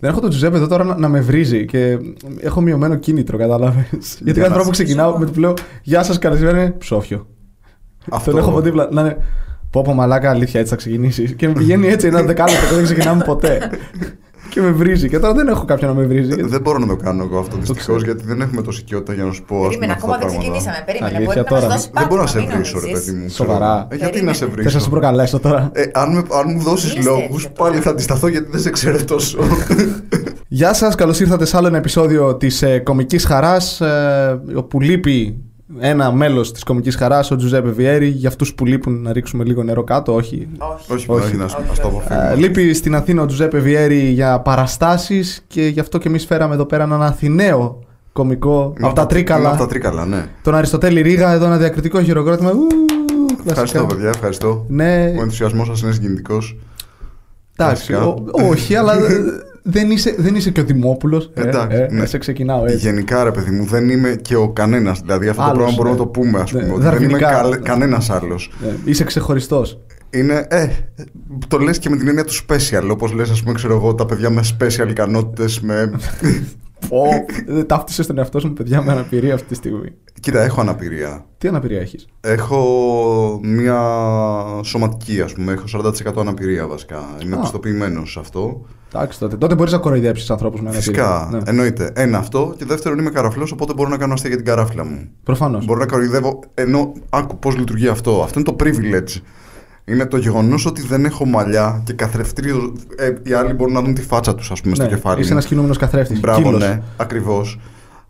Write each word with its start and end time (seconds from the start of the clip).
Δεν 0.00 0.10
έχω 0.10 0.20
τον 0.20 0.30
Τζουζέπε 0.30 0.56
εδώ 0.56 0.66
τώρα 0.66 0.84
να, 0.84 0.98
να 0.98 1.08
με 1.08 1.20
βρίζει 1.20 1.64
και 1.64 1.98
έχω 2.40 2.60
μειωμένο 2.60 2.94
κίνητρο, 2.94 3.38
κατάλαβε. 3.38 3.86
Γιατί 4.24 4.40
κάθε 4.40 4.52
φορά 4.52 4.64
που 4.64 4.70
ξεκινάω 4.70 5.18
με 5.18 5.26
το 5.26 5.32
λέω 5.36 5.54
Γεια 5.82 6.02
σας, 6.02 6.18
καλησπέρα, 6.18 6.74
ψόφιο. 6.78 7.26
Αυτό. 8.10 8.30
Τον 8.30 8.40
έχω 8.40 8.50
από 8.50 8.60
δίπλα 8.60 8.88
να 8.90 9.00
είναι. 9.00 9.16
Πω 9.70 9.82
πω 9.82 9.94
μαλάκα, 9.94 10.30
αλήθεια 10.30 10.60
έτσι 10.60 10.72
θα 10.72 10.78
ξεκινήσεις. 10.78 11.34
Και 11.34 11.48
μου 11.48 11.54
πηγαίνει 11.54 11.86
έτσι 11.86 12.06
ένα 12.06 12.22
δεκάλεπτο 12.32 12.66
και 12.68 12.74
δεν 12.74 12.84
ξεκινάμε 12.84 13.24
ποτέ. 13.24 13.70
Και 14.58 14.64
με 14.64 14.70
βρίζει. 14.70 15.08
Και 15.08 15.18
τώρα 15.18 15.34
δεν 15.34 15.48
έχω 15.48 15.64
κάποιον 15.64 15.94
να 15.94 16.00
με 16.00 16.06
βρίζει. 16.06 16.42
Δεν 16.42 16.60
μπορώ 16.60 16.78
να 16.78 16.86
το 16.86 16.96
κάνω 16.96 17.22
εγώ 17.22 17.38
αυτό 17.38 17.56
δυστυχώς 17.56 18.02
γιατί 18.02 18.24
δεν 18.26 18.40
έχουμε 18.40 18.62
τόση 18.62 18.80
οικειότητα 18.80 19.12
για 19.14 19.24
να 19.24 19.32
σου 19.32 19.42
πω. 19.44 19.54
ας 19.56 19.60
πούμε, 19.60 19.68
Περίμενε, 19.68 19.92
αυτά 19.92 20.04
ακόμα 20.04 20.18
τα 20.18 20.26
δεν 20.26 20.36
πράγματα. 20.36 20.58
ξεκινήσαμε. 20.60 20.84
Περίμενε, 20.86 21.16
Αλήθεια 21.16 21.34
μπορεί 21.34 21.38
να 21.38 21.60
τώρα. 21.60 21.66
μας 21.74 21.74
δώσεις 21.76 21.90
Δεν 21.98 22.06
μπορώ 22.08 22.20
να 22.20 22.26
σε 22.26 22.34
πάτημα, 22.38 22.54
μην 22.54 22.62
βρίσω, 22.62 22.78
ρε 22.80 22.86
νομίζεις. 22.86 23.04
παιδί 23.06 23.18
μου. 23.18 23.28
Σοβαρά. 23.28 23.86
ξέρω. 23.88 23.88
Ε, 23.90 23.96
γιατί 23.96 24.22
να 24.22 24.32
σε 24.32 24.44
Περίμενε. 24.44 24.54
Θε 24.54 24.62
να 24.62 24.62
βρίσω. 24.70 24.78
σε 24.78 24.88
προκαλέσω 24.90 25.38
τώρα. 25.38 25.70
Ε, 25.72 25.82
αν, 25.92 26.08
με, 26.14 26.18
αν 26.18 26.44
μου 26.54 26.60
δώσεις 26.62 26.90
Είστε 26.94 27.10
λόγους, 27.10 27.42
έτσι 27.44 27.52
πάλι 27.58 27.70
τώρα. 27.70 27.82
θα 27.84 27.90
αντισταθώ 27.90 28.26
γιατί 28.28 28.48
δεν 28.50 28.60
σε 28.60 28.70
ξέρω 28.70 29.04
τόσο. 29.04 29.38
Γεια 30.48 30.72
σας, 30.74 30.94
καλώς 30.94 31.20
ήρθατε 31.20 31.44
σε 31.44 31.56
άλλο 31.56 31.66
ένα 31.66 31.76
επεισόδιο 31.76 32.36
της 32.36 32.62
ε, 32.62 32.78
Κομικής 32.78 33.24
Χαράς. 33.24 33.80
Ε, 33.80 34.40
όπου 34.54 34.80
λείπει 34.80 35.36
ένα 35.78 36.12
μέλος 36.12 36.52
της 36.52 36.62
Κομικής 36.62 36.96
Χαράς, 36.96 37.30
ο 37.30 37.36
Τζουζέπε 37.36 37.68
Βιέρη. 37.70 38.08
Για 38.08 38.28
αυτούς 38.28 38.54
που 38.54 38.66
λείπουν, 38.66 39.02
να 39.02 39.12
ρίξουμε 39.12 39.44
λίγο 39.44 39.62
νερό 39.62 39.84
κάτω. 39.84 40.14
Όχι. 40.14 40.48
Όχι. 40.58 40.92
όχι, 40.92 41.10
Όχι. 41.10 41.26
όχι, 41.26 41.36
να 41.36 41.48
σου 41.48 41.56
Όχι, 41.58 41.68
να 41.68 41.74
στο 41.74 41.86
όχι. 41.88 41.96
αποφύγω. 42.06 42.32
Ε, 42.32 42.34
λείπει 42.36 42.74
στην 42.74 42.94
Αθήνα 42.94 43.22
ο 43.22 43.26
Τζουζέπε 43.26 43.58
Βιέρη 43.58 43.98
για 43.98 44.40
παραστάσεις 44.40 45.44
και 45.46 45.66
γι' 45.66 45.80
αυτό 45.80 45.98
και 45.98 46.08
εμείς 46.08 46.24
φέραμε 46.26 46.54
εδώ 46.54 46.64
πέρα 46.64 46.82
έναν 46.84 47.02
Αθηναίο 47.02 47.82
κομικό 48.12 48.72
Είναι 48.78 48.86
από 48.86 48.94
τα 48.94 49.00
Είναι 49.00 49.10
Τρίκαλα. 49.10 49.48
από 49.48 49.58
τα 49.58 49.66
τρίκαλα, 49.66 50.06
ναι. 50.06 50.26
Τον 50.42 50.54
Αριστοτέλη 50.54 51.00
Ρίγα, 51.00 51.32
εδώ 51.32 51.44
ένα 51.44 51.56
διακριτικό 51.56 52.02
χειροκρότημα. 52.02 52.50
Ου, 52.50 52.66
κλασικά. 53.26 53.50
Ευχαριστώ, 53.50 53.84
παιδιά, 53.86 54.08
ευχαριστώ. 54.08 54.64
Ναι, 54.68 55.14
Ο 55.18 55.22
ενθουσιασμός 55.22 55.66
σας 55.66 55.80
είναι 55.82 55.92
συγκινητικός. 55.92 56.56
εντάξει. 57.56 57.86
κλασικά. 57.92 58.06
ο- 58.06 58.48
όχι, 58.48 58.74
αλλά 58.74 58.94
δεν 59.70 59.90
είσαι, 59.90 60.14
δεν 60.18 60.34
είσαι 60.34 60.50
και 60.50 60.60
ο 60.60 60.64
Δημόπουλος. 60.64 61.30
Εντάξει, 61.34 61.86
ναι. 61.90 62.06
σε 62.06 62.18
ξεκινάω 62.18 62.64
έτσι. 62.64 62.76
Γενικά, 62.76 63.24
ρε 63.24 63.30
παιδί 63.30 63.50
μου, 63.50 63.64
δεν 63.64 63.88
είμαι 63.88 64.16
και 64.22 64.36
ο 64.36 64.48
κανένας. 64.48 65.00
Δηλαδή, 65.00 65.28
αυτό 65.28 65.42
Άλλος, 65.42 65.52
το 65.52 65.58
πράγμα 65.58 65.76
μπορούμε 65.76 65.94
ναι. 65.94 66.00
να 66.00 66.04
το 66.04 66.10
πούμε, 66.20 66.40
ας 66.40 66.50
πούμε. 66.50 66.62
Ναι, 66.62 66.72
ότι 66.72 66.82
δεν 66.82 67.02
είμαι 67.02 67.18
δαρβηνικά. 67.18 67.58
κανένας 67.62 68.10
άλλος. 68.10 68.52
Ναι, 68.62 68.74
είσαι 68.84 69.04
ξεχωριστός. 69.04 69.84
Είναι, 70.10 70.46
ε, 70.48 70.68
το 71.48 71.58
λες 71.58 71.78
και 71.78 71.90
με 71.90 71.96
την 71.96 72.08
έννοια 72.08 72.24
του 72.24 72.34
special. 72.34 72.88
Όπως 72.90 73.12
λες, 73.12 73.30
ας 73.30 73.42
πούμε, 73.42 73.54
ξέρω 73.54 73.74
εγώ, 73.74 73.94
τα 73.94 74.06
παιδιά 74.06 74.30
με 74.30 74.42
special 74.58 74.88
ικανότητες. 74.88 75.60
Με... 75.60 75.90
Δεν 77.46 77.66
ταύτισε 77.66 78.06
τον 78.06 78.18
εαυτό 78.18 78.40
σου 78.40 78.46
με 78.48 78.52
παιδιά 78.52 78.82
με 78.82 78.92
αναπηρία 78.92 79.34
αυτή 79.34 79.46
τη 79.46 79.54
στιγμή. 79.54 79.92
Κοίτα, 80.20 80.42
έχω 80.42 80.60
αναπηρία. 80.60 81.24
Τι 81.38 81.48
αναπηρία 81.48 81.80
έχεις; 81.80 82.06
Έχω 82.20 83.40
μία 83.42 83.80
σωματική, 84.62 85.20
ας 85.20 85.32
πούμε. 85.32 85.52
Έχω 85.52 85.64
40% 85.66 86.20
αναπηρία 86.20 86.66
βασικά. 86.66 87.04
Είμαι 87.22 87.36
Α. 87.36 87.40
πιστοποιημένος 87.40 88.10
σε 88.12 88.18
αυτό. 88.18 88.60
Εντάξει 88.94 89.18
τότε. 89.18 89.36
Τότε 89.36 89.54
μπορείς 89.54 89.72
να 89.72 89.78
κοροϊδέψεις 89.78 90.30
ανθρώπους 90.30 90.60
με 90.60 90.68
αναπηρία. 90.68 90.92
Φυσικά. 90.92 91.28
Ναι. 91.32 91.50
Εννοείται. 91.50 91.92
Ένα 91.94 92.18
αυτό. 92.18 92.54
Και 92.58 92.64
δεύτερον, 92.64 92.98
είμαι 92.98 93.10
καραφλός, 93.10 93.52
οπότε 93.52 93.72
μπορώ 93.74 93.88
να 93.88 93.96
κάνω 93.96 94.12
αστεία 94.12 94.28
για 94.28 94.38
την 94.38 94.46
καράφλα 94.46 94.84
μου. 94.84 95.08
Προφανώς. 95.22 95.64
Μπορώ 95.64 95.80
να 95.80 95.86
κοροϊδεύω. 95.86 96.40
Ενώ 96.54 96.92
άκου 97.10 97.38
πώς 97.38 97.56
λειτουργεί 97.56 97.88
αυτό. 97.88 98.22
Αυτό 98.22 98.40
είναι 98.40 98.48
το 98.50 98.56
privilege. 98.64 99.22
Είναι 99.88 100.06
το 100.06 100.16
γεγονός 100.16 100.66
ότι 100.66 100.82
δεν 100.82 101.04
έχω 101.04 101.24
μαλλιά 101.24 101.82
και 101.84 101.92
καθρεφτήριο. 101.92 102.72
Ε, 102.96 103.12
οι 103.22 103.32
άλλοι 103.32 103.52
μπορούν 103.52 103.72
να 103.72 103.82
δουν 103.82 103.94
τη 103.94 104.02
φάτσα 104.02 104.34
τους, 104.34 104.50
ας 104.50 104.60
πούμε, 104.60 104.74
στο 104.74 104.86
κεφάλι. 104.86 105.14
Ναι, 105.14 105.20
Είσαι 105.20 105.28
μου. 105.28 105.34
ένας 105.36 105.46
κινούμενος 105.48 105.76
καθρέφτης. 105.76 106.20
Μπράβο, 106.20 106.50
ναι, 106.50 106.82
ακριβώς. 106.96 107.58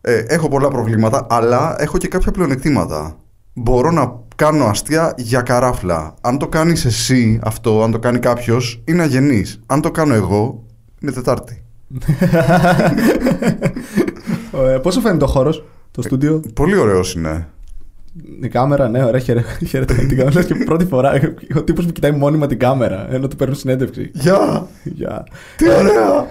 Ε, 0.00 0.18
έχω 0.26 0.48
πολλά 0.48 0.68
προβλήματα, 0.68 1.26
αλλά 1.30 1.76
έχω 1.78 1.98
και 1.98 2.08
κάποια 2.08 2.32
πλεονεκτήματα. 2.32 3.16
Μπορώ 3.52 3.90
να 3.90 4.12
κάνω 4.36 4.64
αστεία 4.64 5.14
για 5.16 5.40
καράφλα. 5.40 6.14
Αν 6.20 6.38
το 6.38 6.48
κάνεις 6.48 6.84
εσύ 6.84 7.38
αυτό, 7.42 7.82
αν 7.82 7.90
το 7.90 7.98
κάνει 7.98 8.18
κάποιος, 8.18 8.82
είναι 8.84 9.02
αγενής. 9.02 9.60
Αν 9.66 9.80
το 9.80 9.90
κάνω 9.90 10.14
εγώ, 10.14 10.62
είναι 11.00 11.12
Τετάρτη. 11.12 11.62
Πόσο 14.82 15.00
φαίνεται 15.00 15.24
ο 15.24 15.26
χώρος, 15.26 15.64
το 15.90 16.02
στούντιο, 16.02 16.42
Πολύ 16.54 16.76
ωραίος 16.76 17.14
είναι. 17.14 17.48
Η 18.42 18.48
κάμερα, 18.48 18.88
ναι, 18.88 19.04
ωραία, 19.04 19.20
χαιρε- 19.20 19.44
χαίρετε 19.66 19.94
με 19.94 19.98
την 20.04 20.16
κάμερα. 20.16 20.34
Λες 20.34 20.44
και 20.46 20.54
πρώτη 20.54 20.84
φορά 20.84 21.12
ο 21.56 21.62
τύπος 21.62 21.86
που 21.86 21.92
κοιτάει 21.92 22.10
μόνιμα 22.12 22.46
την 22.46 22.58
κάμερα, 22.58 23.06
ενώ 23.10 23.28
του 23.28 23.36
παίρνουν 23.36 23.56
συνέντευξη. 23.56 24.10
Γεια! 24.14 24.66
Γεια. 24.82 25.26
Τι 25.56 25.68
ωραία! 25.68 26.26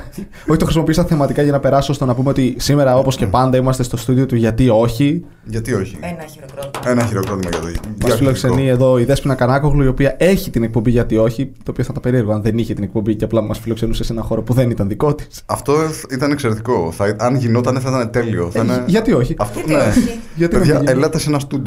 Όχι, 0.48 0.58
το 0.60 0.64
χρησιμοποίησα 0.66 1.06
θεματικά 1.06 1.42
για 1.42 1.52
να 1.52 1.60
περάσω 1.60 1.94
στο 1.94 2.06
να 2.06 2.16
πούμε 2.16 2.30
ότι 2.30 2.56
σήμερα, 2.58 2.98
όπως 2.98 3.16
και 3.16 3.26
πάντα, 3.28 3.58
είμαστε 3.58 3.84
στο 3.84 3.98
στούντιο 3.98 4.26
του 4.26 4.36
Γιατί 4.36 4.70
Όχι. 4.70 5.26
Γιατί 5.44 5.74
όχι; 5.74 5.98
Ένα 6.02 6.24
χειροκρότημα. 6.32 6.92
Ένα 6.92 7.06
χειροκρότημα 7.06 7.50
για 7.52 7.60
το 7.60 7.68
Μα 8.02 8.08
για 8.08 8.16
φιλοξενεί 8.16 8.54
κριτικό. 8.56 8.74
εδώ 8.74 8.98
η 9.00 9.04
Δέσποινα 9.04 9.36
Κανάκογλου, 9.36 9.84
η 9.84 9.88
οποία 9.88 10.16
έχει 10.18 10.50
την 10.50 10.64
εκπομπή 10.64 10.92
Γιατί 10.92 11.18
Όχι. 11.18 11.46
Το 11.46 11.72
οποίο 11.72 11.84
θα 11.84 11.90
ήταν 11.92 12.02
περίεργο 12.02 12.32
αν 12.34 12.42
δεν 12.42 12.58
είχε 12.58 12.74
την 12.74 12.84
εκπομπή 12.84 13.16
και 13.16 13.24
απλά 13.24 13.42
μας 13.42 13.60
φιλοξενούσε 13.60 14.04
σε 14.04 14.14
ένα 14.14 14.22
χώρο 14.22 14.42
που 14.42 14.54
δεν 14.54 14.70
ήταν 14.70 14.88
δικό 14.88 15.16
της. 15.16 15.42
Αυτό 15.46 15.74
ήταν 16.12 16.32
εξαιρετικό. 16.32 16.92
Θα, 16.92 17.16
αν 17.20 17.36
γινόταν 17.36 17.80
θα 17.82 17.90
ήταν 17.90 18.12
τέλειο. 18.12 18.50
Θα 18.52 18.64
είναι... 18.64 18.84
Γιατί 18.88 19.14
όχι. 19.14 19.36
Αυτό, 19.38 19.60
Γιατί 19.66 19.74
ναι. 19.84 19.90
όχι. 19.90 20.20
Γιατί 20.36 20.54
να 20.54 20.60
Παιδιά, 20.60 20.76
μην 20.76 20.84
γίνει. 20.88 20.98
ελάτε 20.98 21.20
σε 21.20 21.30
ένα 21.30 21.40
στούντιο. 21.40 21.67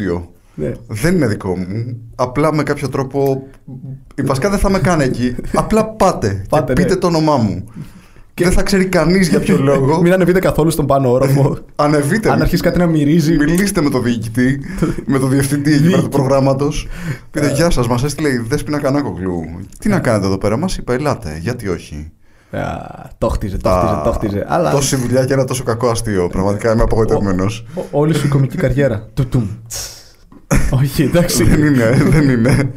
Ναι. 0.55 0.73
Δεν 0.89 1.15
είναι 1.15 1.27
δικό 1.27 1.57
μου. 1.57 1.97
Απλά 2.15 2.55
με 2.55 2.63
κάποιο 2.63 2.89
τρόπο. 2.89 3.47
Βασικά 4.25 4.51
δεν 4.51 4.59
θα 4.59 4.71
με 4.71 4.79
κάνει 4.79 5.05
εκεί. 5.05 5.37
Απλά 5.55 5.85
πάτε. 5.85 6.45
Πάτε, 6.49 6.73
και 6.73 6.83
πείτε 6.83 6.95
ναι. 6.95 7.01
το 7.01 7.07
όνομά 7.07 7.37
μου. 7.37 7.65
Και 8.35 8.45
δεν 8.45 8.53
θα 8.53 8.63
ξέρει 8.63 8.87
κανείς 8.87 9.29
για 9.29 9.41
ποιο 9.41 9.57
λόγο. 9.71 10.01
Μην 10.03 10.13
ανεβείτε 10.13 10.39
καθόλου 10.39 10.71
στον 10.71 10.87
πάνω 10.87 11.11
όροφο. 11.11 11.59
Ανεβείτε. 11.77 12.31
Αν 12.31 12.41
αρχίσει 12.43 12.63
κάτι 12.63 12.79
να 12.79 12.87
μυρίζει. 12.87 13.37
Μιλήστε 13.37 13.81
με 13.81 13.91
τον 13.91 14.03
διοικητή, 14.03 14.61
με 15.07 15.19
τον 15.19 15.31
διευθυντή 15.31 15.73
εκεί 15.73 15.91
πέρα 15.91 16.03
του 16.03 16.09
προγράμματος. 16.09 16.89
Πείτε 17.31 17.53
Γεια 17.53 17.71
σας, 17.71 17.89
μας 17.89 18.05
έστειλε 18.05 18.29
η 18.29 18.45
Δέσποινα 18.49 18.79
Κανάκογλου. 18.79 19.43
Τι 19.79 19.89
να 19.89 19.99
κάνετε 19.99 20.27
εδώ 20.27 20.39
πέρα, 20.39 20.57
μας 20.57 20.77
είπα, 20.77 20.93
ελάτε. 20.93 21.39
Γιατί 21.41 21.69
όχι. 21.69 22.13
Α, 22.53 22.61
Το 23.19 23.29
χτίζε, 23.29 23.57
το 23.57 23.69
χτίζε, 23.71 24.01
το 24.05 24.13
χτίζε. 24.13 24.45
Αλλά 24.49 24.71
Τόση 24.71 24.97
δουλειά 24.97 25.25
και 25.25 25.33
ένα 25.33 25.45
τόσο 25.45 25.63
κακό 25.65 25.89
αστείο. 25.89 26.29
Πραγματικά 26.29 26.73
είμαι 26.73 26.83
απογοητευμένος. 26.83 27.65
ο- 27.75 27.83
όλη 27.91 28.15
σου 28.15 28.27
η 28.27 28.29
κομική 28.29 28.57
καριέρα. 28.57 29.07
Τουτουμ. 29.15 29.47
Όχι, 30.71 31.03
εντάξει. 31.03 31.45
δεν 31.45 31.63
είναι, 31.65 31.91
δεν 31.91 32.29
είναι. 32.29 32.71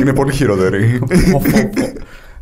Είναι 0.00 0.12
πολύ 0.12 0.32
χειρότερη. 0.32 0.98
Πω, 0.98 1.06
πω, 1.32 1.40
πω. 1.74 1.92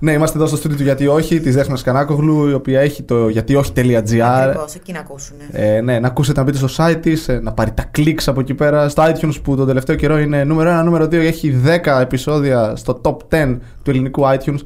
Ναι, 0.00 0.12
είμαστε 0.12 0.38
εδώ 0.38 0.46
στο 0.46 0.56
στούντιο 0.56 0.76
του 0.76 0.82
Γιατί 0.82 1.06
Όχι, 1.06 1.40
της 1.40 1.54
Δέσποινα 1.54 1.78
Κανάκογλου, 1.84 2.48
η 2.48 2.52
οποία 2.52 2.80
έχει 2.80 3.02
το 3.02 3.28
γιατιόχι.gr. 3.28 4.20
Ακριβώς, 4.20 4.74
εκεί 4.74 4.92
να 4.92 4.98
ακούσουν. 5.00 5.36
Ε, 5.52 5.80
ναι, 5.80 5.98
να 5.98 6.06
ακούσετε 6.06 6.38
να 6.40 6.44
μπείτε 6.46 6.66
στο 6.68 6.84
site 6.84 6.96
της, 7.00 7.28
να 7.42 7.52
πάρει 7.52 7.70
τα 7.72 7.90
clicks 7.96 8.22
από 8.26 8.40
εκεί 8.40 8.54
πέρα. 8.54 8.88
Στο 8.88 9.02
iTunes 9.02 9.34
που 9.42 9.56
τον 9.56 9.66
τελευταίο 9.66 9.96
καιρό 9.96 10.18
είναι 10.18 10.44
νούμερο 10.44 10.80
1, 10.80 10.84
νούμερο 10.84 11.04
2, 11.04 11.12
έχει 11.12 11.60
10 11.84 12.00
επεισόδια 12.00 12.76
στο 12.76 13.00
top 13.04 13.16
10 13.34 13.58
του 13.82 13.90
ελληνικού 13.90 14.22
iTunes. 14.24 14.58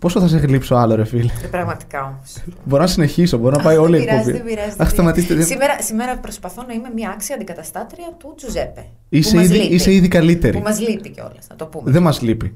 Πόσο 0.00 0.20
θα 0.20 0.28
σε 0.28 0.36
γλύψω 0.36 0.74
άλλο, 0.74 0.94
ρε 0.94 1.04
φίλε; 1.04 1.30
Ε, 1.44 1.46
Πραγματικά 1.46 2.04
όμως. 2.04 2.36
Μπορώ 2.64 2.82
να 2.82 2.88
συνεχίσω, 2.88 3.36
μπορώ 3.38 3.56
να 3.56 3.62
πάει 3.62 3.76
όλη 3.76 3.96
η 3.96 3.98
Δεν 3.98 4.06
πειράζει, 4.08 4.28
εκπομπή. 4.30 4.36
δεν 4.36 4.46
πειράζει. 4.54 4.70
Αχ, 4.70 4.76
δεν 4.76 4.86
σταματήστε. 4.88 5.34
πειράζει. 5.34 5.48
δεν- 5.48 5.58
Σήμερα, 5.58 5.82
σήμερα 5.82 6.16
προσπαθώ 6.18 6.64
να 6.66 6.72
είμαι 6.72 6.88
μια 6.94 7.10
άξια 7.10 7.34
αντικαταστάτρια 7.34 8.06
του 8.18 8.34
Τζουζέπε. 8.36 8.84
Είσαι 9.08 9.30
που 9.30 9.36
μας 9.36 9.44
ήδη, 9.44 9.56
λείπει. 9.56 9.74
είσαι 9.74 9.92
ήδη 9.92 10.08
καλύτερη. 10.08 10.56
Που 10.56 10.62
μας 10.62 10.80
λείπει 10.80 11.08
κιόλας, 11.10 11.46
να 11.50 11.56
το 11.56 11.66
πούμε. 11.66 11.90
Δεν 11.90 12.02
μας 12.02 12.20
λείπει. 12.20 12.54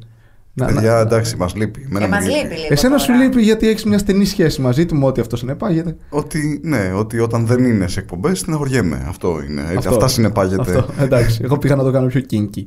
Να- 0.56 0.66
Παιδιά, 0.66 0.93
να- 0.93 0.99
εντάξει, 1.00 1.37
μας 1.37 1.54
λείπει. 1.54 1.81
Εμένα 1.91 1.99
Και 2.06 2.12
μου 2.12 2.19
μας 2.19 2.27
λείπει 2.37 2.54
λίγο. 2.54 2.66
Εσένα 2.71 2.97
τώρα. 2.97 3.03
σου 3.04 3.12
λείπει 3.12 3.43
γιατί 3.43 3.69
έχεις 3.69 3.84
μια 3.84 3.99
στενή 3.99 4.25
σχέση 4.25 4.60
μαζί 4.60 4.87
του 4.87 4.97
με 4.97 5.04
ό,τι 5.06 5.21
αυτό 5.21 5.37
συνεπάγεται. 5.37 5.97
Ότι, 6.09 6.60
ναι, 6.65 6.93
ότι 6.97 7.19
όταν 7.19 7.47
δεν 7.47 7.65
είναι 7.65 7.88
σε 7.88 8.00
εκπομπές, 8.00 8.38
στεναχωριέμαι. 8.38 9.04
Αυτό 9.09 9.41
είναι. 9.49 9.60
Έτσι, 9.60 9.77
Αυτό. 9.77 9.91
Αυτά 9.91 10.09
συνεπάγεται. 10.09 10.60
Αυτό, 10.60 10.87
εντάξει. 11.00 11.41
Εγώ 11.44 11.59
πήγα 11.59 11.77
να 11.77 11.83
το 11.83 11.91
κάνω 11.91 12.06
πιο 12.06 12.21
kinky. 12.31 12.66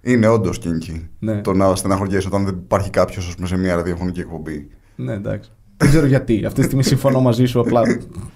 Είναι 0.00 0.28
όντως 0.28 0.58
κίνκι. 0.58 1.08
Ναι. 1.18 1.40
Το 1.40 1.52
να 1.52 1.74
στεναχωριέσαι 1.74 2.26
όταν 2.26 2.44
δεν 2.44 2.54
υπάρχει 2.54 2.90
κάποιος 2.90 3.34
σε 3.42 3.56
μια 3.56 3.74
ραδιοφωνική 3.74 4.20
εκπομπή. 4.20 4.68
Ναι, 4.96 5.12
εντάξει. 5.12 5.50
Δεν 5.76 5.88
ξέρω 5.88 6.06
γιατί. 6.06 6.44
Αυτή 6.46 6.60
τη 6.60 6.66
στιγμή 6.66 6.82
συμφωνώ 6.82 7.20
μαζί 7.20 7.44
σου 7.44 7.60
απλά 7.60 7.82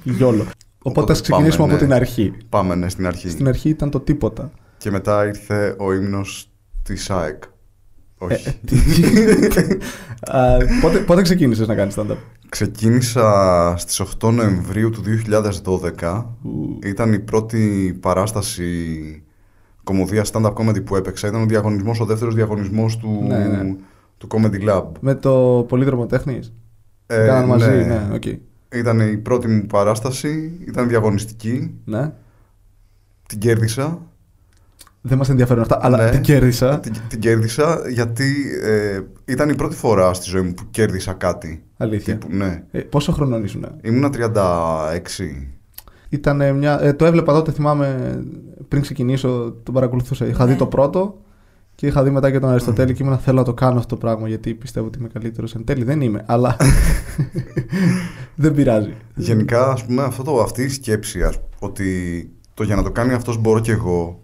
γιόλο. 0.02 0.40
Οπότε 0.42 1.00
Οπότε 1.00 1.12
ας 1.12 1.20
ξεκινήσουμε 1.20 1.66
πάμε, 1.66 1.72
από 1.72 1.82
ναι. 1.82 1.88
την 1.88 1.92
αρχή. 1.92 2.32
Πάμε, 2.48 2.74
ναι, 2.74 2.88
στην 2.88 3.06
αρχή. 3.06 3.28
Στην 3.28 3.48
αρχή 3.48 3.68
ήταν 3.68 3.90
το 3.90 4.00
τίποτα. 4.00 4.50
Και 4.76 4.90
μετά 4.90 5.26
ήρθε 5.26 5.74
ο 5.78 5.92
ύμνος 5.92 6.50
της 6.82 7.10
ΑΕΚ. 7.10 7.42
Ε, 8.20 8.24
Όχι. 8.24 8.48
Α, 10.20 10.56
πότε, 10.80 10.98
πότε 10.98 11.22
ξεκίνησες 11.22 11.66
να 11.66 11.74
κάνεις 11.74 11.94
stand-up; 11.98 12.16
Ξεκίνησα 12.48 13.74
στις 13.76 14.00
8 14.00 14.32
Νοεμβρίου 14.32 14.90
του 14.90 15.02
2012. 15.02 16.26
Ου. 16.42 16.78
Ήταν 16.84 17.12
η 17.12 17.18
πρώτη 17.18 17.96
παράσταση 18.00 18.64
κωμωδία 19.84 20.24
stand-up 20.32 20.52
comedy 20.52 20.84
που 20.84 20.96
έπαιξα. 20.96 21.28
Ήταν 21.28 21.42
ο 21.42 21.46
διαγωνισμός, 21.46 22.00
ο 22.00 22.04
δεύτερος 22.04 22.34
διαγωνισμός 22.34 22.96
του, 22.96 23.24
Ναι, 23.28 23.38
ναι. 23.46 23.74
του 24.18 24.26
Comedy 24.30 24.68
Lab. 24.68 24.84
Με 25.00 25.14
το 25.14 25.64
Πολύδρομο 25.68 26.06
τέχνης; 26.06 26.52
Ε, 27.06 27.26
Κάναν 27.26 27.48
μαζί, 27.48 27.68
ναι. 27.70 27.82
ναι, 27.84 28.08
οκ. 28.14 28.22
Ήταν 28.74 29.00
η 29.00 29.16
πρώτη 29.16 29.48
μου 29.48 29.66
παράσταση, 29.66 30.58
ήταν 30.66 30.88
διαγωνιστική, 30.88 31.74
Ναι. 31.84 32.12
την 33.28 33.38
κέρδισα. 33.38 33.98
Δεν 35.06 35.18
μας 35.18 35.28
ενδιαφέρουν 35.28 35.62
αυτά, 35.62 35.78
αλλά 35.82 36.04
Ναι. 36.04 36.10
την 36.10 36.20
κέρδισα. 36.20 36.80
Την, 36.80 36.92
την 37.08 37.18
κέρδισα 37.20 37.80
γιατί 37.90 38.34
ε, 38.62 39.00
ήταν 39.24 39.48
η 39.48 39.54
πρώτη 39.54 39.74
φορά 39.76 40.14
στη 40.14 40.28
ζωή 40.30 40.42
μου 40.42 40.54
που 40.54 40.62
κέρδισα 40.70 41.12
κάτι. 41.12 41.62
Αλήθεια. 41.76 42.18
Τύπου, 42.18 42.34
ναι. 42.36 42.62
Ε, 42.70 42.78
πόσο 42.80 43.12
χρονών 43.12 43.44
ήσουν; 43.44 43.66
Ήμουνα 43.82 44.10
36. 44.10 45.48
Ήταν 46.14 46.40
ε, 46.40 46.52
μια. 46.52 46.82
Ε, 46.82 46.92
το 46.92 47.04
έβλεπα 47.04 47.32
τότε, 47.32 47.52
θυμάμαι, 47.52 48.18
πριν 48.68 48.82
ξεκινήσω, 48.82 49.56
τον 49.62 49.74
παρακολουθούσα. 49.74 50.26
Είχα 50.26 50.44
Ναι. 50.44 50.52
δει 50.52 50.58
το 50.58 50.66
πρώτο 50.66 51.18
και 51.74 51.86
είχα 51.86 52.02
δει 52.02 52.10
μετά 52.10 52.30
και 52.30 52.38
τον 52.38 52.50
Αριστοτέλη 52.50 52.94
και 52.94 53.02
ήμουν 53.02 53.18
θέλω 53.18 53.38
να 53.38 53.44
το 53.44 53.54
κάνω 53.54 53.78
αυτό 53.78 53.94
το 53.94 54.00
πράγμα 54.00 54.28
γιατί 54.28 54.54
πιστεύω 54.54 54.86
ότι 54.86 54.98
είμαι 54.98 55.08
καλύτερος. 55.08 55.54
Εν 55.54 55.64
τέλει 55.64 55.84
δεν 55.84 56.00
είμαι, 56.00 56.24
αλλά. 56.26 56.56
Δεν 58.34 58.54
πειράζει. 58.54 58.94
Γενικά, 59.14 59.70
ας 59.70 59.84
πούμε, 59.84 60.02
αυτό 60.02 60.22
το, 60.22 60.40
αυτή 60.40 60.62
η 60.62 60.68
σκέψη 60.68 61.22
ας, 61.22 61.38
ότι 61.58 61.84
το 62.54 62.62
για 62.62 62.76
να 62.76 62.82
το 62.82 62.90
κάνει 62.90 63.12
αυτός 63.12 63.38
μπορώ 63.38 63.60
κι 63.60 63.70
εγώ 63.70 64.20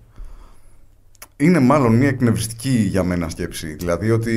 είναι 1.36 1.60
μάλλον 1.60 1.96
μια 1.96 2.08
εκνευριστική 2.08 2.86
για 2.90 3.04
μένα 3.04 3.28
σκέψη. 3.28 3.74
Δηλαδή 3.74 4.10
ότι 4.10 4.36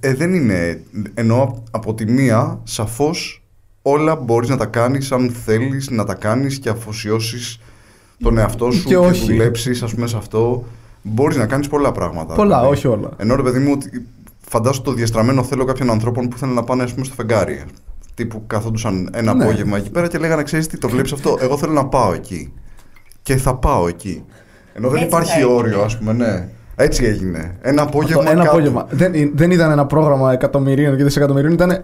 ε, 0.00 0.14
δεν 0.14 0.34
είναι. 0.34 0.82
Ενώ 1.14 1.62
από 1.70 1.94
τη 1.94 2.10
μία, 2.10 2.60
σαφώς 2.62 3.41
όλα 3.82 4.16
μπορείς 4.16 4.48
να 4.48 4.56
τα 4.56 4.66
κάνεις 4.66 5.12
αν 5.12 5.30
θέλεις 5.44 5.90
να 5.90 6.04
τα 6.04 6.14
κάνεις 6.14 6.58
και 6.58 6.68
αφοσιώσεις 6.68 7.60
τον 8.22 8.38
εαυτό 8.38 8.70
σου 8.70 8.82
Και 8.82 8.88
και, 8.88 8.96
όχι. 8.96 9.26
δουλέψεις 9.26 9.82
ας 9.82 9.94
πούμε 9.94 10.06
σε 10.06 10.16
αυτό. 10.16 10.64
Μπορείς 11.02 11.36
να 11.36 11.46
κάνεις 11.46 11.68
πολλά 11.68 11.92
πράγματα. 11.92 12.34
Πολλά, 12.34 12.56
Δηλαδή, 12.56 12.74
όχι 12.76 12.86
όλα. 12.86 13.08
Ενώ 13.16 13.36
ρε 13.36 13.42
παιδί 13.42 13.58
μου, 13.58 13.72
ότι 13.74 14.06
φαντάσου 14.48 14.82
το 14.82 14.92
διαστραμμένο 14.92 15.42
θέλω 15.42 15.64
κάποιων 15.64 15.90
ανθρώπων 15.90 16.28
που 16.28 16.38
θέλουν 16.38 16.54
να 16.54 16.62
πάνε 16.64 16.82
ας 16.82 16.92
πούμε, 16.92 17.04
στο 17.04 17.14
φεγγάρι. 17.14 17.62
Τύπου 18.14 18.42
καθόντουσαν 18.46 19.08
ένα 19.12 19.34
Ναι. 19.34 19.44
απόγευμα 19.44 19.76
εκεί 19.76 19.90
πέρα 19.90 20.08
και 20.08 20.18
λέγανε: 20.18 20.42
Ξέρεις 20.42 20.66
τι, 20.66 20.78
το 20.78 20.88
βλέπεις 20.88 21.12
αυτό; 21.12 21.36
Εγώ 21.40 21.56
θέλω 21.56 21.72
να 21.72 21.86
πάω 21.86 22.12
εκεί. 22.12 22.52
Και 23.22 23.36
θα 23.36 23.54
πάω 23.54 23.88
εκεί. 23.88 24.24
Ενώ 24.74 24.88
δεν 24.88 24.96
Έτσι 24.96 25.08
υπάρχει 25.08 25.30
θα 25.32 25.38
έγινε. 25.38 25.52
όριο, 25.52 25.82
ας 25.82 25.98
πούμε, 25.98 26.12
ναι. 26.12 26.48
Έτσι 26.76 27.04
έγινε. 27.04 27.56
Ένα 27.60 27.82
απόγευμα. 27.82 28.24
Το 28.24 28.30
ένα 28.30 28.44
κάπου. 28.44 28.56
απόγευμα. 28.56 28.86
Δεν, 28.90 29.12
δεν 29.34 29.50
ήταν 29.50 29.70
ένα 29.70 29.86
πρόγραμμα 29.86 30.32
εκατομμυρίων 30.32 30.96
και 30.96 31.04
δισεκατομμυρίων, 31.04 31.52
ήταν 31.52 31.82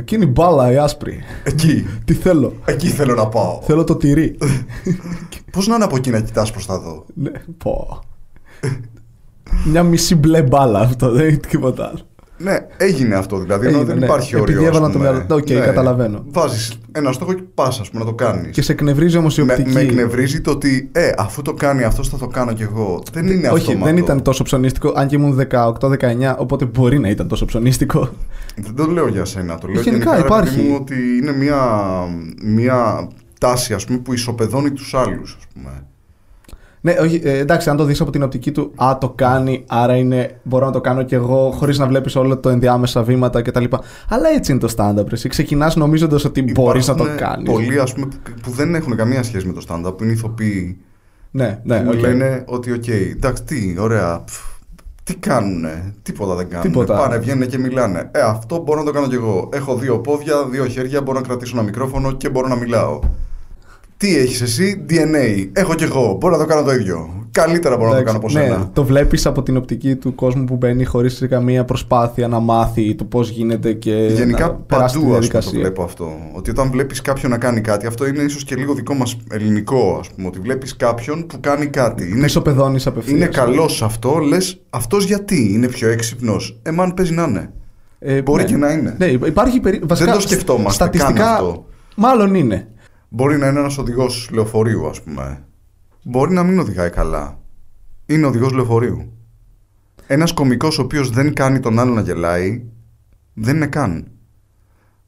εκείνη 0.00 0.24
η 0.24 0.28
μπάλα 0.28 0.72
η 0.72 0.76
άσπρη. 0.76 1.20
Εκεί. 1.44 1.86
Τι 2.04 2.14
θέλω. 2.14 2.52
Εκεί 2.64 2.88
θέλω 2.88 3.14
να 3.14 3.28
πάω. 3.28 3.60
Θέλω 3.62 3.84
το 3.84 3.96
τυρί. 3.96 4.38
Πώς 5.52 5.66
να 5.66 5.74
είναι 5.74 5.84
από 5.84 5.96
εκεί 5.96 6.10
να 6.10 6.20
κοιτάς 6.20 6.50
προς 6.50 6.66
τα 6.66 6.74
εδώ. 6.74 7.04
ναι, 7.14 7.30
πω. 7.58 8.00
Μια 9.64 9.82
μισή 9.82 10.14
μπλε 10.14 10.42
μπάλα 10.42 10.80
αυτό, 10.80 11.10
δεν 11.10 11.28
είναι 11.28 11.36
τίποτα 11.36 11.86
άλλο. 11.88 12.00
Ναι, 12.38 12.56
έγινε 12.76 13.14
αυτό 13.14 13.38
δηλαδή. 13.38 13.66
Ενώ 13.66 13.76
Έγινε, 13.76 13.90
δεν 13.92 13.98
ναι. 13.98 14.04
υπάρχει 14.04 14.36
όριος. 14.36 14.50
Επειδή 14.56 14.68
ας 14.68 14.76
έβαλα 14.76 14.92
το 14.92 14.98
πούμε. 14.98 15.10
μυαλό- 15.10 15.30
οκ, 15.32 15.64
καταλαβαίνω. 15.64 16.24
Βάζεις 16.28 16.72
ένα 16.92 17.12
στόχο 17.12 17.32
και 17.32 17.42
πας, 17.54 17.80
ας 17.80 17.90
πούμε, 17.90 18.04
να 18.04 18.08
το 18.10 18.14
κάνεις. 18.14 18.50
Και 18.50 18.62
σε 18.62 18.72
εκνευρίζει 18.72 19.16
όμως 19.18 19.38
η 19.38 19.42
Με, 19.42 19.52
οπτική. 19.52 19.70
με 19.72 19.80
εκνευρίζει 19.80 20.40
το 20.40 20.50
ότι, 20.50 20.88
ε, 20.92 21.10
αφού 21.18 21.42
το 21.42 21.52
κάνει 21.52 21.82
αυτό, 21.82 22.02
θα 22.04 22.16
το 22.16 22.26
κάνω 22.26 22.52
κι 22.52 22.62
εγώ. 22.62 23.02
Δεν 23.12 23.26
είναι 23.26 23.48
Όχι, 23.48 23.56
αυτόματο. 23.56 23.84
δεν 23.84 23.96
ήταν 23.96 24.22
τόσο 24.22 24.42
ψωνίστικο, 24.44 24.92
αν 24.96 25.06
και 25.06 25.16
ήμουν 25.16 25.34
18-19, 25.50 26.34
οπότε 26.38 26.64
μπορεί 26.64 26.98
να 26.98 27.08
ήταν 27.08 27.28
τόσο 27.28 27.44
ψωνίστικο. 27.44 28.08
Δεν 28.56 28.74
το 28.74 28.86
λέω 28.86 29.08
για 29.08 29.24
σένα. 29.24 29.58
Το 29.58 29.66
λέω 29.68 29.82
Γενικά 29.82 29.90
γενικά, 29.90 30.10
ρε 30.16 30.22
παιδί 30.22 30.26
υπάρχει. 30.48 30.60
μου, 30.60 30.76
ότι 30.80 30.94
είναι 31.22 31.32
μια, 31.32 31.60
μια 32.42 33.08
τάση 33.40 33.74
ας 33.74 33.84
πούμε, 33.84 33.98
που 33.98 34.12
ισοπεδώνει 34.12 34.70
τους 34.70 34.94
άλλους. 34.94 35.36
Ας 35.38 35.46
πούμε. 35.54 35.70
Ναι, 36.86 36.96
όχι, 37.00 37.20
ε, 37.24 37.38
εντάξει, 37.38 37.70
αν 37.70 37.76
το 37.76 37.84
δεις 37.84 38.00
από 38.00 38.10
την 38.10 38.22
οπτική 38.22 38.52
του, 38.52 38.72
Α, 38.76 38.98
το 39.00 39.12
κάνει, 39.14 39.64
άρα 39.66 39.96
είναι, 39.96 40.40
μπορώ 40.42 40.66
να 40.66 40.72
το 40.72 40.80
κάνω 40.80 41.02
κι 41.02 41.14
εγώ, 41.14 41.50
χωρίς 41.50 41.78
να 41.78 41.86
βλέπεις 41.86 42.16
όλο 42.16 42.38
το 42.38 42.48
ενδιάμεσα 42.48 43.02
βήματα 43.02 43.42
κτλ. 43.42 43.64
Αλλά 44.08 44.28
έτσι 44.36 44.52
είναι 44.52 44.60
το 44.60 44.74
stand-up. 44.76 45.12
Εσύ 45.12 45.28
ξεκινάς 45.28 45.76
νομίζοντας 45.76 46.24
ότι 46.24 46.42
μπορείς 46.42 46.86
να 46.86 46.94
το 46.94 47.04
Υπάρχουν 47.04 47.26
κάνεις. 47.26 47.50
Πολλοί 47.50 47.78
ας 47.78 47.92
πούμε, 47.92 48.06
που, 48.06 48.30
που 48.42 48.50
δεν 48.50 48.74
έχουν 48.74 48.96
καμία 48.96 49.22
σχέση 49.22 49.46
με 49.46 49.52
το 49.52 49.64
stand-up, 49.68 49.96
που 49.96 50.04
είναι 50.04 50.12
ηθοποιοί. 50.12 50.78
Ναι, 51.30 51.60
ναι, 51.62 51.80
που 51.80 51.90
οκ. 51.94 52.00
λένε 52.00 52.44
ότι, 52.46 52.72
οκ, 52.72 52.86
εντάξει, 52.88 53.42
τι, 53.42 53.76
ωραία. 53.78 54.22
πφ, 54.26 54.40
τι 55.04 55.14
κάνουνε, 55.14 55.94
τίποτα 56.02 56.34
δεν 56.34 56.48
κάνουν. 56.48 56.66
Τίποτα. 56.66 56.96
Πάνε, 56.96 57.18
βγαίνουν 57.18 57.48
και 57.48 57.58
μιλάνε. 57.58 58.08
Ε, 58.12 58.20
αυτό 58.20 58.62
μπορώ 58.62 58.78
να 58.78 58.84
το 58.86 58.92
κάνω 58.92 59.06
κι 59.06 59.14
εγώ. 59.14 59.48
Έχω 59.52 59.76
δύο 59.76 59.98
πόδια, 59.98 60.44
δύο 60.50 60.66
χέρια, 60.66 61.02
μπορώ 61.02 61.20
να 61.20 61.26
κρατήσω 61.26 61.56
ένα 61.56 61.64
μικρόφωνο 61.64 62.12
και 62.12 62.28
μπορώ 62.28 62.48
να 62.48 62.56
μιλάω. 62.56 63.00
Τι 63.96 64.16
έχεις 64.16 64.40
εσύ, 64.40 64.84
DNA. 64.90 65.48
Έχω 65.52 65.74
κι 65.74 65.84
εγώ. 65.84 66.16
Μπορώ 66.20 66.36
να 66.36 66.42
το 66.42 66.48
κάνω 66.48 66.62
το 66.62 66.72
ίδιο. 66.72 67.10
Καλύτερα 67.30 67.76
μπορώ 67.76 67.90
να 67.90 67.96
το 67.96 68.02
κάνω 68.02 68.16
από 68.16 68.26
ναι, 68.26 68.40
σένα. 68.40 68.70
το 68.72 68.84
βλέπεις 68.84 69.26
από 69.26 69.42
την 69.42 69.56
οπτική 69.56 69.94
του 69.96 70.14
κόσμου 70.14 70.44
που 70.44 70.56
μπαίνει 70.56 70.84
χωρίς 70.84 71.26
καμία 71.28 71.64
προσπάθεια 71.64 72.28
να 72.28 72.38
μάθει 72.40 72.94
το 72.94 73.04
πώς 73.04 73.28
γίνεται 73.28 73.72
και 73.72 73.92
Γενικά 73.92 74.46
να 74.46 74.52
περάσει 74.52 74.64
τη 74.64 74.66
παντού 74.66 74.84
ας 74.84 74.92
πούμε, 74.92 75.02
το 75.04 75.18
διαδικασία. 75.18 75.58
βλέπω 75.60 75.82
αυτό. 75.82 76.10
Ότι 76.32 76.50
όταν 76.50 76.70
βλέπεις 76.70 77.00
κάποιον 77.00 77.30
να 77.30 77.38
κάνει 77.38 77.60
κάτι, 77.60 77.86
αυτό 77.86 78.06
είναι 78.06 78.22
ίσως 78.22 78.44
και 78.44 78.54
λίγο 78.54 78.74
δικό 78.74 78.94
μας 78.94 79.16
ελληνικό, 79.30 79.96
ας 80.00 80.08
πούμε. 80.10 80.26
Ότι 80.28 80.38
βλέπεις 80.40 80.76
κάποιον 80.76 81.26
που 81.26 81.40
κάνει 81.40 81.66
κάτι. 81.66 82.08
Είναι, 82.08 82.24
Ισοπεδώνει 82.24 82.80
απευθείας. 82.84 83.16
είναι 83.16 83.26
καλός 83.26 83.76
σε 83.76 83.84
αυτό, 83.84 84.18
λες 84.18 84.60
αυτός 84.70 85.04
γιατί, 85.04 85.52
είναι 85.52 85.68
πιο 85.68 85.88
έξυπνος; 85.88 86.58
Ε, 86.62 86.70
μαν 86.70 86.94
παίζει 86.94 87.12
να 87.14 87.22
είναι. 87.22 87.50
Ε, 87.98 88.22
Μπορεί 88.22 88.42
ναι. 88.42 88.48
και 88.48 88.56
να 88.56 88.72
είναι. 88.72 88.94
Ναι, 88.98 89.06
υπάρχει 89.06 89.60
περί... 89.60 89.80
Βασικά, 89.84 90.12
το 90.12 90.20
σκεφτόμαστε 90.20 90.72
Στατιστικά, 90.84 91.12
καν 91.22 91.32
αυτό. 91.34 91.66
μάλλον 91.96 92.34
είναι. 92.34 92.68
Μπορεί 93.16 93.38
να 93.38 93.48
είναι 93.48 93.58
ένας 93.58 93.78
οδηγός 93.78 94.30
λεωφορείου, 94.32 94.88
ας 94.88 95.02
πούμε. 95.02 95.44
Μπορεί 96.02 96.32
να 96.32 96.42
μην 96.42 96.58
οδηγάει 96.58 96.90
καλά. 96.90 97.38
Είναι 98.06 98.26
οδηγός 98.26 98.52
λεωφορείου. 98.52 99.12
Ένας 100.06 100.32
κωμικός 100.32 100.78
ο 100.78 100.82
οποίος 100.82 101.10
δεν 101.10 101.34
κάνει 101.34 101.60
τον 101.60 101.78
άλλο 101.78 101.92
να 101.92 102.00
γελάει, 102.00 102.64
δεν 103.34 103.56
είναι 103.56 103.66
καν. 103.66 104.06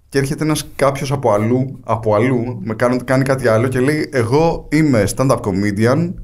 Και 0.09 0.19
έρχεται 0.19 0.45
ένας 0.45 0.71
κάποιος 0.77 1.13
από 1.13 1.33
αλλού, 1.33 1.79
από 1.85 2.15
αλλού, 2.15 2.61
με 2.63 2.75
κάνει, 2.75 2.97
κάνει 2.99 3.25
κάτι 3.25 3.49
άλλο 3.49 3.69
και 3.69 3.81
λέει 3.81 4.09
εγώ 4.13 4.69
είμαι 4.71 5.05
stand-up 5.17 5.41
comedian 5.41 6.15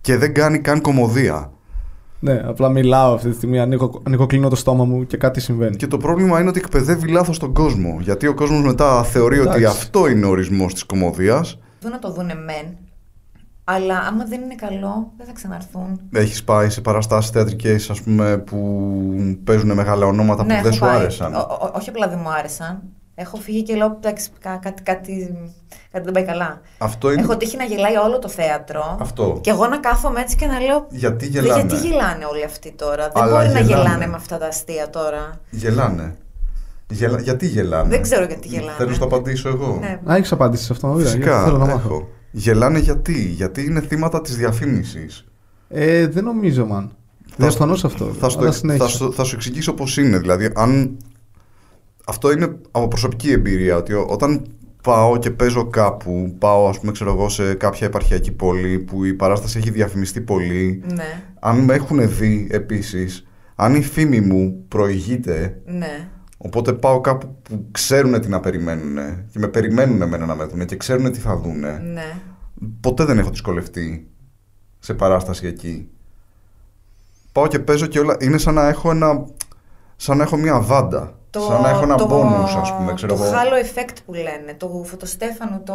και 0.00 0.16
δεν 0.16 0.34
κάνει 0.34 0.58
καν 0.58 0.80
κομμωδία. 0.80 1.51
Ναι, 2.24 2.42
απλά 2.44 2.68
μιλάω 2.68 3.14
αυτή 3.14 3.28
τη 3.28 3.34
στιγμή, 3.36 3.60
ανοίγω, 3.60 4.02
ανοίγω 4.06 4.26
κλείνω 4.26 4.48
το 4.48 4.56
στόμα 4.56 4.84
μου 4.84 5.06
και 5.06 5.16
κάτι 5.16 5.40
συμβαίνει. 5.40 5.76
Και 5.76 5.86
το 5.86 5.96
πρόβλημα 5.96 6.40
είναι 6.40 6.48
ότι 6.48 6.58
εκπαιδεύει 6.58 7.08
λάθος 7.08 7.38
τον 7.38 7.52
κόσμο. 7.52 7.98
Γιατί 8.00 8.26
ο 8.26 8.34
κόσμος 8.34 8.62
μετά 8.62 9.02
θεωρεί 9.02 9.38
ότι 9.38 9.48
Εντάξει. 9.48 9.66
αυτό 9.66 10.08
είναι 10.08 10.26
ο 10.26 10.28
ορισμός 10.28 10.72
της 10.72 10.84
κομμωδίας. 10.84 11.58
Δουν 11.80 11.90
να 11.90 11.98
το 11.98 12.12
δούνε 12.12 12.34
μεν, 12.34 12.76
αλλά 13.64 13.98
άμα 13.98 14.24
δεν 14.24 14.40
είναι 14.42 14.54
καλό, 14.54 15.12
δεν 15.16 15.26
θα 15.26 15.32
ξαναρθούν. 15.32 16.00
Έχεις 16.12 16.44
πάει 16.44 16.70
σε 16.70 16.80
παραστάσεις 16.80 17.30
θεατρικές, 17.30 17.90
ας 17.90 18.00
πούμε, 18.02 18.36
που 18.38 18.56
παίζουν 19.44 19.72
μεγάλα 19.72 20.06
ονόματα 20.06 20.42
που 20.42 20.48
Ναι, 20.48 20.54
δεν 20.54 20.64
έχω 20.64 20.72
σου 20.74 20.80
πάει. 20.80 20.96
άρεσαν; 20.96 21.34
Ο- 21.34 21.38
ο- 21.38 21.70
όχι 21.76 21.88
απλά 21.88 22.08
δεν 22.08 22.18
μου 22.22 22.30
άρεσαν. 22.38 22.82
Έχω 23.14 23.36
φύγει 23.36 23.62
και 23.62 23.74
λέω 23.74 23.96
εντάξει, 23.96 24.28
κα- 24.40 24.56
κάτι, 24.62 24.82
κάτι, 24.82 25.34
κάτι 25.92 26.04
δεν 26.04 26.12
πάει 26.12 26.24
καλά. 26.24 26.60
Αυτό 26.78 27.12
είναι. 27.12 27.22
Έχω 27.22 27.36
τύχει 27.36 27.56
να 27.56 27.64
γελάει 27.64 27.96
όλο 27.96 28.18
το 28.18 28.28
θέατρο. 28.28 28.96
Αυτό. 29.00 29.38
Και 29.42 29.50
εγώ 29.50 29.66
να 29.66 29.78
κάθομαι 29.78 30.20
έτσι 30.20 30.36
και 30.36 30.46
να 30.46 30.60
λέω. 30.60 30.86
Γιατί 30.90 31.28
«Δε, 31.28 31.40
γελάνε; 31.40 31.60
Γιατί 31.62 31.86
γελάνε 31.88 32.24
όλοι 32.24 32.44
αυτοί 32.44 32.72
τώρα; 32.72 33.08
Δεν 33.14 33.22
Αλλά 33.22 33.32
μπορεί 33.36 33.52
να 33.52 33.60
γελάνε. 33.60 33.82
γελάνε 33.82 34.06
με 34.06 34.14
αυτά 34.16 34.38
τα 34.38 34.46
αστεία 34.46 34.90
τώρα. 34.90 35.40
Γελάνε. 35.50 36.16
Γελα... 36.90 37.20
Γιατί 37.20 37.46
γελάνε; 37.46 37.88
Δεν 37.88 38.02
ξέρω 38.02 38.24
γιατί 38.24 38.48
γελάνε. 38.48 38.72
Θέλω 38.76 38.90
να 38.90 38.98
το 38.98 39.04
απαντήσω 39.04 39.48
εγώ; 39.48 39.78
Ναι. 39.80 40.12
Α, 40.12 40.16
έχεις 40.16 40.32
απάντηση 40.32 40.64
σε 40.64 40.72
αυτό. 40.72 40.88
Ωραία, 40.88 41.04
Φυσικά. 41.04 41.44
Θέλω 41.44 41.58
να 41.58 41.64
μάθω. 41.66 41.76
έχω. 41.78 42.08
Γελάνε 42.30 42.78
γιατί; 42.78 43.18
Γιατί 43.22 43.64
είναι 43.64 43.80
θύματα 43.80 44.20
της 44.20 44.36
διαφήμισης. 44.36 45.24
Ε, 45.68 46.06
δεν 46.06 46.24
νομίζω, 46.24 46.66
man. 46.72 46.88
Διαφωνώ 47.36 47.74
σε 47.74 47.86
αυτό. 47.86 48.04
Θα, 48.04 48.28
στο- 48.28 48.40
αλλά 48.40 48.50
θα, 48.50 48.56
συνέχισε. 48.56 48.88
σου- 48.88 49.12
θα 49.14 49.24
σου 49.24 49.34
εξηγήσω 49.34 49.72
πώς 49.72 49.96
είναι. 49.96 50.18
Δηλαδή, 50.18 50.50
αν. 50.54 50.96
Αυτό 52.06 52.32
είναι 52.32 52.56
από 52.70 52.88
προσωπική 52.88 53.32
εμπειρία. 53.32 53.76
Ότι 53.76 53.92
ό- 53.92 54.06
όταν 54.10 54.46
πάω 54.82 55.18
και 55.18 55.30
παίζω 55.30 55.66
κάπου, 55.66 56.34
πάω, 56.38 56.68
ας 56.68 56.78
πούμε, 56.80 56.92
ξέρω 56.92 57.10
εγώ, 57.12 57.28
σε 57.28 57.54
κάποια 57.54 57.86
επαρχιακή 57.86 58.32
πόλη 58.32 58.78
που 58.78 59.04
η 59.04 59.14
παράσταση 59.14 59.58
έχει 59.58 59.70
διαφημιστεί 59.70 60.20
πολύ. 60.20 60.82
Ναι, 60.94 61.22
Αν 61.40 61.58
με 61.58 61.74
έχουν 61.74 62.16
δει 62.16 62.48
επίσης, 62.50 63.26
αν 63.54 63.74
η 63.74 63.82
φήμη 63.82 64.20
μου 64.20 64.64
προηγείται, 64.68 65.60
ναι. 65.64 66.08
οπότε 66.36 66.72
πάω 66.72 67.00
κάπου 67.00 67.36
που 67.42 67.66
ξέρουν 67.70 68.20
τι 68.20 68.28
να 68.28 68.40
περιμένουν 68.40 68.96
και 69.32 69.38
με 69.38 69.48
περιμένουν 69.48 70.02
εμένα 70.02 70.26
να 70.26 70.34
με 70.34 70.44
δουν 70.44 70.64
και 70.66 70.76
ξέρουν 70.76 71.12
τι 71.12 71.18
θα 71.18 71.36
δούνε. 71.36 71.80
Ναι. 71.92 72.12
Ποτέ 72.80 73.04
δεν 73.04 73.18
έχω 73.18 73.30
δυσκολευτεί 73.30 74.06
σε 74.78 74.94
παράσταση 74.94 75.46
εκεί. 75.46 75.88
Πάω 77.32 77.46
και 77.46 77.58
παίζω 77.58 77.86
και 77.86 77.98
όλα. 77.98 78.16
Είναι 78.20 78.38
σαν 78.38 78.54
να 78.54 78.68
έχω 78.68 78.90
ένα. 78.90 79.24
σαν 79.96 80.16
να 80.16 80.22
έχω 80.22 80.36
μια 80.36 80.60
βάντα. 80.60 81.18
Σαν 81.40 81.60
να 81.62 81.68
έχω 81.68 81.82
ένα 81.82 81.94
το, 81.96 82.08
bonus, 82.10 82.60
ας 82.60 82.74
πούμε, 82.76 82.92
ξέρω 82.94 83.14
το 83.14 83.22
εγώ. 83.22 83.32
halo 83.32 83.64
effect 83.66 83.96
που 84.06 84.12
λένε, 84.14 84.54
το 84.56 84.82
φωτοστέφανο 84.84 85.60
το 85.64 85.74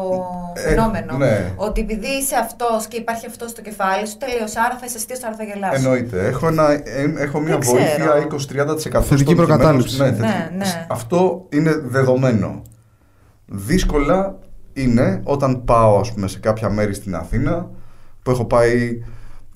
Ε, 0.53 0.59
φαινόμενο. 0.59 1.17
ναι. 1.17 1.53
Ότι 1.55 1.81
επειδή 1.81 2.07
είσαι 2.07 2.35
αυτός 2.35 2.87
και 2.87 2.97
υπάρχει 2.97 3.25
αυτός 3.25 3.49
στο 3.49 3.61
κεφάλι 3.61 4.07
σου, 4.07 4.17
τελείως, 4.17 4.55
άρα 4.55 4.77
θα 4.79 4.85
είσαι 4.85 4.97
αστείος, 4.97 5.23
άρα 5.23 5.35
θα 5.35 5.43
γελάς. 5.43 5.75
Εννοείται. 5.75 6.25
Έχω, 6.27 6.47
ένα, 6.47 6.71
ε, 6.71 7.13
έχω 7.17 7.39
μια 7.39 7.51
Δεν 7.51 7.59
ξέρω. 7.59 7.77
βοήθεια 7.77 8.27
20-30%. 8.27 9.01
Θετική 9.01 9.23
στο 9.23 9.35
προκατάληψη. 9.35 10.01
Ναι, 10.01 10.09
Ναι, 10.09 10.15
θετική. 10.15 10.55
ναι. 10.57 10.85
Αυτό 10.89 11.45
είναι 11.49 11.71
δεδομένο. 11.83 12.61
Δύσκολα 13.45 14.35
είναι 14.73 15.21
όταν 15.23 15.63
πάω 15.63 15.99
ας 15.99 16.13
πούμε, 16.13 16.27
σε 16.27 16.39
κάποια 16.39 16.69
μέρη 16.69 16.93
στην 16.93 17.15
Αθήνα 17.15 17.69
που 18.23 18.31
έχω 18.31 18.45
πάει 18.45 19.01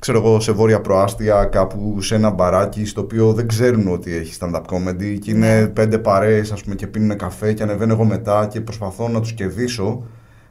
ξέρω 0.02 0.18
εγώ, 0.18 0.40
σε 0.40 0.52
βόρεια 0.52 0.82
προάστια, 0.82 1.44
κάπου 1.46 2.02
σε 2.02 2.16
ένα 2.16 2.30
μπαράκι 2.30 2.86
στο 2.86 3.02
οποίο 3.02 3.34
δεν 3.34 3.48
ξέρουν 3.48 3.88
ότι 3.88 4.16
έχει 4.16 4.38
stand-up 4.40 4.62
comedy 4.62 5.18
και 5.22 5.32
είναι 5.32 5.60
Ναι. 5.60 5.68
πέντε 5.68 5.98
παρέες 5.98 6.52
ας 6.52 6.64
πούμε, 6.64 6.76
και 6.76 6.88
πίνουν 6.88 7.18
καφέ 7.18 7.54
και 7.54 7.64
ανεβαίνω 7.64 7.94
εγώ 7.94 8.04
μετά 8.04 8.48
και 8.52 8.62
προσπαθώ 8.62 9.08
να 9.08 9.20
τους 9.20 9.34
κερδίσω. 9.34 10.04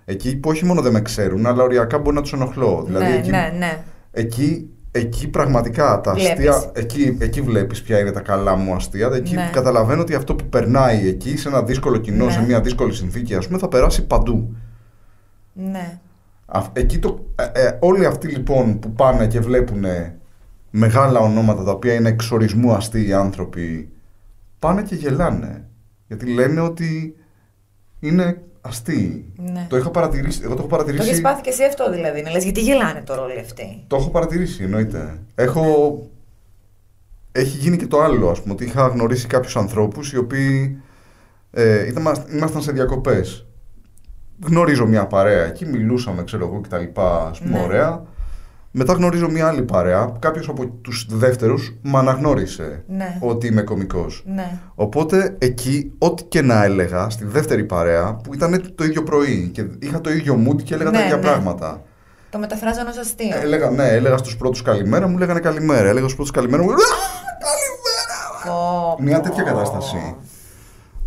Εκεί 0.05 0.37
που 0.37 0.49
όχι 0.51 0.65
μόνο 0.65 0.81
δεν 0.81 0.93
με 0.93 1.01
ξέρουν, 1.01 1.47
αλλά 1.47 1.63
οριακά 1.63 1.99
μπορεί 1.99 2.17
να 2.17 2.23
τους 2.23 2.33
ενοχλώ. 2.33 2.83
Δηλαδή, 2.87 3.05
ναι, 3.05 3.17
εκεί, 3.17 3.31
ναι, 3.31 3.53
ναι. 3.59 3.83
εκεί, 4.11 4.69
εκεί 4.91 5.29
πραγματικά 5.29 6.01
τα 6.01 6.13
Βλέπεις. 6.13 6.49
αστεία, 6.49 6.71
εκεί, 6.75 7.17
εκεί 7.21 7.41
βλέπεις 7.41 7.83
ποια 7.83 7.99
είναι 7.99 8.11
τα 8.11 8.21
καλά 8.21 8.57
μου 8.57 8.75
αστεία. 8.75 9.11
Εκεί 9.15 9.35
Ναι. 9.35 9.51
καταλαβαίνω 9.53 10.01
ότι 10.01 10.15
αυτό 10.15 10.35
που 10.35 10.45
περνάει 10.45 11.09
εκεί 11.09 11.37
σε 11.37 11.49
ένα 11.49 11.63
δύσκολο 11.63 11.97
κοινό, 11.97 12.25
Ναι. 12.25 12.31
σε 12.31 12.43
μια 12.43 12.61
δύσκολη 12.61 12.93
συνθήκη, 12.95 13.35
ας 13.35 13.47
πούμε, 13.47 13.59
θα 13.59 13.69
περάσει 13.69 14.07
παντού. 14.07 14.55
ναι. 15.53 15.99
Αυ- 16.53 16.79
Εκεί 16.79 16.99
το, 16.99 17.25
ε, 17.37 17.67
ε, 17.67 17.77
όλοι 17.81 18.07
αυτοί 18.07 18.27
λοιπόν 18.29 18.79
που 18.79 18.93
πάνε 18.93 19.27
και 19.27 19.41
βλέπουν 19.41 19.85
μεγάλα 20.71 21.21
ονόματα 21.21 21.65
τα 21.65 21.71
οποία 21.71 21.95
είναι 21.95 22.09
εξορισμού 22.09 22.73
αστείοι 22.73 23.13
άνθρωποι, 23.13 23.89
πάνε 24.59 24.83
και 24.83 24.95
γελάνε. 24.95 25.65
Γιατί 26.07 26.27
λένε 26.27 26.61
ότι 26.61 27.17
είναι 28.01 28.43
αστείοι. 28.61 29.33
Ναι. 29.37 29.67
Το 29.69 29.77
είχα 29.77 29.91
παρατηρήσει. 29.91 30.41
Εγώ 30.43 30.55
το 30.55 30.59
έχω 30.59 30.69
Το 30.69 30.77
παρατηρήσει. 30.77 31.09
έχεις 31.09 31.21
πάθει 31.21 31.41
και 31.43 31.51
εσύ 31.51 31.65
αυτό 31.65 31.91
δηλαδή. 31.91 32.23
Να 32.23 32.31
λες 32.31 32.45
γιατί 32.45 32.61
γελάνε 32.61 33.01
τώρα 33.01 33.23
όλοι 33.23 33.39
αυτοί; 33.39 33.85
Το 33.87 33.97
έχω 33.97 34.11
παρατηρήσει, 34.11 34.63
εννοείται. 34.63 35.19
Έχω... 35.35 35.63
Έχει 37.33 37.59
γίνει 37.59 37.77
και 37.77 37.87
το 37.87 38.01
άλλο, 38.01 38.29
ας 38.31 38.41
πούμε, 38.41 38.53
ότι 38.55 38.65
είχα 38.65 38.87
γνωρίσει 38.87 39.27
κάποιους 39.27 39.57
ανθρώπους 39.57 40.13
οι 40.13 40.17
οποίοι 40.19 40.81
ε, 41.51 41.87
ήταν, 41.87 42.03
ήμασταν 42.37 42.63
σε 42.63 42.73
διακοπές. 42.73 43.47
Γνωρίζω 44.47 44.87
μια 44.87 45.07
παρέα, 45.07 45.45
εκεί 45.45 45.67
μιλούσαμε, 45.67 46.23
ξέρω 46.25 46.45
εγώ, 46.47 46.61
κτλ. 46.61 47.01
Ας 47.31 47.39
πούμε, 47.39 47.59
Ναι. 47.59 47.65
ωραία. 47.65 48.03
Μετά 48.73 48.93
γνωρίζω 48.93 49.29
μια 49.31 49.47
άλλη 49.47 49.63
παρέα, 49.63 50.13
κάποιος 50.19 50.49
από 50.49 50.67
τους 50.67 51.07
δεύτερους 51.11 51.75
με 51.83 51.99
αναγνώρισε 51.99 52.85
Ναι. 52.89 53.17
ότι 53.21 53.47
είμαι 53.47 53.63
κωμικός. 53.63 54.23
Ναι. 54.27 54.59
Οπότε 54.75 55.35
εκεί, 55.39 55.93
ό,τι 55.99 56.23
και 56.25 56.43
να 56.43 56.65
έλεγα 56.65 57.11
στη 57.11 57.25
δεύτερη 57.25 57.65
παρέα, 57.65 58.15
που 58.25 58.35
ήταν 58.35 58.73
το 58.75 58.85
ίδιο 58.85 59.03
πρωί 59.03 59.51
και 59.55 59.65
είχα 59.79 60.01
το 60.01 60.11
ίδιο 60.11 60.39
mood 60.49 60.63
και 60.63 60.75
έλεγα 60.75 60.91
Ναι, 60.91 60.97
τα 60.99 61.05
ίδια 61.05 61.17
ναι. 61.17 61.23
πράγματα. 61.23 61.83
Το 62.31 62.39
μεταφράζω 62.39 62.81
ως 62.89 62.97
αστείο. 62.99 63.37
Έλεγα, 63.43 63.71
ναι, 63.71 63.89
έλεγα 63.89 64.17
στους 64.17 64.37
πρώτους 64.37 64.63
καλημέρα, 64.63 65.07
μου 65.07 65.19
λέγανε 65.19 65.41
καλημέρα. 65.41 65.89
Έλεγα 65.89 66.01
στους 66.05 66.15
πρώτους 66.15 66.33
καλημέρα, 66.33 66.63
μου 66.63 66.69
λέγανε 66.69 66.85
«Α, 66.85 66.97
καλημέρα. 67.51 68.57
Πω, 68.97 69.03
Μια 69.03 69.17
πω. 69.21 69.23
τέτοια 69.29 69.43
κατάσταση. 69.43 70.15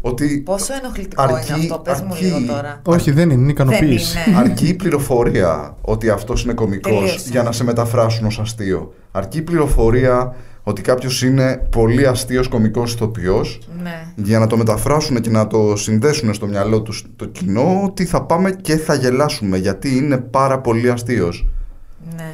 Ότι 0.06 0.38
Πόσο 0.46 0.74
ενοχλητικό 0.84 1.22
Αρκεί- 1.22 1.50
είναι 1.50 1.58
αυτό, 1.60 1.78
πες 1.80 2.02
μου 2.02 2.08
αρκεί- 2.14 2.24
λίγο 2.24 2.54
τώρα. 2.54 2.82
Όχι, 2.86 3.12
δεν 3.12 3.30
είναι, 3.30 3.42
είναι 3.42 3.52
ικανοποίηση. 3.52 4.18
Δεν 4.26 4.34
είναι. 4.34 4.42
αρκεί 4.42 4.68
η 4.68 4.74
πληροφορία 4.74 5.76
ότι 5.82 6.10
αυτός 6.10 6.44
είναι 6.44 6.54
κωμικός 6.54 6.94
Τελείωσε. 7.00 7.30
για 7.32 7.44
να 7.44 7.52
σε 7.52 7.64
μεταφράσουν 7.64 8.26
ως 8.26 8.40
αστείο. 8.40 8.94
Αρκεί 9.12 9.38
η 9.38 9.42
πληροφορία 9.42 10.36
ότι 10.64 10.82
κάποιος 10.82 11.22
είναι 11.24 11.68
πολύ 11.70 12.08
αστείος 12.08 12.48
κωμικός 12.48 12.94
ηθοποιός 12.94 13.60
Ναι. 13.84 14.06
για 14.16 14.40
να 14.40 14.48
το 14.48 14.58
μεταφράσουν 14.58 15.22
και 15.22 15.30
να 15.30 15.48
το 15.48 15.76
συνδέσουν 15.76 16.34
στο 16.34 16.48
μυαλό 16.48 16.82
τους 16.82 17.06
το 17.16 17.26
κοινό 17.26 17.82
ότι 17.84 18.06
θα 18.06 18.22
πάμε 18.22 18.52
και 18.52 18.78
θα 18.78 18.94
γελάσουμε 18.94 19.58
γιατί 19.58 19.98
είναι 19.98 20.18
πάρα 20.18 20.60
πολύ 20.60 20.90
αστείος. 20.92 21.48
Ναι. 22.16 22.34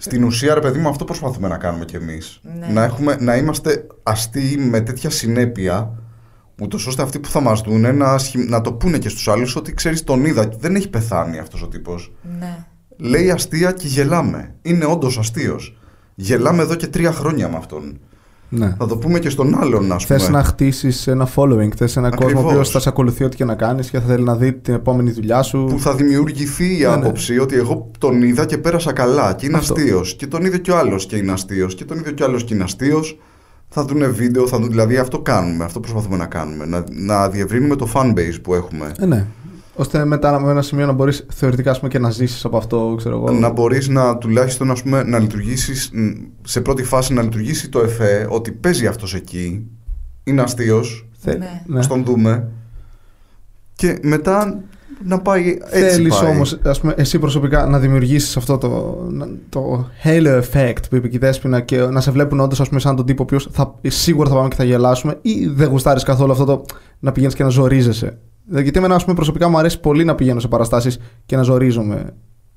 Στην 0.00 0.24
ουσία, 0.24 0.54
ρε 0.54 0.60
παιδί 0.60 0.78
μου, 0.78 0.88
αυτό 0.88 1.04
προσπαθούμε 1.04 1.48
να 1.48 1.56
κάνουμε 1.56 1.84
κι 1.84 1.96
εμείς. 1.96 2.40
Ναι. 2.58 2.66
Να, 2.66 2.84
έχουμε, 2.84 3.16
να 3.20 3.36
είμαστε 3.36 3.86
αστείοι 4.02 4.56
με 4.70 4.80
τέτοια 4.80 5.10
συνέπεια, 5.10 6.02
ούτως 6.62 6.86
ώστε 6.86 7.02
αυτοί 7.02 7.18
που 7.18 7.28
θα 7.28 7.40
μας 7.40 7.60
δουν 7.60 7.96
να, 7.96 8.18
σχη- 8.18 8.48
να 8.48 8.60
το 8.60 8.72
πούνε 8.72 8.98
και 8.98 9.08
στους 9.08 9.28
άλλους 9.28 9.56
ότι 9.56 9.74
ξέρεις 9.74 10.04
τον 10.04 10.24
είδα, 10.24 10.48
δεν 10.58 10.74
έχει 10.74 10.90
πεθάνει 10.90 11.38
αυτός 11.38 11.62
ο 11.62 11.68
τύπος. 11.68 12.12
Ναι. 12.38 12.64
Λέει 12.96 13.30
αστεία 13.30 13.72
και 13.72 13.86
γελάμε. 13.86 14.54
Είναι 14.62 14.84
όντως 14.84 15.18
αστείος. 15.18 15.78
Γελάμε 16.14 16.62
εδώ 16.62 16.74
και 16.74 16.86
τρία 16.86 17.12
χρόνια 17.12 17.48
με 17.48 17.56
αυτόν. 17.56 18.00
Ναι. 18.50 18.74
Θα 18.78 18.86
το 18.86 18.96
πούμε 18.96 19.18
και 19.18 19.30
στον 19.30 19.60
άλλον, 19.60 19.92
ας 19.92 20.06
πούμε. 20.06 20.18
Θε 20.18 20.30
να 20.30 20.44
χτίσεις 20.44 21.06
ένα 21.06 21.28
following, 21.34 21.68
θες 21.76 21.96
ένα 21.96 22.08
κόσμο 22.08 22.24
ο 22.26 22.30
Ακριβώς. 22.30 22.44
οποίος 22.52 22.70
θα 22.70 22.80
σε 22.80 22.88
ακολουθεί 22.88 23.24
ό,τι 23.24 23.36
και 23.36 23.44
να 23.44 23.54
κάνεις 23.54 23.90
και 23.90 23.98
θα 23.98 24.04
θέλει 24.06 24.22
να 24.24 24.36
δει 24.36 24.52
την 24.52 24.74
επόμενη 24.74 25.10
δουλειά 25.10 25.42
σου. 25.42 25.66
που 25.70 25.78
θα 25.80 25.94
δημιουργηθεί 25.94 26.64
η 26.76 26.78
Ναι, 26.80 26.86
ναι. 26.88 26.94
άποψη 26.94 27.38
ότι 27.38 27.56
εγώ 27.56 27.90
τον 27.98 28.22
είδα 28.22 28.44
και 28.46 28.58
πέρασα 28.58 28.92
καλά 28.92 29.34
και 29.34 29.46
είναι 29.46 29.56
Αυτό. 29.56 29.74
αστείος. 29.74 30.14
Και 30.14 30.26
τον 30.26 30.44
είδε 30.44 30.58
και 30.58 30.70
ο 30.70 30.76
άλλος 30.78 31.06
και 31.06 31.16
είναι 31.16 31.32
αστείος. 31.32 31.74
Και 31.74 31.84
τον 31.84 31.98
είδε 31.98 32.12
και 32.12 32.22
ο 32.22 32.26
άλλος 32.26 32.44
και 32.44 32.54
είναι 32.54 32.62
αστείος. 32.64 33.18
Θα 33.68 33.84
δουν 33.84 34.14
βίντεο, 34.14 34.46
θα 34.46 34.58
δουν. 34.58 34.68
Δηλαδή 34.68 34.96
αυτό 34.96 35.18
κάνουμε, 35.20 35.64
αυτό 35.64 35.80
προσπαθούμε 35.80 36.16
να 36.16 36.26
κάνουμε. 36.26 36.66
Να, 36.66 36.84
να 36.90 37.28
διευρύνουμε 37.28 37.76
το 37.76 37.88
fanbase 37.94 38.38
που 38.42 38.54
έχουμε. 38.54 38.92
Ε, 38.98 39.06
ναι. 39.06 39.26
Ώστε 39.80 40.04
μετά 40.04 40.40
με 40.40 40.50
ένα 40.50 40.62
σημείο 40.62 40.86
να 40.86 40.92
μπορείς 40.92 41.26
θεωρητικά 41.32 41.70
ας 41.70 41.78
πούμε, 41.78 41.90
και 41.90 41.98
να 41.98 42.10
ζήσεις 42.10 42.44
από 42.44 42.56
αυτό, 42.56 42.94
ξέρω 42.96 43.16
εγώ. 43.16 43.30
Να 43.30 43.50
μπορείς 43.50 43.88
να 43.88 44.18
τουλάχιστον 44.18 44.70
ας 44.70 44.82
πούμε, 44.82 45.02
να 45.02 45.18
λειτουργήσεις 45.18 45.90
μ, 45.92 46.08
σε 46.42 46.60
πρώτη 46.60 46.82
φάση 46.82 47.12
να 47.14 47.22
λειτουργήσει 47.22 47.68
το 47.68 47.80
εφέ 47.80 48.26
ότι 48.30 48.52
παίζει 48.52 48.86
αυτός 48.86 49.14
εκεί, 49.14 49.66
είναι 50.24 50.42
αστείος, 50.42 51.08
Θε- 51.18 51.38
Ναι. 51.38 51.62
ναι. 51.66 51.78
ας 51.78 51.86
τον 51.86 52.04
δούμε 52.04 52.48
και 53.74 53.98
μετά 54.02 54.60
να 55.04 55.18
πάει 55.20 55.58
έτσι 55.70 55.90
Θέλεις 55.94 56.18
πάει. 56.18 56.30
όμως, 56.30 56.58
ας 56.64 56.80
πούμε, 56.80 56.94
εσύ 56.96 57.18
προσωπικά 57.18 57.66
να 57.66 57.78
δημιουργήσεις 57.78 58.36
αυτό 58.36 58.58
το, 58.58 58.98
να- 59.10 59.28
το 59.48 59.86
halo 60.04 60.40
effect 60.42 60.82
που 60.90 60.96
είπε 60.96 61.08
και 61.08 61.16
η 61.16 61.18
Δέσποινα 61.18 61.60
και 61.60 61.76
να 61.78 62.00
σε 62.00 62.10
βλέπουν 62.10 62.40
όντως 62.40 62.62
σαν 62.76 62.96
τον 62.96 63.06
τύπο 63.06 63.22
ο 63.22 63.24
οποίος 63.24 63.48
θα, 63.52 63.74
σίγουρα 63.82 64.28
θα 64.28 64.34
πάμε 64.34 64.48
και 64.48 64.54
θα 64.56 64.64
γελάσουμε, 64.64 65.18
ή 65.22 65.46
δεν 65.46 65.68
γουστάρεις 65.68 66.02
καθόλου 66.02 66.32
αυτό 66.32 66.44
το 66.44 66.64
να 66.98 67.12
πηγαίνεις 67.12 67.34
και 67.34 67.42
να 67.42 67.48
ζορίζεσαι; 67.48 68.18
Δηλαδή, 68.48 68.62
γιατί 68.62 68.78
εμένα, 68.78 68.94
ας 68.94 69.02
πούμε, 69.02 69.14
προσωπικά 69.14 69.48
μου 69.48 69.58
αρέσει 69.58 69.80
πολύ 69.80 70.04
να 70.04 70.14
πηγαίνω 70.14 70.40
σε 70.40 70.48
παραστάσεις 70.48 70.98
και 71.26 71.36
να 71.36 71.42
ζορίζομαι. 71.42 72.14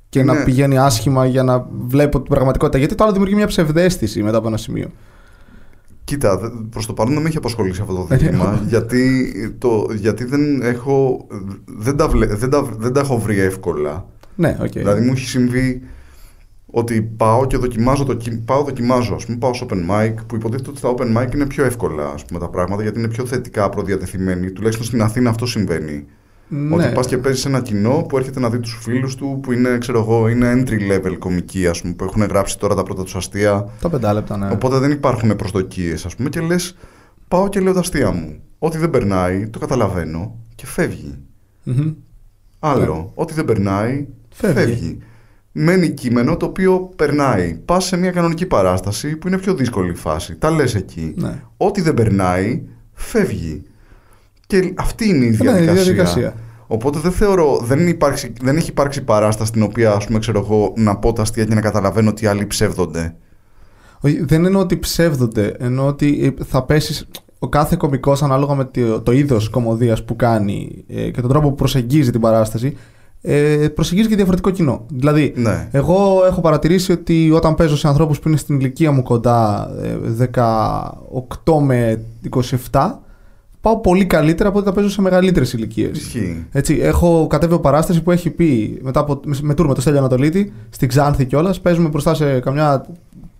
Και 0.09 0.23
Ναι. 0.23 0.33
να 0.33 0.43
πηγαίνει 0.43 0.77
άσχημα 0.77 1.25
για 1.25 1.43
να 1.43 1.67
βλέπω 1.87 2.19
την 2.21 2.29
πραγματικότητα. 2.29 2.77
Γιατί 2.77 2.95
το 2.95 3.03
άλλο 3.03 3.11
δημιουργεί 3.13 3.35
μια 3.35 3.47
ψευδέστηση 3.47 4.23
μετά 4.23 4.37
από 4.37 4.47
ένα 4.47 4.57
σημείο. 4.57 4.87
Κοίτα, 6.03 6.37
δε- 6.37 6.47
προς 6.69 6.85
το 6.85 6.93
παρόν 6.93 7.13
δεν 7.13 7.21
με 7.21 7.27
έχει 7.27 7.37
απασχολήσει 7.37 7.81
αυτό 7.81 7.93
το 7.93 8.07
Ε, 8.09 8.17
δίλημα 8.17 8.51
ναι. 8.51 8.59
γιατί, 8.69 9.33
το, 9.57 9.85
γιατί 9.95 10.23
δεν, 10.25 10.61
έχω, 10.61 11.27
δεν, 11.77 11.97
τα 11.97 12.07
βλέ- 12.07 12.33
δεν, 12.35 12.49
τα, 12.49 12.63
δεν 12.77 12.93
τα 12.93 12.99
έχω 12.99 13.17
βρει 13.19 13.39
εύκολα. 13.39 14.05
Ναι, 14.35 14.57
οκ. 14.61 14.71
Δηλαδή 14.71 15.01
μου 15.05 15.11
έχει 15.11 15.27
συμβεί 15.27 15.81
ότι 16.71 17.01
πάω 17.01 17.47
και 17.47 17.57
δοκιμάζω, 17.57 18.03
το, 18.03 18.13
κι- 18.13 18.37
πάω 18.45 18.63
δοκιμάζω, 18.63 19.15
ας 19.15 19.25
πούμε 19.25 19.37
πάω 19.37 19.53
στο 19.53 19.65
open 19.69 19.89
mic 19.91 20.13
που 20.27 20.35
υποτίθεται 20.35 20.69
ότι 20.69 20.77
στα 20.77 20.93
open 20.97 21.17
mic 21.17 21.33
είναι 21.35 21.45
πιο 21.45 21.63
εύκολα 21.65 22.09
ας 22.09 22.25
πούμε, 22.25 22.39
τα 22.39 22.49
πράγματα 22.49 22.81
γιατί 22.81 22.99
είναι 22.99 23.07
πιο 23.07 23.25
θετικά 23.25 23.69
προδιατεθειμένοι. 23.69 24.51
Τουλάχιστον 24.51 24.85
στην 24.85 25.01
Αθήνα 25.01 25.29
αυτό 25.29 25.45
συμβαίνει. 25.45 26.05
ναι. 26.47 26.75
Ότι 26.75 26.87
πας 26.93 27.07
και 27.07 27.17
παίζεις 27.17 27.45
ένα 27.45 27.61
κοινό 27.61 28.05
που 28.09 28.17
έρχεται 28.17 28.39
να 28.39 28.49
δει 28.49 28.59
τους 28.59 28.79
φίλους 28.81 29.15
του 29.15 29.39
που 29.43 29.51
είναι, 29.51 29.77
ξέρω 29.77 29.99
εγώ, 29.99 30.27
είναι 30.27 30.53
entry 30.53 30.91
level 30.91 31.15
κωμικοί 31.19 31.67
ας 31.67 31.81
πούμε, 31.81 31.93
που 31.93 32.03
έχουν 32.03 32.23
γράψει 32.23 32.59
τώρα 32.59 32.75
τα 32.75 32.83
πρώτα 32.83 33.03
τους 33.03 33.15
αστεία. 33.15 33.69
Τα 33.81 33.89
πεντάλεπτα, 33.89 34.37
ναι. 34.37 34.49
Οπότε 34.51 34.77
δεν 34.77 34.91
υπάρχουν 34.91 35.35
προσδοκίες, 35.35 36.05
ας 36.05 36.15
πούμε, 36.15 36.29
και 36.29 36.39
λες, 36.41 36.77
πάω 37.27 37.47
και 37.49 37.59
λέω 37.59 37.73
τα 37.73 37.79
αστεία 37.79 38.11
μου. 38.11 38.35
Ό,τι 38.59 38.77
δεν 38.77 38.89
περνάει, 38.89 39.47
το 39.49 39.59
καταλαβαίνω 39.59 40.39
και 40.55 40.65
φεύγει. 40.65 41.17
Μμμ. 41.63 41.91
Άλλο. 42.59 43.11
Ό,τι 43.15 43.33
δεν 43.33 43.45
περνάει, 43.45 44.07
Φεύγει. 44.33 44.59
φεύγει. 44.59 44.97
Μένει 45.51 45.89
κείμενο 45.89 46.37
το 46.37 46.45
οποίο 46.45 46.89
περνάει. 46.95 47.53
Πας 47.65 47.85
σε 47.85 47.97
μια 47.97 48.11
κανονική 48.11 48.45
παράσταση 48.45 49.15
που 49.15 49.27
είναι 49.27 49.37
πιο 49.37 49.53
δύσκολη 49.53 49.91
η 49.91 49.95
φάση. 49.95 50.35
Τα 50.35 50.51
λες 50.51 50.75
εκεί. 50.75 51.13
Ναι. 51.17 51.41
Ό,τι 51.57 51.81
δεν 51.81 51.93
περνάει, 51.93 52.61
φεύγει. 52.93 53.63
Και 54.47 54.73
αυτή 54.77 55.07
είναι 55.07 55.25
η 55.25 55.29
Ναι, 55.29 55.33
η 55.33 55.35
διαδικασία. 55.35 55.73
διαδικασία. 55.73 56.33
Οπότε 56.67 56.99
δεν 56.99 57.11
θεωρώ, 57.11 57.59
δεν, 57.63 57.87
υπάρξει, 57.87 58.33
δεν 58.41 58.57
έχει 58.57 58.69
υπάρξει 58.69 59.03
παράσταση 59.03 59.49
στην 59.49 59.63
οποία, 59.63 59.91
ας 59.91 60.05
πούμε, 60.05 60.19
ξέρω 60.19 60.39
εγώ, 60.39 60.73
να 60.75 60.97
πω 60.97 61.13
τα 61.13 61.21
αστεία 61.21 61.45
και 61.45 61.53
να 61.53 61.61
καταλαβαίνω 61.61 62.09
ότι 62.09 62.23
οι 62.23 62.27
άλλοι 62.27 62.47
ψεύδονται. 62.47 63.15
Όχι, 64.01 64.23
δεν 64.23 64.45
εννοώ 64.45 64.61
ότι 64.61 64.77
ψεύδονται. 64.77 65.55
Εννοώ 65.59 65.87
ότι 65.87 66.35
ε, 66.39 66.43
θα 66.43 66.63
πέσεις. 66.63 67.07
Ο 67.39 67.49
κάθε 67.49 67.75
κωμικός, 67.75 68.23
ανάλογα 68.23 68.55
με 68.55 68.65
το, 68.65 69.01
το 69.01 69.11
είδος 69.11 69.49
κομμωδίας 69.49 70.03
που 70.05 70.15
κάνει 70.15 70.85
ε, 70.87 71.09
και 71.09 71.21
τον 71.21 71.29
τρόπο 71.29 71.49
που 71.49 71.55
προσεγγίζει 71.55 72.11
την 72.11 72.21
παράσταση, 72.21 72.77
ε, 73.21 73.67
προσεγγίζει 73.75 74.07
και 74.07 74.15
διαφορετικό 74.15 74.49
κοινό. 74.49 74.85
Δηλαδή, 74.87 75.33
Ναι. 75.35 75.67
εγώ 75.71 76.21
έχω 76.27 76.41
παρατηρήσει 76.41 76.91
ότι 76.91 77.31
όταν 77.31 77.55
παίζω 77.55 77.77
σε 77.77 77.87
ανθρώπους 77.87 78.19
που 78.19 78.27
είναι 78.27 78.37
στην 78.37 78.59
ηλικία 78.59 78.91
μου 78.91 79.03
κοντά 79.03 79.69
ε, 79.81 80.29
18 81.43 81.59
με 81.61 82.01
27, 82.71 82.91
πάω 83.61 83.77
πολύ 83.77 84.05
καλύτερα 84.05 84.49
από 84.49 84.57
ότι 84.57 84.67
τα 84.67 84.73
παίζω 84.73 84.89
σε 84.89 85.01
μεγαλύτερες 85.01 85.53
ηλικίες. 85.53 85.97
Ισχύει. 85.97 86.45
Έτσι, 86.51 86.77
έχω 86.81 87.27
κατέβει 87.27 87.53
από 87.53 87.61
παράσταση 87.61 88.01
που 88.01 88.11
έχει 88.11 88.29
πει 88.29 88.79
μετά 88.81 88.99
από, 88.99 89.19
με 89.41 89.53
τουρ 89.53 89.67
με 89.67 89.73
το 89.73 89.81
Στέλιο 89.81 89.99
Ανατολίτη 89.99 90.53
στην 90.69 90.87
Ξάνθη 90.87 91.25
κιόλας. 91.25 91.59
Παίζουμε 91.61 91.89
μπροστά 91.89 92.13
σε 92.13 92.39
καμιά. 92.39 92.85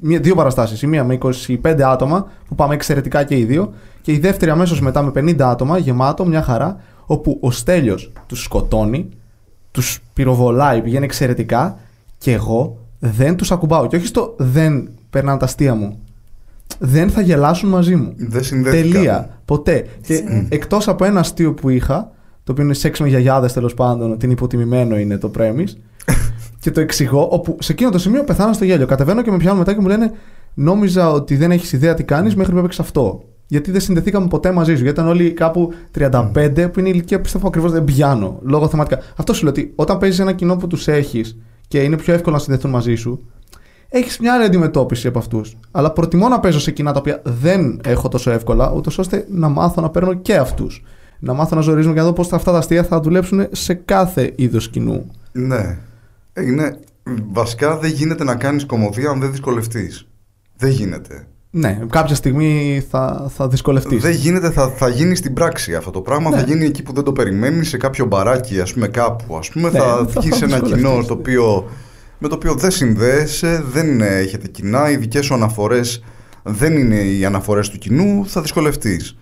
Μία, 0.03 0.19
δύο 0.19 0.35
παραστάσεις. 0.35 0.81
Η 0.81 0.87
μία 0.87 1.03
με 1.03 1.17
25 1.63 1.81
άτομα 1.81 2.27
που 2.47 2.55
πάμε 2.55 2.73
εξαιρετικά 2.73 3.23
και 3.23 3.37
οι 3.37 3.43
δύο. 3.43 3.73
Και 4.01 4.11
η 4.11 4.19
δεύτερη 4.19 4.51
αμέσως 4.51 4.81
μετά 4.81 5.01
με 5.01 5.11
50 5.15 5.35
άτομα 5.39 5.77
γεμάτο, 5.77 6.25
μια 6.25 6.41
χαρά. 6.41 6.77
Όπου 7.05 7.37
ο 7.41 7.51
Στέλιος 7.51 8.11
τους 8.25 8.43
σκοτώνει, 8.43 9.09
τους 9.71 9.99
πυροβολάει, 10.13 10.81
πηγαίνει 10.81 11.05
εξαιρετικά 11.05 11.79
και 12.17 12.31
εγώ 12.31 12.77
δεν 12.99 13.35
τους 13.35 13.51
ακουμπάω. 13.51 13.87
Και 13.87 13.95
όχι 13.95 14.05
στο 14.05 14.35
δεν 14.37 14.89
περνάνε 15.09 15.39
τα 15.39 15.45
αστεία 15.45 15.75
μου. 15.75 15.99
Δεν 16.79 17.09
θα 17.09 17.21
γελάσουν 17.21 17.69
μαζί 17.69 17.95
μου. 17.95 18.13
Δεν 18.17 18.43
συνδέθηκαν. 18.43 18.91
Τελεία. 18.91 19.39
Ποτέ. 19.45 19.85
Και 20.01 20.23
εκτός 20.49 20.87
από 20.87 21.05
ένα 21.05 21.19
αστείο 21.19 21.53
που 21.53 21.69
είχα, 21.69 22.11
το 22.43 22.51
οποίο 22.51 22.63
είναι 22.63 22.73
σεξ 22.73 22.99
με 22.99 23.07
γιαγιάδες 23.07 23.53
τέλος 23.53 23.73
πάντων, 23.73 24.11
ότι 24.11 24.25
είναι 24.25 24.33
υποτιμημένο 24.33 24.97
είναι 24.97 25.17
το 25.17 25.31
premise, 25.37 25.75
και 26.59 26.71
το 26.71 26.79
εξηγώ, 26.81 27.27
όπου 27.31 27.57
σε 27.59 27.71
εκείνο 27.71 27.89
το 27.89 27.99
σημείο 27.99 28.23
πεθάνω 28.23 28.53
στο 28.53 28.65
γέλιο. 28.65 28.85
Κατεβαίνω 28.85 29.21
και 29.21 29.31
με 29.31 29.37
πιάνουν 29.37 29.57
μετά 29.57 29.73
και 29.73 29.79
μου 29.81 29.87
λένε 29.87 30.11
Νόμιζα 30.53 31.11
ότι 31.11 31.35
δεν 31.35 31.51
έχεις 31.51 31.71
ιδέα 31.71 31.93
τι 31.93 32.03
κάνεις 32.03 32.35
μέχρι 32.35 32.51
που 32.51 32.57
έπαιξες 32.57 32.85
αυτό. 32.85 33.23
Γιατί 33.51 33.71
δεν 33.71 33.81
συνδεθήκαμε 33.81 34.27
ποτέ 34.27 34.51
μαζί 34.51 34.75
σου. 34.75 34.83
Γιατί 34.83 34.99
ήταν 34.99 35.11
όλοι 35.11 35.31
κάπου 35.31 35.73
35, 35.97 36.69
που 36.73 36.79
είναι 36.79 36.87
η 36.87 36.91
ηλικία 36.93 37.17
που 37.17 37.23
πιστεύω 37.23 37.47
ακριβώς 37.47 37.71
δεν 37.71 37.83
πιάνω. 37.83 38.39
Λόγω 38.41 38.67
θεματικά. 38.67 38.99
Αυτό 39.15 39.33
σου 39.33 39.43
λέω 39.43 39.51
ότι 39.51 39.73
όταν 39.75 39.97
παίζεις 39.97 40.19
ένα 40.19 40.33
κοινό 40.33 40.55
που 40.55 40.67
τους 40.67 40.87
έχεις 40.87 41.37
και 41.67 41.79
είναι 41.79 41.97
πιο 41.97 42.13
εύκολο 42.13 42.35
να 42.35 42.41
συνδεθούν 42.41 42.71
μαζί 42.71 42.95
σου, 42.95 43.27
έχεις 43.89 44.19
μια 44.19 44.33
άλλη 44.33 44.43
αντιμετώπιση 44.43 45.07
από 45.07 45.19
αυτούς. 45.19 45.57
Αλλά 45.71 45.91
προτιμώ 45.91 46.27
να 46.27 46.39
παίζω 46.39 46.59
σε 46.59 46.71
κοινά 46.71 46.91
τα 46.91 46.99
οποία 46.99 47.21
δεν 47.23 47.81
έχω 47.83 48.07
τόσο 48.07 48.31
εύκολα, 48.31 48.71
ούτως 48.71 48.97
ώστε 48.97 49.25
να 49.29 49.49
μάθω 49.49 49.81
να 49.81 49.89
παίρνω 49.89 50.13
και 50.13 50.35
αυτούς. 50.35 50.83
Να 51.19 51.33
μάθω 51.33 51.55
να 51.55 51.61
ζορίζουν 51.61 51.93
και 51.93 51.99
να 51.99 52.05
δω 52.05 52.13
πώς 52.13 52.33
αυτά 52.33 52.51
τα 52.51 52.57
αστεία 52.57 52.83
θα 52.83 52.99
δουλέψουν 52.99 53.47
σε 53.51 53.73
κάθε 53.73 54.33
είδος 54.35 54.69
κοινού. 54.69 55.11
Ναι. 55.31 55.77
Ε, 56.33 56.45
Είναι, 56.45 56.79
βασικά 57.31 57.77
δεν 57.77 57.91
γίνεται 57.91 58.23
να 58.23 58.35
κάνεις 58.35 58.65
κομμωδία 58.65 59.09
αν 59.09 59.19
δεν 59.19 59.31
δυσκολευτείς. 59.31 60.07
Δεν 60.57 60.69
γίνεται. 60.69 61.25
Ναι, 61.53 61.79
κάποια 61.89 62.15
στιγμή 62.15 62.83
θα, 62.89 63.31
θα 63.35 63.47
δυσκολευτείς. 63.47 64.01
Δεν 64.01 64.11
γίνεται, 64.11 64.51
θα, 64.51 64.69
θα 64.69 64.87
γίνει 64.89 65.15
στην 65.15 65.33
πράξη 65.33 65.75
αυτό 65.75 65.91
το 65.91 66.01
πράγμα. 66.01 66.29
Ναι. 66.29 66.35
Θα 66.35 66.41
γίνει 66.43 66.65
εκεί 66.65 66.83
που 66.83 66.93
δεν 66.93 67.03
το 67.03 67.11
περιμένεις, 67.11 67.69
σε 67.69 67.77
κάποιο 67.77 68.05
μπαράκι, 68.05 68.61
ας 68.61 68.73
πούμε, 68.73 68.87
κάπου. 68.87 69.37
Ας 69.37 69.49
πούμε, 69.49 69.69
Ναι, 69.69 69.79
θα 69.79 70.07
θα- 70.09 70.21
βγεις 70.21 70.29
θα 70.31 70.35
σε 70.35 70.45
ένα 70.45 70.53
δυσκολευτείς, 70.53 70.83
κοινό 70.87 70.99
ναι. 71.01 71.05
το 71.05 71.13
οποίο, 71.13 71.69
με 72.19 72.27
το 72.27 72.35
οποίο 72.35 72.53
δεν 72.55 72.71
συνδέεσαι, 72.71 73.63
δεν 73.71 74.01
ε, 74.01 74.17
έχετε 74.17 74.47
κοινά, 74.47 74.91
οι 74.91 74.97
δικές 74.97 75.25
σου 75.25 75.33
αναφορές 75.33 76.03
δεν 76.43 76.77
είναι 76.77 76.95
οι 76.95 77.25
αναφορές 77.25 77.69
του 77.69 77.77
κοινού, 77.77 78.25
θα 78.27 78.41
δυσκολευτείς. 78.41 79.15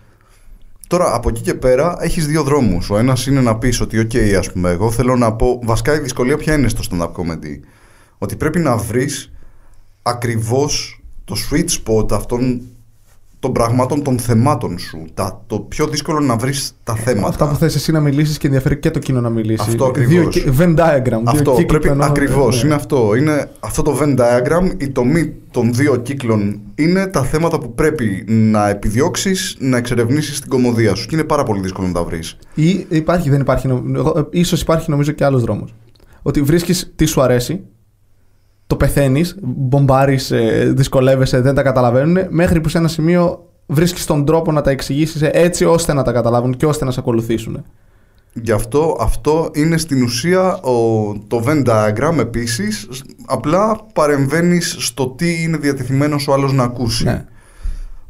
Τώρα 0.88 1.16
από 1.16 1.30
εκεί 1.30 1.42
και 1.42 1.54
πέρα 1.54 1.96
έχεις 2.00 2.28
δύο 2.28 2.44
δρόμους. 2.44 2.90
Ο 2.90 2.98
ένας 2.98 3.26
είναι 3.26 3.42
να 3.42 3.58
πεις 3.58 3.82
ότι, 3.82 4.08
OK, 4.12 4.18
ας 4.34 4.52
πούμε, 4.52 4.70
εγώ 4.70 4.92
θέλω 4.92 5.16
να 5.16 5.34
πω. 5.34 5.60
Βασικά 5.64 5.96
η 5.96 6.00
δυσκολία 6.00 6.38
ποια 6.38 6.54
είναι 6.54 6.68
στο 6.68 6.82
stand-up 6.92 7.12
comedy; 7.12 7.60
Ότι 8.18 8.36
πρέπει 8.36 8.60
να 8.60 8.78
βρεις 8.78 9.32
ακριβώς 10.02 10.99
το 11.30 11.36
sweet 11.52 11.66
spot 11.84 12.12
αυτών 12.12 12.62
των 13.40 13.52
πραγμάτων 13.52 14.04
των 14.04 14.20
θεμάτων 14.20 14.80
σου. 14.80 15.06
Τα, 15.14 15.44
το 15.48 15.60
πιο 15.60 15.88
δύσκολο 15.88 16.20
να 16.20 16.36
βρεις 16.38 16.72
τα 16.84 16.96
θέματα. 16.96 17.28
Αυτά 17.28 17.48
που 17.50 17.56
θες 17.56 17.76
εσύ 17.76 17.92
να 17.92 18.00
μιλήσεις 18.00 18.38
και 18.38 18.48
ενδιαφέρει 18.48 18.78
και 18.80 18.92
το 18.92 19.00
κοινό 19.00 19.22
να 19.22 19.30
μιλήσεις. 19.30 19.68
Αυτό 19.68 19.86
ακριβώς. 19.86 20.10
Δύο, 20.14 20.28
κυ- 20.28 20.54
Venn 20.60 20.76
diagram. 20.76 21.22
Αυτό 21.26 21.44
δύο 21.44 21.52
κύκλοι 21.52 21.66
πρέπει 21.66 21.88
που 21.88 21.94
ενώνονται. 21.94 22.22
ακριβώς. 22.22 22.56
Ναι. 22.62 22.66
Είναι 22.68 22.76
αυτό. 22.76 23.16
Είναι 23.16 23.50
αυτό 23.60 23.82
το 23.82 23.98
Venn 24.02 24.18
diagram. 24.18 24.72
Η 24.82 24.90
τομή 24.90 25.34
των 25.52 25.74
δύο 25.74 25.96
κύκλων 25.96 26.60
είναι 26.76 27.08
τα 27.08 27.24
θέματα 27.24 27.60
που 27.60 27.74
πρέπει 27.74 28.24
να 28.28 28.70
επιδιώξεις, 28.70 29.56
να 29.60 29.78
εξερευνήσεις 29.78 30.38
στην 30.38 30.50
κομμωδία 30.50 30.96
σου. 30.96 31.08
Και 31.08 31.16
είναι 31.16 31.24
πάρα 31.26 31.44
πολύ 31.44 31.62
δύσκολο 31.62 31.88
να 31.88 31.94
τα 31.94 32.04
βρεις. 32.04 32.38
Ή 32.54 32.86
υπάρχει, 32.90 33.30
δεν 33.30 33.40
υπάρχει. 33.42 33.68
νο- 33.68 33.84
εγώ- 33.96 34.14
ε, 34.18 34.40
Ίσως 34.40 34.62
υπάρχει 34.62 34.90
νομίζω 34.90 35.12
και 35.12 35.26
άλλος 35.26 35.42
δρόμος. 35.42 35.74
Ότι 36.22 36.42
βρίσκεις 36.42 36.92
τι 36.96 37.06
σου 37.06 37.22
αρέσει, 37.22 37.62
το 38.70 38.76
πεθαίνεις, 38.76 39.36
μπομπάρεις, 39.42 40.34
δυσκολεύεσαι, 40.68 41.42
δεν 41.42 41.56
τα 41.56 41.62
καταλαβαίνουν, 41.62 42.18
μέχρι 42.30 42.62
που 42.62 42.70
σε 42.70 42.78
ένα 42.78 42.88
σημείο 42.88 43.46
βρίσκεις 43.66 44.06
τον 44.06 44.26
τρόπο 44.26 44.52
να 44.52 44.62
τα 44.62 44.70
εξηγήσεις 44.70 45.22
έτσι 45.22 45.66
ώστε 45.66 45.94
να 45.94 46.04
τα 46.04 46.12
καταλάβουν 46.12 46.58
και 46.58 46.66
ώστε 46.66 46.86
να 46.86 46.92
σε 46.92 47.00
ακολουθήσουν. 47.00 47.64
Γι' 48.34 48.52
αυτό 48.52 48.98
αυτό 49.00 49.50
είναι 49.54 49.78
στην 49.78 50.04
ουσία 50.04 50.54
ο, 50.62 51.14
το 51.28 51.44
Venn 51.48 51.64
diagram 51.66 52.18
επίσης 52.20 52.88
απλά 53.26 53.86
παρεμβαίνεις 53.94 54.76
στο 54.80 55.08
τι 55.08 55.44
είναι 55.44 55.58
διατεθειμένος 55.58 56.28
ο 56.28 56.34
άλλος 56.34 56.54
να 56.54 56.64
ακούσει. 56.64 57.04
Ναι. 57.04 57.26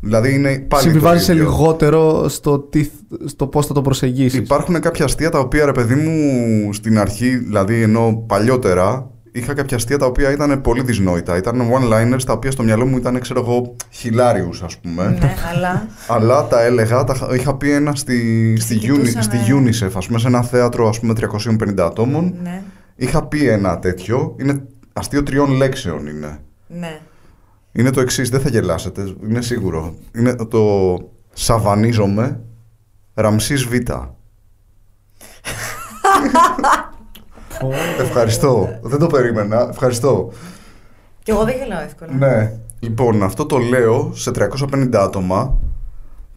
Δηλαδή 0.01 0.33
είναι 0.33 0.65
πάλι 0.67 0.83
Συμβιβάζεσαι 0.83 1.25
το 1.25 1.37
ίδιο. 1.37 1.49
λιγότερο 1.49 2.29
στο, 2.29 2.59
τι, 2.59 2.89
στο 3.25 3.47
πώς 3.47 3.65
θα 3.65 3.73
το 3.73 3.81
προσεγγίσεις. 3.81 4.39
Υπάρχουν 4.39 4.79
κάποια 4.79 5.05
αστεία 5.05 5.29
τα 5.29 5.39
οποία 5.39 5.65
ρε 5.65 5.71
παιδί 5.71 5.95
μου 5.95 6.73
στην 6.73 6.99
αρχή, 6.99 7.35
δηλαδή 7.37 7.81
ενώ 7.81 8.23
παλιότερα, 8.27 9.09
είχα 9.31 9.53
κάποια 9.53 9.77
αστεία 9.77 9.97
τα 9.97 10.05
οποία 10.05 10.31
ήταν 10.31 10.61
πολύ 10.61 10.83
δυσνόητα. 10.83 11.37
Ήταν 11.37 11.61
one-liners 11.73 12.23
τα 12.25 12.33
οποία 12.33 12.51
στο 12.51 12.63
μυαλό 12.63 12.85
μου 12.85 12.97
ήταν, 12.97 13.19
ξέρω 13.19 13.39
εγώ, 13.39 13.75
χιλάριους 13.89 14.63
ας 14.63 14.77
πούμε. 14.77 15.17
Ναι, 15.19 15.33
αλλά. 15.55 15.87
Αλλά 16.07 16.47
τα 16.47 16.61
έλεγα, 16.61 17.03
τα 17.03 17.13
είχα- 17.15 17.35
είχα 17.35 17.55
πει 17.55 17.71
ένα 17.71 17.95
στη, 17.95 18.55
στη, 18.59 18.75
Uni, 18.75 18.79
κοιτούσαμε. 18.79 19.21
στη 19.21 19.37
UNICEF, 19.47 19.91
ας 19.95 20.05
πούμε, 20.07 20.19
σε 20.19 20.27
ένα 20.27 20.41
θέατρο 20.43 20.87
ας 20.87 20.99
πούμε 20.99 21.13
350 21.13 21.85
ατόμων. 21.85 22.33
Ναι, 22.43 22.61
Είχα 22.95 23.25
πει 23.25 23.47
ένα 23.49 23.79
τέτοιο, 23.79 24.35
είναι 24.39 24.63
αστείο 24.93 25.23
τριών 25.23 25.51
λέξεων 25.51 26.07
είναι. 26.07 26.39
ναι. 26.67 26.99
Είναι 27.71 27.89
το 27.89 28.01
εξής, 28.01 28.29
δεν 28.29 28.41
θα 28.41 28.49
γελάσετε, 28.49 29.15
είναι 29.29 29.41
σίγουρο. 29.41 29.95
Είναι 30.15 30.35
το 30.35 30.59
Σαβανίζομαι 31.33 32.39
Ραμσής 33.13 33.65
Β. 33.65 33.73
Ευχαριστώ. 37.99 38.79
Δεν 38.81 38.99
το 38.99 39.07
περίμενα. 39.07 39.67
Ευχαριστώ. 39.71 40.31
Κι 41.23 41.31
εγώ 41.31 41.43
δεν 41.43 41.55
γελάω 41.57 41.81
εύκολα. 41.81 42.11
Ναι. 42.13 42.51
Λοιπόν, 42.79 43.23
αυτό 43.23 43.45
το 43.45 43.57
λέω 43.57 44.11
σε 44.13 44.31
350 44.31 44.89
άτομα. 44.93 45.57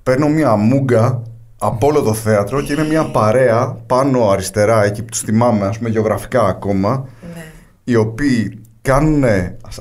Παίρνω 0.03 0.29
μια 0.29 0.57
μούγκα 0.57 1.23
από 1.59 1.87
όλο 1.87 2.03
το 2.03 2.15
θέατρο 2.15 2.61
και 2.63 2.73
είναι 2.73 2.85
μια 2.85 3.05
παρέα 3.05 3.77
πάνω 3.87 4.29
αριστερά, 4.31 4.85
εκεί 4.85 5.01
που 5.03 5.09
τους 5.11 5.21
θυμάμαι, 5.21 5.67
ας 5.67 5.79
πούμε, 5.79 5.91
γεωγραφικά 5.91 6.43
ακόμα, 6.45 7.07
Ναι. 7.35 7.43
οι 7.85 7.97
οποίοι 7.97 8.61
κάνουν 8.83 9.25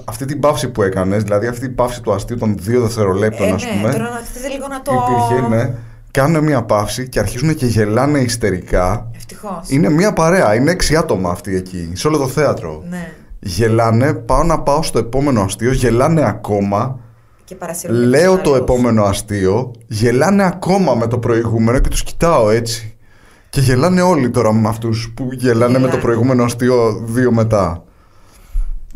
αυτή 0.06 0.26
την 0.26 0.40
παύση 0.40 0.70
που 0.70 0.82
έκανες, 0.84 1.24
δηλαδή 1.24 1.48
αυτή 1.48 1.62
την 1.66 1.76
παύση 1.76 2.02
του 2.02 2.14
αστείου 2.14 2.38
των 2.38 2.56
δύο 2.60 2.82
δευτερολέπτων, 2.82 3.48
Ε, 3.48 3.52
ας 3.52 3.64
ναι, 3.64 3.70
πούμε. 3.72 3.92
τώρα 3.92 4.04
να 4.10 4.20
θέλετε 4.20 4.54
λίγο 4.54 4.68
να 4.68 4.82
το. 4.82 4.92
Υπήρχε, 4.94 5.48
ναι. 5.56 5.74
Κάνουν 6.12 6.44
μια 6.44 6.64
παύση 6.64 7.10
και 7.10 7.20
αρχίζουν 7.20 7.56
και 7.56 7.66
γελάνε 7.66 8.20
ιστερικά. 8.20 9.11
Ευτυχώς. 9.32 9.70
Είναι 9.70 9.90
μια 9.90 10.14
παρέα, 10.14 10.56
είναι 10.56 10.72
έξι 10.72 10.96
άτομα 10.96 11.30
αυτοί 11.30 11.56
εκεί, 11.56 11.92
σε 11.94 12.08
όλο 12.08 12.18
το 12.18 12.28
θέατρο. 12.28 12.84
Ναι. 12.90 13.12
Γελάνε, 13.40 14.14
πάω 14.14 14.44
να 14.44 14.60
πάω 14.60 14.84
στο 14.84 15.00
επόμενο 15.00 15.42
αστείο, 15.42 15.72
γελάνε 15.72 16.22
ακόμα. 16.28 17.00
Και 17.44 17.56
παρασύρουν 17.56 17.96
Λέω 17.98 18.34
τους 18.34 18.42
το 18.44 18.50
άλλους. 18.50 18.62
επόμενο 18.62 19.04
αστείο, 19.04 19.72
γελάνε 19.88 20.44
ακόμα 20.46 20.96
με 20.96 21.08
το 21.08 21.18
προηγούμενο 21.18 21.80
και 21.80 21.90
τους 21.90 22.04
κοιτάω 22.04 22.50
έτσι. 22.50 22.96
Και 23.50 23.62
γελάνε 23.62 24.02
όλοι 24.02 24.30
τώρα 24.30 24.54
με 24.54 24.68
αυτούς 24.68 25.12
που 25.16 25.30
γελάνε 25.32 25.72
με 25.74 25.80
το 25.80 25.86
Γελάνε. 25.86 26.02
προηγούμενο 26.02 26.44
αστείο 26.44 27.04
δύο 27.06 27.32
μετά. 27.32 27.84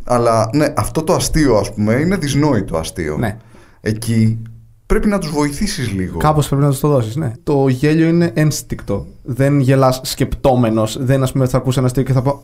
Αλλά 0.03 0.49
ναι, 0.53 0.73
αυτό 0.77 1.03
το 1.03 1.13
αστείο 1.13 1.55
ας 1.55 1.73
πούμε 1.73 1.93
είναι 1.93 2.15
δυσνόητο 2.15 2.77
αστείο. 2.77 3.17
Ναι. 3.17 3.37
Εκεί 3.81 4.41
πρέπει 4.85 5.07
να 5.07 5.19
τους 5.19 5.29
βοηθήσεις 5.29 5.91
λίγο. 5.91 6.17
Κάπως 6.17 6.47
πρέπει 6.47 6.63
να 6.63 6.69
τους 6.69 6.79
το 6.79 6.87
δώσεις. 6.87 7.15
Ναι. 7.15 7.33
Το 7.43 7.67
γέλιο 7.67 8.07
είναι 8.07 8.31
ένστικτο. 8.33 9.05
Δεν 9.23 9.59
γελάς 9.59 10.01
σκεπτόμενος. 10.03 10.97
Δεν 10.99 11.23
ας 11.23 11.31
πούμε 11.31 11.47
θα 11.47 11.57
ακούσει 11.57 11.77
ένα 11.77 11.87
αστείο 11.87 12.03
και 12.03 12.13
θα 12.13 12.21
πω. 12.21 12.43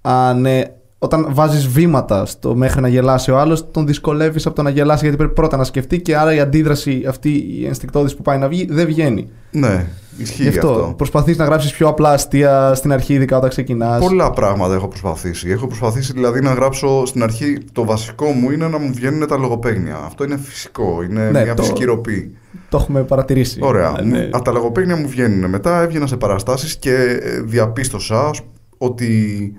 Α, 0.00 0.34
ναι. 0.34 0.62
Όταν 1.02 1.26
βάζεις 1.30 1.66
βήματα 1.68 2.26
στο 2.26 2.54
μέχρι 2.54 2.80
να 2.80 2.88
γελάσει 2.88 3.30
ο 3.30 3.38
άλλος, 3.38 3.70
τον 3.70 3.86
δυσκολεύεις 3.86 4.46
από 4.46 4.54
το 4.56 4.62
να 4.62 4.70
γελάσει 4.70 5.00
γιατί 5.02 5.16
πρέπει 5.16 5.32
πρώτα 5.32 5.56
να 5.56 5.64
σκεφτεί 5.64 6.00
και 6.00 6.16
άρα 6.16 6.34
η 6.34 6.40
αντίδραση 6.40 7.04
αυτή 7.08 7.30
η 7.60 7.66
ενστικτόδης 7.66 8.14
που 8.14 8.22
πάει 8.22 8.38
να 8.38 8.48
βγει 8.48 8.66
δεν 8.70 8.86
βγαίνει. 8.86 9.28
Ναι, 9.50 9.86
ισχύει 10.18 10.42
Γι' 10.42 10.48
αυτό, 10.48 10.68
αυτό. 10.70 10.94
προσπαθείς 10.96 11.36
να 11.36 11.44
γράψεις 11.44 11.72
πιο 11.72 11.88
απλά 11.88 12.12
αστεία 12.12 12.74
στην 12.74 12.92
αρχή, 12.92 13.14
ειδικά 13.14 13.36
όταν 13.36 13.48
ξεκινάς. 13.50 14.00
Πολλά 14.00 14.30
πράγματα 14.30 14.74
έχω 14.74 14.88
προσπαθήσει. 14.88 15.50
Έχω 15.50 15.66
προσπαθήσει 15.66 16.12
δηλαδή 16.12 16.40
να 16.40 16.52
γράψω 16.52 17.06
στην 17.06 17.22
αρχή. 17.22 17.58
Το 17.72 17.84
βασικό 17.84 18.26
μου 18.26 18.50
είναι 18.50 18.68
να 18.68 18.78
μου 18.78 18.90
βγαίνουν 18.94 19.26
τα 19.28 19.36
λογοπαίγνια. 19.38 19.96
Αυτό 20.06 20.24
είναι 20.24 20.36
φυσικό. 20.42 21.02
Είναι 21.10 21.30
Ναι, 21.30 21.42
μια 21.42 21.54
το- 21.54 21.62
φυσική 21.62 21.84
ροπή. 21.84 22.36
Το 22.68 22.76
έχουμε 22.80 23.02
παρατηρήσει. 23.02 23.58
Ωραία. 23.62 23.94
Ε, 23.98 24.02
ναι. 24.02 24.28
Από 24.32 24.44
τα 24.44 24.52
λογοπαίγνια 24.52 24.96
μου 24.96 25.08
βγαίνουν. 25.08 25.50
Μετά 25.50 25.82
έβγαινα 25.82 26.06
σε 26.06 26.16
παραστάσεις 26.16 26.76
και 26.76 26.94
ε, 27.22 27.40
διαπίστωσα 27.40 28.30
ότι 28.78 29.52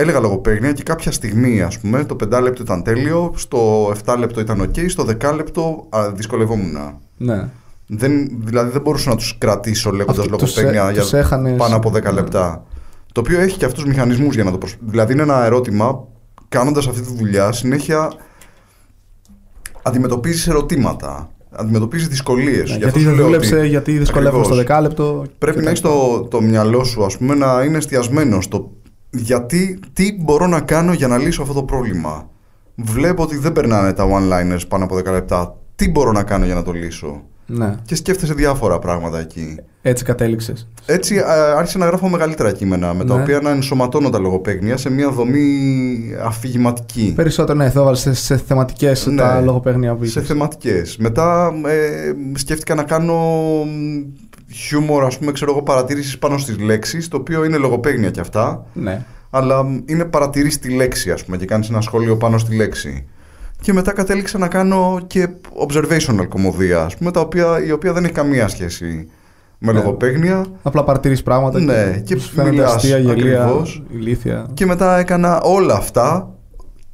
έλεγα 0.00 0.20
λογοπαίγνια 0.20 0.72
και 0.72 0.82
κάποια 0.82 1.12
στιγμή, 1.12 1.62
ας 1.62 1.78
πούμε, 1.78 2.04
το 2.04 2.16
5 2.32 2.40
λεπτό 2.42 2.62
ήταν 2.62 2.82
τέλειο, 2.82 3.32
στο 3.36 3.90
7 4.04 4.16
λεπτό 4.18 4.40
ήταν 4.40 4.60
ok, 4.62 4.84
στο 4.88 5.04
10 5.04 5.32
λεπτό 5.34 5.86
α, 5.88 6.10
δυσκολευόμουν. 6.14 6.76
ναι. 7.16 7.48
Δεν, 7.90 8.28
δηλαδή 8.44 8.70
δεν 8.70 8.80
μπορούσα 8.80 9.10
να 9.10 9.16
τους 9.16 9.38
κρατήσω 9.38 9.90
λέγοντας 9.90 10.18
Αυτό, 10.18 10.36
τους 10.36 10.56
λογοπαίγνια 10.56 10.88
έ- 10.88 10.92
για 10.92 11.02
τους 11.02 11.12
έχανες- 11.12 11.56
πάνω 11.56 11.76
από 11.76 11.90
10 11.90 12.02
ναι. 12.02 12.10
λεπτά. 12.10 12.64
Το 13.12 13.20
οποίο 13.20 13.40
έχει 13.40 13.56
και 13.58 13.64
αυτούς 13.64 13.82
του 13.82 13.88
μηχανισμούς 13.88 14.34
για 14.34 14.44
να 14.44 14.50
το 14.50 14.58
προσπαθήσει. 14.58 14.90
Δηλαδή 14.90 15.12
είναι 15.12 15.22
ένα 15.22 15.44
ερώτημα, 15.44 16.04
κάνοντας 16.48 16.86
αυτή 16.86 17.00
τη 17.00 17.14
δουλειά, 17.16 17.52
συνέχεια 17.52 18.12
αντιμετωπίζεις 19.82 20.46
ερωτήματα. 20.48 21.30
Αντιμετωπίζεις 21.50 22.08
δυσκολίες. 22.08 22.70
Ναι, 22.70 22.76
γιατί 22.76 23.04
δεν 23.04 23.14
δούλεψε, 23.16 23.64
γιατί 23.66 23.98
δυσκολεύομαι 23.98 24.44
στο 24.44 24.54
δεκάλεπτο. 24.54 25.24
Πρέπει 25.38 25.56
και 25.56 25.62
να 25.62 25.68
έχεις 25.70 25.80
τα- 25.80 25.88
το, 25.88 26.26
το 26.30 26.40
μυαλό 26.40 26.84
σου, 26.84 27.04
ας 27.04 27.16
πούμε, 27.16 27.34
να 27.34 27.62
είναι 27.64 27.76
εστιασμένο 27.76 28.40
στο 28.40 28.70
γιατί, 29.10 29.78
τι 29.92 30.16
μπορώ 30.20 30.46
να 30.46 30.60
κάνω 30.60 30.92
για 30.92 31.08
να 31.08 31.18
λύσω 31.18 31.42
αυτό 31.42 31.54
το 31.54 31.62
πρόβλημα; 31.62 32.30
Βλέπω 32.74 33.22
ότι 33.22 33.36
δεν 33.36 33.52
περνάνε 33.52 33.92
τα 33.92 34.04
one-liners 34.04 34.68
πάνω 34.68 34.84
από 34.84 34.96
10 34.96 35.04
λεπτά. 35.04 35.56
Τι 35.76 35.90
μπορώ 35.90 36.12
να 36.12 36.22
κάνω 36.22 36.44
για 36.44 36.54
να 36.54 36.62
το 36.62 36.72
λύσω; 36.72 37.22
Ναι, 37.46 37.74
Και 37.84 37.94
σκέφτεσαι 37.94 38.34
διάφορα 38.34 38.78
πράγματα 38.78 39.18
εκεί. 39.18 39.56
έτσι 39.82 40.04
κατέληξες. 40.04 40.68
Έτσι 40.86 41.18
α, 41.18 41.54
άρχισα 41.56 41.78
να 41.78 41.86
γράφω 41.86 42.08
μεγαλύτερα 42.08 42.52
κείμενα 42.52 42.94
με 42.94 43.04
τα 43.04 43.14
Ναι. 43.16 43.22
οποία 43.22 43.40
να 43.40 43.50
ενσωματώνω 43.50 44.10
τα 44.10 44.18
λογοπαίγνια 44.18 44.76
σε 44.76 44.90
μια 44.90 45.10
δομή 45.10 45.98
αφηγηματική. 46.22 47.12
Περισσότερο, 47.16 47.58
ναι, 47.58 47.70
θα 47.70 47.80
έβαλε 47.80 47.96
σε, 47.96 48.14
σε 48.14 48.36
θεματικές 48.36 49.06
Ναι. 49.06 49.16
τα 49.16 49.40
λογοπαίγνια 49.40 49.94
που 49.94 50.04
σε 50.04 50.18
είπες. 50.18 50.28
θεματικές. 50.30 50.96
Μετά 50.96 51.52
ε, 51.66 52.12
σκέφτηκα 52.38 52.74
να 52.74 52.82
κάνω 52.82 53.14
μ, 53.64 54.02
χιούμορ, 54.52 55.04
ας 55.04 55.18
πούμε, 55.18 55.32
ξέρω 55.32 55.50
εγώ, 55.50 55.62
παρατήρησης 55.62 56.18
πάνω 56.18 56.38
στις 56.38 56.58
λέξεις, 56.58 57.08
το 57.08 57.16
οποίο 57.16 57.44
είναι 57.44 57.56
λογοπαίγνια 57.56 58.10
κι 58.10 58.20
αυτά, 58.20 58.66
Ναι. 58.72 59.04
αλλά 59.30 59.62
μ, 59.64 59.78
είναι 59.86 60.04
παρατηρείς 60.04 60.58
τη 60.58 60.68
λέξη, 60.74 61.10
ας 61.10 61.24
πούμε, 61.24 61.36
και 61.36 61.44
κάνεις 61.44 61.68
ένα 61.68 61.80
σχόλιο 61.80 62.16
πάνω 62.16 62.38
στη 62.38 62.56
λέξη. 62.56 63.06
Και 63.60 63.72
μετά 63.72 63.92
κατέληξα 63.92 64.38
να 64.38 64.48
κάνω 64.48 65.00
και 65.06 65.28
observational 65.68 66.26
κομμωδία, 66.28 66.82
ας 66.84 66.96
πούμε, 66.96 67.10
τα 67.10 67.20
οποία, 67.20 67.64
η 67.66 67.72
οποία 67.72 67.92
δεν 67.92 68.04
έχει 68.04 68.12
καμία 68.12 68.48
σχέση 68.48 69.08
με 69.58 69.72
Ναι. 69.72 69.78
λογοπαίγνια. 69.78 70.44
Απλά 70.62 70.84
παρατηρείς 70.84 71.22
πράγματα 71.22 71.60
Ναι, 71.60 72.02
και 72.04 72.18
σου 72.18 72.28
φαίνονται 72.30 72.50
μιλάς 72.50 72.74
αστεία, 72.74 72.98
γελία, 72.98 73.42
ακριβώς. 73.44 73.82
ηλίθια. 73.94 74.46
Και 74.54 74.66
μετά 74.66 74.98
έκανα 74.98 75.40
όλα 75.40 75.74
αυτά 75.74 76.32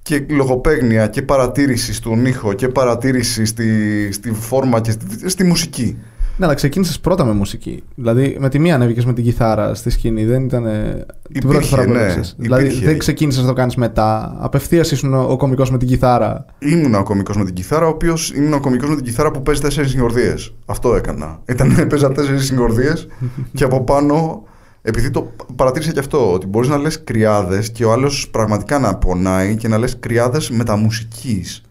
και 0.03 0.25
λογοπαίγνια 0.29 1.07
και 1.07 1.23
παρατήρηση 1.23 1.95
στον 1.95 2.27
ήχο 2.27 2.53
και 2.53 2.69
παρατήρηση 2.69 3.45
στη, 3.45 3.69
στη 4.13 4.31
φόρμα 4.33 4.81
και 4.81 4.91
στη, 4.91 5.29
στη 5.31 5.45
μουσική. 5.45 5.99
Ναι, 6.37 6.45
αλλά 6.47 6.55
ξεκίνησες 6.55 7.01
πρώτα 7.01 7.25
με 7.25 7.33
μουσική. 7.33 7.83
Δηλαδή 7.95 8.37
με 8.41 8.49
τη 8.49 8.59
μία 8.59 8.75
ανέβηκες 8.75 9.05
με 9.05 9.13
την 9.13 9.25
κιθάρα 9.25 9.75
στη 9.75 9.91
σκηνή. 9.91 10.25
Δεν 10.25 10.45
ήταν 10.45 10.67
ε, 10.67 11.07
την 11.33 11.41
πρώτη 11.41 11.57
Υπήρχε, 11.57 11.69
φορά 11.69 11.85
που 11.85 11.93
ναι. 11.93 12.01
έπαιξες. 12.03 12.35
Δηλαδή 12.39 12.65
Υπήρχε. 12.65 12.85
δεν 12.85 12.99
ξεκίνησες 12.99 13.43
να 13.43 13.49
το 13.49 13.53
κάνεις 13.55 13.75
μετά. 13.77 14.37
Απευθείας 14.41 14.91
ήσουν 14.91 15.15
ο, 15.15 15.23
ο 15.23 15.37
κωμικό 15.37 15.67
με 15.71 15.79
την 15.79 15.89
κιθάρα. 15.89 16.45
Ήμουν 16.59 16.95
ο 16.95 17.03
κωμικό 17.03 17.33
με 17.39 17.45
την 17.45 17.55
κιθάρα, 17.55 17.87
ο 17.87 17.89
οποίος 17.89 18.31
ήμουν 18.33 18.53
ο 18.53 18.61
κωμικό 18.61 18.87
με 18.87 18.95
την 18.95 19.05
κιθάρα 19.05 19.31
που 19.31 19.43
παίζει 19.43 19.61
τέσσερις 19.61 19.91
συγχορδίες. 19.91 20.55
Αυτό 20.67 20.95
έκανα. 20.95 21.41
Ήταν, 21.49 21.75
παίζα 21.89 22.13
τέσσερις 22.13 22.45
συγχορδίες 22.47 23.07
και 23.55 23.65
από 23.65 23.85
πάνω. 23.85 24.43
Επειδή 24.87 25.11
το 25.11 25.33
παρατήρησα 25.57 25.93
και 25.93 25.99
αυτό, 25.99 26.33
ότι 26.33 26.47
μπορείς 26.47 26.69
να 26.69 26.79
λες 26.79 27.05
κρυάδες 27.05 27.71
και 27.71 27.85
ο 27.85 27.93
άλλος 27.93 28.29
πραγματικά 28.31 28.79
να 28.79 28.95
πονάει 28.97 29.57
και 29.57 29.69
να 29.69 29.79
λες 29.79 29.97
κρυάδες 30.01 30.51
μεταμουσικής. 30.51 31.63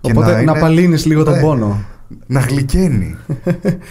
Οπότε 0.00 0.32
να, 0.32 0.40
είναι- 0.40 0.50
απαλύνει 0.50 0.98
λίγο 0.98 1.22
τον 1.24 1.34
Ναι. 1.34 1.40
πόνο. 1.40 1.80
Να 2.26 2.40
γλυκαίνει. 2.40 3.16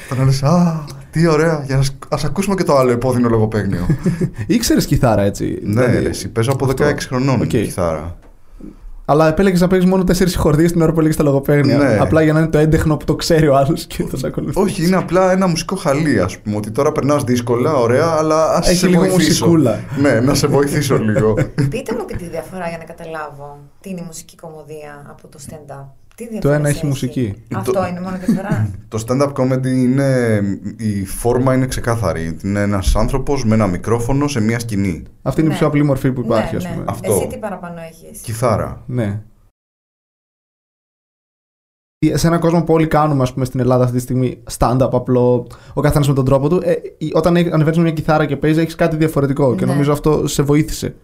Θα 0.07 0.15
να 0.17 0.23
λες, 0.25 0.43
Α, 0.43 0.83
τι 1.11 1.27
ωραία, 1.27 1.63
για 1.65 1.75
να 1.75 1.81
σ- 1.83 1.93
ας 2.09 2.23
ακούσουμε 2.23 2.55
και 2.55 2.63
το 2.63 2.77
άλλο 2.77 2.91
επώδυνο 2.91 3.29
λογοπαίγνιο. 3.29 3.85
Ήξερες 4.47 4.85
κιθάρα 4.85 5.21
έτσι. 5.21 5.59
ναι, 5.63 5.85
δηλαδή, 5.85 6.03
ρε, 6.03 6.09
εσύ 6.09 6.29
παίζω 6.29 6.51
από 6.51 6.65
αυτό. 6.65 6.85
16 6.85 6.93
χρονών 7.07 7.41
Οκ. 7.41 7.47
κιθάρα. 7.47 8.15
Αλλά 9.05 9.27
επέλεγε 9.27 9.57
να 9.57 9.67
παίξεις 9.67 9.89
μόνο 9.89 10.03
τέσσερις 10.03 10.35
χορδίες 10.35 10.71
την 10.71 10.81
ώρα 10.81 10.91
που 10.91 10.97
έλεγες 10.99 11.17
τα 11.17 11.23
λογοπαίγνια. 11.23 11.77
Ναι. 11.77 11.97
Απλά 11.99 12.21
για 12.21 12.33
να 12.33 12.39
είναι 12.39 12.47
το 12.47 12.57
έντεχνο 12.57 12.97
που 12.97 13.05
το 13.05 13.15
ξέρει 13.15 13.47
ο 13.47 13.55
άλλος 13.57 13.85
και 13.85 14.03
θα 14.03 14.17
σε 14.17 14.27
ακολουθείς. 14.27 14.55
Όχι, 14.61 14.85
είναι 14.85 14.95
απλά 14.95 15.31
ένα 15.31 15.47
μουσικό 15.47 15.75
χαλί, 15.75 16.19
ας 16.19 16.37
πούμε. 16.39 16.55
Ότι 16.55 16.71
τώρα 16.71 16.91
περνάς 16.91 17.23
δύσκολα, 17.23 17.73
ωραία, 17.73 18.05
αλλά 18.17 18.53
ας 18.53 18.67
Έχει 18.69 18.77
σε 18.77 18.87
λίγο 18.87 18.99
βοηθήσω. 19.01 19.45
μουσικούλα. 19.45 19.79
ναι, 20.01 20.19
να 20.19 20.33
σε 20.33 20.47
βοηθήσω 20.47 20.95
λίγο. 21.07 21.33
Πείτε 21.69 21.95
μου 21.97 22.05
και 22.05 22.15
τη 22.15 22.27
διαφορά 22.29 22.67
για 22.67 22.77
να 22.77 22.83
καταλάβω 22.83 23.59
τι 23.81 23.89
είναι 23.89 23.99
η 23.99 24.03
μουσική 24.05 24.35
κομμωδία 24.35 25.05
από 25.09 25.27
το 25.27 25.39
stand-up. 25.49 25.85
Τι 26.15 26.23
Το 26.23 26.29
διαφορά 26.31 26.55
ένα 26.55 26.69
έχει 26.69 26.85
μουσική. 26.85 27.33
Αυτό 27.55 27.71
Το- 27.71 27.85
είναι 27.87 27.99
μόνο 28.01 28.17
διαφορά. 28.17 28.69
Το 28.87 29.03
stand-up 29.07 29.33
comedy 29.33 29.65
είναι. 29.65 30.41
Η 30.77 31.05
φόρμα 31.05 31.53
είναι 31.53 31.65
ξεκάθαρη. 31.67 32.37
Είναι 32.43 32.61
ένας 32.61 32.95
άνθρωπος 32.95 33.45
με 33.45 33.53
ένα 33.53 33.67
μικρόφωνο 33.67 34.27
σε 34.27 34.39
μια 34.39 34.59
σκηνή. 34.59 35.03
Αυτή 35.21 35.39
είναι 35.41 35.49
η 35.49 35.51
Ναι. 35.53 35.57
πιο 35.57 35.67
απλή 35.67 35.83
μορφή 35.83 36.11
που 36.11 36.21
υπάρχει, 36.21 36.51
ναι, 36.51 36.57
ας 36.57 36.63
ναι. 36.63 36.71
πούμε. 36.71 36.85
Αυτό. 36.87 37.13
Εσύ 37.13 37.27
τι 37.27 37.37
παραπάνω 37.37 37.81
έχεις; 37.81 38.19
Κιθάρα. 38.21 38.83
Ναι. 38.87 39.21
Σε 42.13 42.27
έναν 42.27 42.39
κόσμο 42.39 42.63
που 42.63 42.73
όλοι 42.73 42.87
κάνουμε, 42.87 43.23
ας 43.23 43.33
πούμε, 43.33 43.45
στην 43.45 43.59
Ελλάδα 43.59 43.83
αυτή 43.83 43.95
τη 43.95 44.01
στιγμή 44.01 44.43
stand-up 44.57 44.89
απλό, 44.91 45.47
ο 45.73 45.81
καθένας 45.81 46.07
με 46.07 46.13
τον 46.13 46.25
τρόπο 46.25 46.49
του, 46.49 46.59
ε, 46.63 46.73
η- 46.97 47.11
όταν 47.13 47.35
ανεβαίνεις 47.35 47.77
με 47.77 47.83
μια 47.83 47.91
κιθάρα 47.91 48.25
και 48.25 48.37
παίζεις, 48.37 48.61
έχεις 48.61 48.75
κάτι 48.75 48.95
διαφορετικό. 48.95 49.55
Και 49.55 49.65
Ναι. 49.65 49.71
νομίζω 49.71 49.91
αυτό 49.91 50.27
σε 50.27 50.43
βοήθησε. 50.43 50.95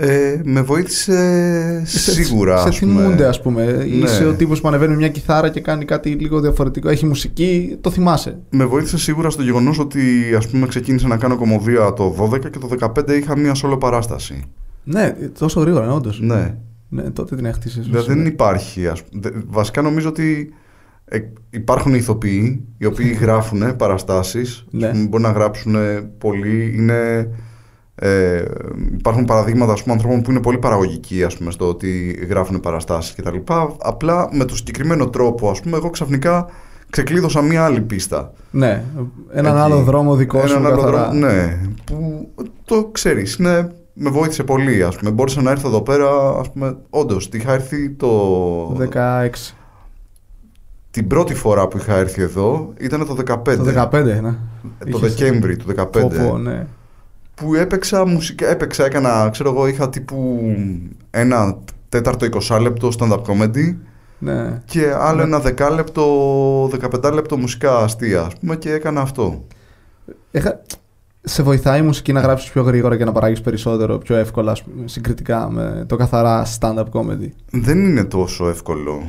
Ε, 0.00 0.40
με 0.44 0.60
βοήθησε 0.62 1.82
σίγουρα. 1.84 2.58
Σε 2.60 2.68
ας 2.68 2.78
πούμε. 2.78 2.92
θυμούνται, 3.02 3.26
ας 3.26 3.40
πούμε. 3.42 3.62
Είσαι 3.88 4.22
Ναι. 4.22 4.28
ο 4.28 4.32
τύπος 4.34 4.60
που 4.60 4.68
ανεβαίνει 4.68 4.90
με 4.90 4.96
μια 4.96 5.08
κιθάρα 5.08 5.48
και 5.50 5.60
κάνει 5.60 5.84
κάτι 5.84 6.10
λίγο 6.10 6.40
διαφορετικό. 6.40 6.88
Έχει 6.88 7.06
μουσική, 7.06 7.76
το 7.80 7.90
θυμάσαι. 7.90 8.38
Με 8.50 8.64
βοήθησε 8.64 8.98
σίγουρα 8.98 9.30
στο 9.30 9.42
γεγονός 9.42 9.78
ότι 9.78 10.00
ας 10.36 10.48
πούμε 10.48 10.66
ξεκίνησα 10.66 11.08
να 11.08 11.16
κάνω 11.16 11.36
κομμωδία 11.36 11.92
το 11.92 12.14
12 12.32 12.50
και 12.50 12.58
το 12.58 12.68
15 12.80 13.12
είχα 13.18 13.38
μία 13.38 13.52
solo 13.62 13.76
παράσταση. 13.80 14.42
Ναι, 14.84 15.14
τόσο 15.38 15.60
γρήγορα, 15.60 15.92
όντως. 15.92 16.20
Ναι. 16.20 16.54
Ναι, 16.88 17.02
τότε 17.10 17.36
την 17.36 17.44
έχτισες. 17.44 17.86
Δηλαδή 17.86 18.12
δεν 18.14 18.26
υπάρχει. 18.26 18.86
Ας... 18.88 19.02
δε- 19.12 19.30
Βασικά 19.46 19.82
νομίζω 19.82 20.08
ότι 20.08 20.52
ε, 21.04 21.18
υπάρχουν 21.50 21.94
ηθοποιοί 21.94 22.64
οι 22.78 22.84
οποίοι 22.84 23.18
γράφουν 23.22 23.76
παραστάσεις. 23.76 24.64
Ναι. 24.70 24.86
Ας 24.86 24.92
πούμε, 24.92 25.06
Μπορεί 25.08 25.22
να 25.22 25.30
γράψουν 25.30 25.76
πολύ. 26.18 26.72
Είναι, 26.76 27.28
ε, 28.00 28.42
υπάρχουν 28.98 29.24
παραδείγματα 29.24 29.72
ας 29.72 29.82
πούμε, 29.82 29.94
ανθρώπων 29.94 30.22
που 30.22 30.30
είναι 30.30 30.40
πολύ 30.40 30.58
παραγωγικοί 30.58 31.24
ας 31.24 31.36
πούμε, 31.36 31.50
στο 31.50 31.68
ότι 31.68 32.10
γράφουν 32.28 32.60
παραστάσεις 32.60 33.14
κτλ. 33.14 33.36
Απλά 33.78 34.28
με 34.32 34.44
το 34.44 34.56
συγκεκριμένο 34.56 35.08
τρόπο, 35.08 35.50
ας 35.50 35.60
πούμε, 35.60 35.76
εγώ 35.76 35.90
ξαφνικά 35.90 36.46
ξεκλείδωσα 36.90 37.42
μία 37.42 37.64
άλλη 37.64 37.80
πίστα. 37.80 38.32
Ναι, 38.50 38.84
έναν 39.32 39.52
Εκεί. 39.56 39.62
άλλο 39.64 39.82
δρόμο 39.82 40.14
δικό 40.14 40.46
σου. 40.46 40.56
Έναν 40.56 40.66
άλλο 40.72 40.76
καθαρά. 40.82 41.02
δρόμο, 41.10 41.26
ναι. 41.26 41.60
Που 41.84 42.28
το 42.64 42.88
ξέρεις, 42.92 43.34
είναι, 43.34 43.72
με 43.92 44.10
βοήθησε 44.10 44.42
πολύ. 44.44 44.82
Ας 44.82 44.96
πούμε. 44.96 45.10
Μπόρεσα 45.10 45.42
να 45.42 45.50
έρθω 45.50 45.68
εδώ 45.68 45.80
πέρα, 45.80 46.08
ας 46.38 46.52
πούμε, 46.52 46.76
όντως, 46.90 47.28
είχα 47.32 47.52
έρθει 47.52 47.90
το... 47.90 48.76
16. 48.92 49.28
Την 50.90 51.06
πρώτη 51.06 51.34
φορά 51.34 51.68
που 51.68 51.76
είχα 51.76 51.94
έρθει 51.96 52.22
εδώ 52.22 52.72
ήταν 52.80 53.06
το 53.06 53.16
15. 53.44 53.56
Το 53.56 53.88
15, 53.92 54.04
ναι. 54.04 54.20
Το 54.20 54.36
Είχες- 54.86 55.14
Δεκέμβρη 55.14 55.56
του 55.56 55.66
15. 55.76 55.86
Πω, 55.90 56.10
πω, 56.28 56.38
ναι. 56.38 56.66
Που 57.38 57.54
έπαιξα 57.54 58.06
μουσικά, 58.06 58.48
έπαιξα, 58.48 58.84
έκανα, 58.84 59.28
ξέρω 59.32 59.50
εγώ, 59.50 59.66
είχα 59.66 59.88
τύπου 59.88 60.40
ένα 61.10 61.58
τέταρτο 61.88 62.26
20 62.48 62.58
λεπτό 62.60 62.88
stand-up 62.98 63.22
comedy 63.22 63.76
ναι. 64.18 64.62
και 64.64 64.94
άλλο 64.98 65.16
Ναι. 65.16 65.22
ένα 65.22 65.38
δεκάλεπτο, 65.40 66.64
15 67.02 67.12
λεπτό 67.12 67.36
μουσικά 67.36 67.76
αστεία, 67.78 68.20
ας 68.20 68.34
πούμε, 68.40 68.56
και 68.56 68.72
έκανα 68.72 69.00
αυτό. 69.00 69.44
Έχα... 70.30 70.60
Σε 71.20 71.42
βοηθάει 71.42 71.78
η 71.78 71.82
μουσική 71.82 72.12
να 72.12 72.20
γράψεις 72.20 72.50
πιο 72.50 72.62
γρήγορα 72.62 72.96
και 72.96 73.04
να 73.04 73.12
παράγεις 73.12 73.40
περισσότερο, 73.40 73.98
πιο 73.98 74.16
εύκολα, 74.16 74.52
ας 74.52 74.62
πούμε, 74.62 74.88
συγκριτικά 74.88 75.50
με 75.50 75.84
το 75.88 75.96
καθαρά 75.96 76.46
stand-up 76.60 76.84
comedy; 76.92 77.28
Δεν 77.50 77.84
είναι 77.84 78.04
τόσο 78.04 78.48
εύκολο 78.48 79.02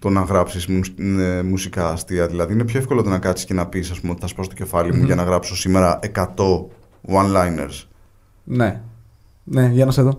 το 0.00 0.08
να 0.08 0.20
γράψεις 0.20 0.66
μουσ- 0.66 1.00
ε, 1.00 1.42
μουσικά 1.42 1.88
αστεία. 1.90 2.26
Δηλαδή 2.26 2.52
είναι 2.52 2.64
πιο 2.64 2.78
εύκολο 2.78 3.02
το 3.02 3.08
να 3.08 3.18
κάτσεις 3.18 3.46
και 3.46 3.54
να 3.54 3.66
πεις 3.66 3.90
ας 3.90 4.00
πούμε, 4.00 4.12
ότι 4.12 4.20
θα 4.20 4.26
σπάσω 4.26 4.48
το 4.48 4.54
κεφάλι 4.54 4.94
μου 4.94 5.04
για 5.04 5.14
να 5.14 5.22
γράψω 5.22 5.56
σήμερα 5.56 5.98
100 6.14 6.66
one-liners. 7.08 7.84
Ναι. 8.44 8.80
Ναι, 9.44 9.66
για 9.72 9.84
να 9.84 9.90
σε 9.90 10.02
δω. 10.02 10.18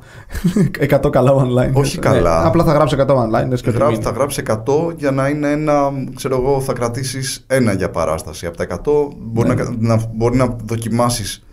100 0.80 1.10
καλά 1.12 1.32
online. 1.36 1.74
Όχι 1.74 1.98
καλά. 2.00 2.46
απλά 2.46 2.64
θα 2.64 2.74
γράψω 2.74 2.96
100 3.00 3.08
online. 3.16 3.60
Και 3.62 3.70
Γράψ, 3.70 3.98
θα 4.02 4.10
γράψεις 4.10 4.44
100 4.48 4.94
για 4.98 5.12
να 5.12 5.28
είναι 5.28 5.52
ένα, 5.52 5.92
ξέρω 6.16 6.36
εγώ, 6.36 6.62
θα 6.62 6.74
κρατήσεις 6.74 7.44
ένα 7.48 7.74
για 7.74 7.90
παράσταση. 7.90 8.46
Από 8.46 8.58
τα 8.58 8.64
100 8.64 9.08
μπορεί, 9.18 9.48
Ναι. 9.48 9.54
να, 9.54 9.96
να, 9.96 10.02
μπορεί 10.14 10.38
να 10.38 10.56
δοκιμάσεις. 10.66 11.44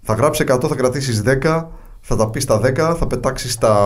Θα 0.00 0.14
γράψεις 0.14 0.44
100, 0.48 0.68
θα 0.68 0.74
κρατήσεις 0.74 1.22
10, 1.22 1.68
θα 2.00 2.16
τα 2.16 2.30
πεις 2.30 2.44
τα 2.44 2.60
10, 2.60 2.94
θα 2.98 3.06
πετάξεις 3.06 3.58
τα 3.58 3.76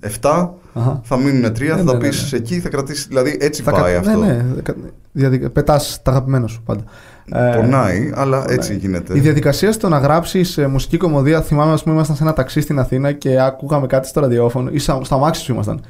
7, 0.00 0.50
Αχα. 0.74 1.00
θα 1.04 1.16
μείνουν 1.16 1.52
3, 1.52 1.68
θα 1.68 1.76
Ναι, 1.76 1.84
τα 1.84 1.92
ναι, 1.92 1.98
πεις 1.98 2.32
ναι. 2.32 2.38
εκεί, 2.38 2.60
θα 2.60 2.68
κρατήσεις, 2.68 3.06
δηλαδή 3.06 3.36
έτσι 3.40 3.62
Θα 3.62 3.70
πάει 3.70 3.92
κα- 3.92 3.98
αυτό. 3.98 4.18
Ναι, 4.18 4.26
ναι. 4.26 4.60
κα- 4.62 4.74
διαδικα- 5.12 5.50
Πετάς 5.50 6.00
τα 6.02 6.10
αγαπημένα 6.10 6.46
σου 6.46 6.62
πάντα. 6.62 6.82
Ε, 7.32 7.52
Πονάει, 7.56 8.12
αλλά 8.14 8.40
πονάει. 8.40 8.56
έτσι 8.56 8.76
γίνεται. 8.76 9.16
Η 9.16 9.20
διαδικασία 9.20 9.72
στο 9.72 9.88
να 9.88 9.98
γράψεις 9.98 10.58
μουσική 10.68 10.96
κομμωδία, 10.96 11.42
θυμάμαι, 11.42 11.72
ας 11.72 11.82
πούμε, 11.82 11.94
ήμασταν 11.94 12.16
σε 12.16 12.22
ένα 12.22 12.32
ταξί 12.32 12.60
στην 12.60 12.78
Αθήνα 12.78 13.12
και 13.12 13.40
ακούγαμε 13.40 13.86
κάτι 13.86 14.08
στο 14.08 14.20
ραδιόφωνο, 14.20 14.70
ή 14.72 14.78
στα, 14.78 15.00
στα 15.04 15.14
αμάξι 15.14 15.42
σου 15.42 15.52
ήμασταν. 15.52 15.80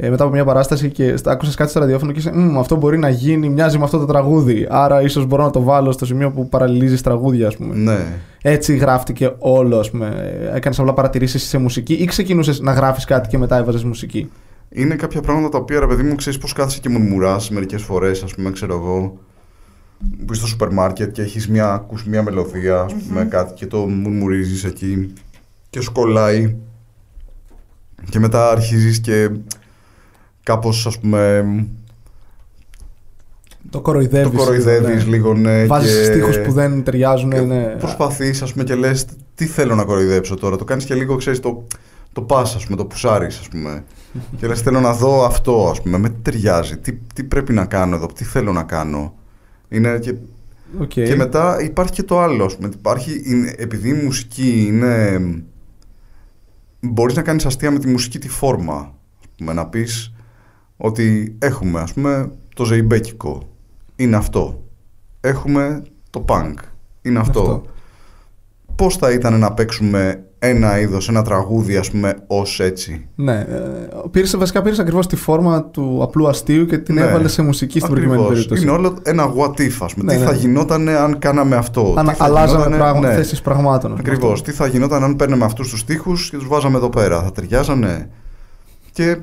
Ε, 0.00 0.10
μετά 0.10 0.24
από 0.24 0.32
μια 0.32 0.44
παράσταση 0.44 0.90
και 0.90 1.14
άκουσες 1.24 1.54
κάτι 1.54 1.70
στο 1.70 1.80
ραδιόφωνο 1.80 2.12
και 2.12 2.18
είσαι, 2.18 2.30
«Μμμ, 2.34 2.58
αυτό 2.58 2.76
μπορεί 2.76 2.98
να 2.98 3.08
γίνει, 3.08 3.48
μοιάζει 3.48 3.78
με 3.78 3.84
αυτό 3.84 3.98
το 3.98 4.04
τραγούδι. 4.04 4.66
Άρα 4.70 5.02
ίσως 5.02 5.26
μπορώ 5.26 5.44
να 5.44 5.50
το 5.50 5.62
βάλω 5.62 5.92
στο 5.92 6.06
σημείο 6.06 6.30
που 6.30 6.48
παραλληλίζεις 6.48 7.02
τραγούδια, 7.02 7.46
ας 7.46 7.56
πούμε. 7.56 7.74
Ναι. 7.74 7.98
Έτσι 8.42 8.76
γράφτηκε 8.76 9.32
όλο, 9.38 9.78
ας 9.78 9.90
πούμε. 9.90 10.32
Έκανες 10.54 10.78
απλά 10.78 10.92
παρατηρήσεις 10.92 11.42
σε 11.42 11.58
μουσική 11.58 11.92
ή 11.92 12.04
ξεκινούσες 12.04 12.60
να 12.60 12.72
γράφεις 12.72 13.04
κάτι 13.04 13.28
και 13.28 13.38
μετά 13.38 13.56
έβαζες 13.56 13.84
μουσική; 13.84 14.30
Είναι 14.68 14.94
κάποια 14.94 15.20
πράγματα 15.20 15.48
τα 15.48 15.58
οποία, 15.58 15.80
ρε 15.80 15.86
παιδί 15.86 16.02
μου, 16.02 16.14
ξέρεις 16.14 16.38
πώς 16.38 16.52
κάθεσαι 16.52 16.80
και 16.80 16.88
μουρμουρά 16.88 17.36
μερικές 17.50 17.82
φορές, 17.82 18.22
ας 18.22 18.34
πούμε, 18.34 18.50
ξέρω 18.50 18.74
εγώ. 18.74 19.18
Που 19.98 20.32
είσαι 20.32 20.34
στο 20.40 20.46
σούπερ 20.46 20.72
μάρκετ 20.72 21.12
και 21.12 21.22
έχεις 21.22 21.48
μια, 21.48 21.72
ακούς 21.72 22.04
μια 22.04 22.22
μελωδία, 22.22 22.80
ας 22.80 22.94
πούμε, 22.94 23.24
κάτι 23.24 23.52
και 23.54 23.66
το 23.66 23.78
μουρμουρίζεις 23.78 24.64
εκεί 24.64 25.12
και 25.70 25.80
σου 25.80 25.92
κολλάει. 25.92 26.56
Και 28.10 28.18
μετά 28.18 28.50
αρχίζεις 28.50 29.00
και 29.00 29.30
κάπως, 30.42 30.86
ας 30.86 30.98
πούμε, 30.98 31.44
Το 33.70 33.80
κοροϊδεύεις. 33.80 34.30
το 34.30 34.36
κοροϊδεύεις 34.36 35.06
λίγο, 35.06 35.34
ναι. 35.34 35.64
Βάζεις 35.66 35.96
και- 35.96 36.04
στίχους 36.04 36.38
που 36.38 36.52
δεν 36.52 36.82
ταιριάζουν. 36.84 37.30
και 37.30 37.40
ναι. 37.40 37.64
Προσπαθείς, 37.78 38.42
ας 38.42 38.52
πούμε, 38.52 38.64
και 38.64 38.74
λες 38.74 39.06
τι 39.34 39.46
θέλω 39.46 39.74
να 39.74 39.84
κοροϊδέψω 39.84 40.34
τώρα. 40.36 40.56
Το 40.56 40.64
κάνεις 40.64 40.84
και 40.84 40.94
λίγο, 40.94 41.16
ξέρεις, 41.16 41.40
το, 41.40 41.66
το 42.12 42.22
πας, 42.22 42.54
ας 42.54 42.64
πούμε, 42.64 42.76
το 42.76 42.84
πουσάρεις, 42.84 43.38
ας 43.38 43.48
πούμε. 43.48 43.84
και 44.36 44.46
λες 44.46 44.60
θέλω 44.60 44.80
να 44.80 44.92
δω 44.92 45.24
αυτό, 45.24 45.68
ας 45.70 45.82
πούμε, 45.82 45.98
με 45.98 46.08
τι 46.08 46.16
ταιριάζει, 46.22 46.76
τι, 46.76 46.92
τι 47.14 47.24
πρέπει 47.24 47.52
να 47.52 47.64
κάνω 47.64 47.96
εδώ, 47.96 48.06
τι 48.06 48.24
θέλω 48.24 48.52
να 48.52 48.62
κάνω. 48.62 49.14
Είναι 49.68 49.98
και, 49.98 50.14
Οκ. 50.78 50.88
και 50.88 51.16
μετά 51.16 51.62
υπάρχει 51.62 51.92
και 51.92 52.02
το 52.02 52.20
άλλο, 52.20 52.44
ας 52.44 52.56
πούμε. 52.56 52.68
Υπάρχει, 52.74 53.22
είναι, 53.24 53.54
επειδή 53.56 53.88
η 53.88 54.02
μουσική 54.04 54.64
είναι... 54.66 55.20
Μπορείς 56.80 57.14
να 57.16 57.22
κάνεις 57.22 57.46
αστεία 57.46 57.70
με 57.70 57.78
τη 57.78 57.88
μουσική 57.88 58.18
τη 58.18 58.28
φόρμα. 58.28 58.94
Ας 59.20 59.28
πούμε, 59.36 59.52
να 59.52 59.66
πεις 59.66 60.12
ότι 60.76 61.36
έχουμε, 61.38 61.80
ας 61.80 61.92
πούμε, 61.92 62.30
το 62.54 62.64
ζεϊμπέκικο. 62.64 63.48
Είναι 63.96 64.16
αυτό. 64.16 64.62
Έχουμε 65.20 65.82
το 66.10 66.24
punk. 66.28 66.54
Είναι 67.02 67.18
αυτό. 67.18 67.40
Αυτό. 67.40 67.62
Πώς 68.74 68.96
θα 68.96 69.12
ήταν 69.12 69.38
να 69.38 69.52
παίξουμε 69.52 70.27
ένα 70.38 70.80
είδος, 70.80 71.08
ένα 71.08 71.22
τραγούδι, 71.22 71.76
ας 71.76 71.90
πούμε, 71.90 72.14
ως 72.26 72.60
έτσι. 72.60 73.08
Ναι, 73.14 73.32
ε, 73.40 73.46
πήρες, 74.10 74.36
βασικά 74.36 74.62
πήρες 74.62 74.78
ακριβώς 74.78 75.06
τη 75.06 75.16
φόρμα 75.16 75.64
του 75.64 76.00
απλού 76.02 76.28
αστείου 76.28 76.66
και 76.66 76.78
την 76.78 76.94
Ναι. 76.94 77.00
έβαλες 77.00 77.32
σε 77.32 77.42
μουσική 77.42 77.78
στην 77.78 77.90
προκειμένη 77.92 78.20
Ακριβώς. 78.22 78.34
περίπτωση. 78.34 78.62
Είναι 78.62 78.70
όλο 78.70 78.98
ένα 79.02 79.32
what 79.36 79.60
if, 79.60 79.72
ας 79.80 79.94
πούμε. 79.94 80.04
Ναι, 80.04 80.12
τι 80.18 80.24
ναι. 80.24 80.30
θα 80.30 80.32
γινόταν 80.36 80.88
αν 80.88 81.18
κάναμε 81.18 81.56
αυτό; 81.56 81.94
Αν 81.98 82.06
τι 82.06 82.14
θα 82.14 82.24
αλλάζαμε 82.24 82.48
γινότανε- 82.52 82.80
πράγματα, 82.80 83.08
ναι. 83.08 83.14
θέσεις 83.14 83.40
πραγμάτων. 83.42 83.92
ας 83.92 84.00
πούμε. 84.00 84.12
Ακριβώς. 84.14 84.42
Τι 84.42 84.50
θα 84.52 84.66
γινόταν 84.66 85.02
αν 85.04 85.16
παίρναμε 85.16 85.44
αυτούς 85.44 85.70
τους 85.70 85.84
τοίχου 85.84 86.12
και 86.30 86.36
τους 86.36 86.46
βάζαμε 86.48 86.76
εδώ 86.76 86.88
πέρα; 86.88 87.22
Θα 87.22 87.32
ταιριάζανε; 87.32 88.10
Και 88.92 89.16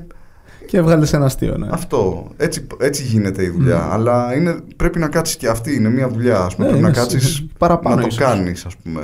Και 0.66 0.76
έβγαλες 0.76 1.12
ένα 1.12 1.24
αστείο, 1.24 1.56
ναι. 1.58 1.66
Αυτό. 1.70 2.26
Έτσι, 2.36 2.66
έτσι 2.80 3.02
γίνεται 3.02 3.42
η 3.44 3.48
δουλειά. 3.48 3.88
Αλλά 3.92 4.34
είναι, 4.36 4.56
πρέπει 4.76 4.98
να 4.98 5.08
κάτσεις 5.08 5.36
και 5.36 5.48
αυτή. 5.48 5.74
Είναι 5.74 5.88
μια 5.88 6.08
δουλειά. 6.08 6.38
Ας 6.40 6.54
πούμε. 6.54 6.66
Ναι, 6.66 6.72
πρέπει 6.72 6.82
να 6.92 6.98
είναι 6.98 6.98
κάτσεις 6.98 7.34
σ- 7.34 7.42
παραπάνω 7.58 7.94
να 7.96 8.00
το 8.00 8.06
ίσως. 8.10 8.20
κάνεις, 8.26 8.64
ας 8.64 8.76
πούμε. 8.76 9.00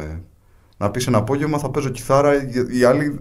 Να 0.82 0.90
πεις 0.90 1.06
ένα 1.06 1.18
απόγευμα 1.18 1.58
θα 1.58 1.70
παίζω 1.70 1.88
κιθάρα. 1.88 2.34
οι- 2.34 2.78
Οι 2.78 2.84
άλλοι 2.84 3.18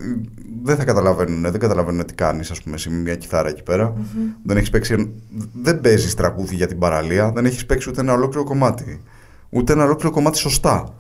δεν 0.64 0.76
θα 0.76 0.84
καταλαβαίνουν. 0.86 1.42
Δεν 1.42 1.60
καταλαβαίνουν 1.60 2.06
τι 2.06 2.14
κάνεις, 2.14 2.52
ας 2.52 2.62
πούμε, 2.62 2.78
σε 2.78 2.90
μια 2.92 3.16
κιθάρα 3.16 3.50
εκεί 3.50 3.64
πέρα. 3.64 3.94
Δεν 4.44 4.58
έχεις 4.58 4.70
παίξει. 4.70 5.14
Δεν 5.62 5.82
παίζεις 5.82 6.16
τραγούδι 6.16 6.56
για 6.56 6.68
την 6.68 6.78
παραλία. 6.80 7.32
Δεν 7.32 7.46
έχεις 7.46 7.66
παίξει 7.66 7.90
ούτε 7.90 8.02
ένα 8.02 8.14
ολόκληρο 8.14 8.44
κομμάτι. 8.46 9.02
Ούτε 9.50 9.74
ένα 9.74 9.84
ολόκληρο 9.84 10.14
κομμάτι 10.14 10.38
σωστά. 10.38 10.94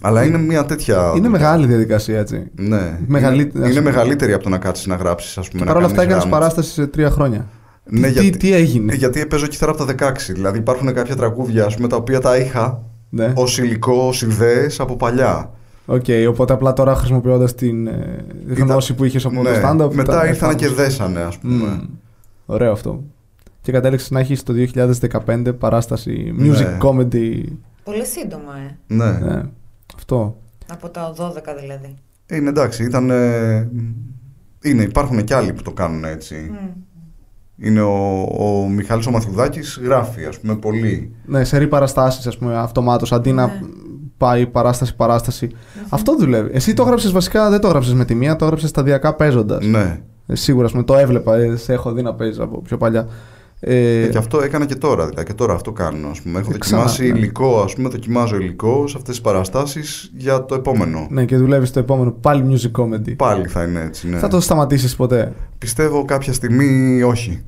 Αλλά 0.00 0.24
είναι 0.24 0.38
μια 0.38 0.64
τέτοια. 0.64 1.12
Είναι 1.16 1.28
μεγάλη 1.28 1.66
διαδικασία, 1.66 2.18
έτσι. 2.18 2.50
Ναι. 2.54 2.98
Μεγαλύτερη, 3.06 3.50
είναι, 3.56 3.64
ας 3.66 3.70
είναι 3.70 3.80
πούμε. 3.80 3.90
μεγαλύτερη 3.90 4.32
από 4.32 4.42
το 4.42 4.48
να 4.48 4.58
κάτσεις 4.58 4.86
να 4.86 4.94
γράψεις, 4.94 5.38
ας 5.38 5.48
πούμε. 5.48 5.58
Και 5.58 5.64
να 5.68 5.72
παρ' 5.72 5.76
όλα 5.82 5.86
αυτά 5.86 5.98
κάνεις 5.98 6.10
έκανες 6.14 6.30
γράμματα. 6.30 6.52
παράσταση 6.52 6.80
σε 6.80 6.86
τρία 6.86 7.10
χρόνια. 7.10 7.46
Ναι, 7.84 8.06
τι, 8.06 8.12
γιατί, 8.12 8.36
τι 8.36 8.52
έγινε; 8.52 8.94
γιατί 8.94 9.26
παίζω 9.26 9.46
κιθάρα 9.46 9.72
από 9.72 9.84
τα 9.84 10.12
16. 10.12 10.14
Δηλαδή 10.32 10.58
υπάρχουν 10.58 10.94
κάποια 10.94 11.16
τραγούδια 11.16 11.64
ας 11.64 11.74
πούμε, 11.76 11.88
τα 11.88 11.96
οποία 11.96 12.20
τα 12.20 12.36
είχα 12.36 12.82
Ναι. 13.10 13.32
ως 13.36 13.58
υλικό, 13.58 13.92
ως 14.06 14.22
ιδέες 14.22 14.80
από 14.80 14.96
παλιά. 14.96 15.50
Οκ, 15.86 16.04
οπότε 16.28 16.52
απλά 16.52 16.72
τώρα 16.72 16.94
χρησιμοποιώντας 16.94 17.54
την 17.54 17.86
ε, 17.86 18.24
γνώση 18.48 18.94
που 18.94 19.04
είχες 19.04 19.24
από 19.24 19.42
Ναι, 19.42 19.52
το 19.60 19.68
stand-up. 19.68 19.92
Μετά 19.94 20.12
τα- 20.12 20.26
ήρθαν 20.26 20.56
και 20.56 20.64
εφάρμοσες. 20.64 20.96
δέσανε, 20.96 21.20
ας 21.20 21.38
πούμε. 21.38 21.54
Μμμ. 21.66 21.80
Ωραίο 22.46 22.72
αυτό. 22.72 23.02
Και 23.60 23.72
κατέληξε 23.72 24.08
να 24.14 24.20
έχεις 24.20 24.42
το 24.42 24.52
2015 24.52 25.52
παράσταση 25.58 26.34
music 26.38 26.48
Ναι. 26.48 26.78
comedy. 26.82 27.42
Πολύ 27.84 28.04
σύντομα, 28.06 28.52
ε. 28.68 28.94
Ναι. 28.94 29.10
Ναι. 29.10 29.42
Αυτό. 29.96 30.36
Από 30.72 30.88
τα 30.88 31.12
12 31.16 31.54
δηλαδή. 31.60 31.94
Είναι 32.30 32.48
εντάξει, 32.48 32.84
ήταν. 32.84 33.10
ε, 33.10 33.68
είναι, 34.62 34.82
υπάρχουν 34.82 35.24
και 35.24 35.34
άλλοι 35.34 35.52
που 35.52 35.62
το 35.62 35.72
κάνουν 35.72 36.04
έτσι. 36.04 36.34
Μμ. 36.50 36.66
Είναι 37.62 37.80
ο, 37.80 38.20
ο 38.38 38.68
Μιχάλης 38.68 39.06
ο 39.06 39.10
Μαθιουδάκης, 39.10 39.80
γράφει, 39.84 40.24
ας 40.24 40.38
πούμε, 40.40 40.56
πολύ. 40.56 41.14
Ναι, 41.26 41.44
σε 41.44 41.58
ρί 41.58 41.66
παραστάσεις, 41.68 42.26
ας 42.26 42.38
πούμε, 42.38 42.56
αυτομάτως 42.58 43.12
αντί 43.12 43.32
να 43.32 43.46
Ναι. 43.46 43.52
πάει 44.16 44.46
παράσταση-παράσταση. 44.46 45.50
Αυτό 45.88 46.16
δουλεύει. 46.16 46.50
Εσύ 46.52 46.74
το 46.74 46.82
έγραψες 46.82 47.10
βασικά, 47.12 47.50
δεν 47.50 47.60
το 47.60 47.66
έγραψες 47.66 47.94
με 47.94 48.04
τη 48.04 48.14
μία, 48.14 48.36
το 48.36 48.44
έγραψες 48.44 48.68
σταδιακά 48.70 49.14
παίζοντας. 49.14 49.66
Ναι. 49.66 50.00
σίγουρα, 50.32 50.66
ας 50.66 50.72
πούμε, 50.72 50.84
το 50.84 50.96
έβλεπα, 50.96 51.36
ε, 51.36 51.56
σε 51.56 51.72
έχω 51.72 51.92
δει 51.92 52.02
να 52.02 52.14
παίζεις 52.14 52.38
από 52.38 52.60
πιο 52.62 52.76
παλιά. 52.76 53.06
Ε, 53.62 54.02
Ε, 54.02 54.08
και 54.08 54.18
αυτό 54.18 54.42
έκανα 54.42 54.66
και 54.66 54.74
τώρα, 54.74 55.06
δηλαδή. 55.06 55.26
Και 55.26 55.32
τώρα 55.34 55.54
αυτό 55.54 55.72
κάνω. 55.72 56.08
Ας 56.08 56.20
πούμε. 56.20 56.38
Έχω 56.38 56.50
Ε, 56.54 56.58
ξανά, 56.58 56.82
δοκιμάσει 56.82 57.12
ναι. 57.12 57.18
υλικό, 57.18 57.60
ας 57.60 57.74
πούμε, 57.74 57.88
δοκιμάζω 57.88 58.36
υλικό 58.36 58.86
σε 58.86 58.94
αυτές 58.96 59.14
τις 59.14 59.20
παραστάσεις 59.20 60.10
για 60.16 60.44
το 60.44 60.54
επόμενο. 60.54 61.06
Ναι, 61.10 61.24
και 61.24 61.36
δουλεύεις 61.36 61.70
το 61.70 61.78
επόμενο 61.78 62.10
πάλι 62.10 62.44
music 62.48 62.80
comedy. 62.82 63.16
Πάλι 63.16 63.48
θα 63.48 63.62
είναι 63.62 63.80
έτσι, 63.80 64.08
ναι. 64.08 64.18
Θα 64.18 64.28
το 64.28 64.40
σταματήσεις 64.40 64.96
ποτέ; 64.96 65.32
Πιστεύω 65.58 66.04
κάποια 66.04 66.32
στιγμή 66.32 67.02
όχι. 67.02 67.40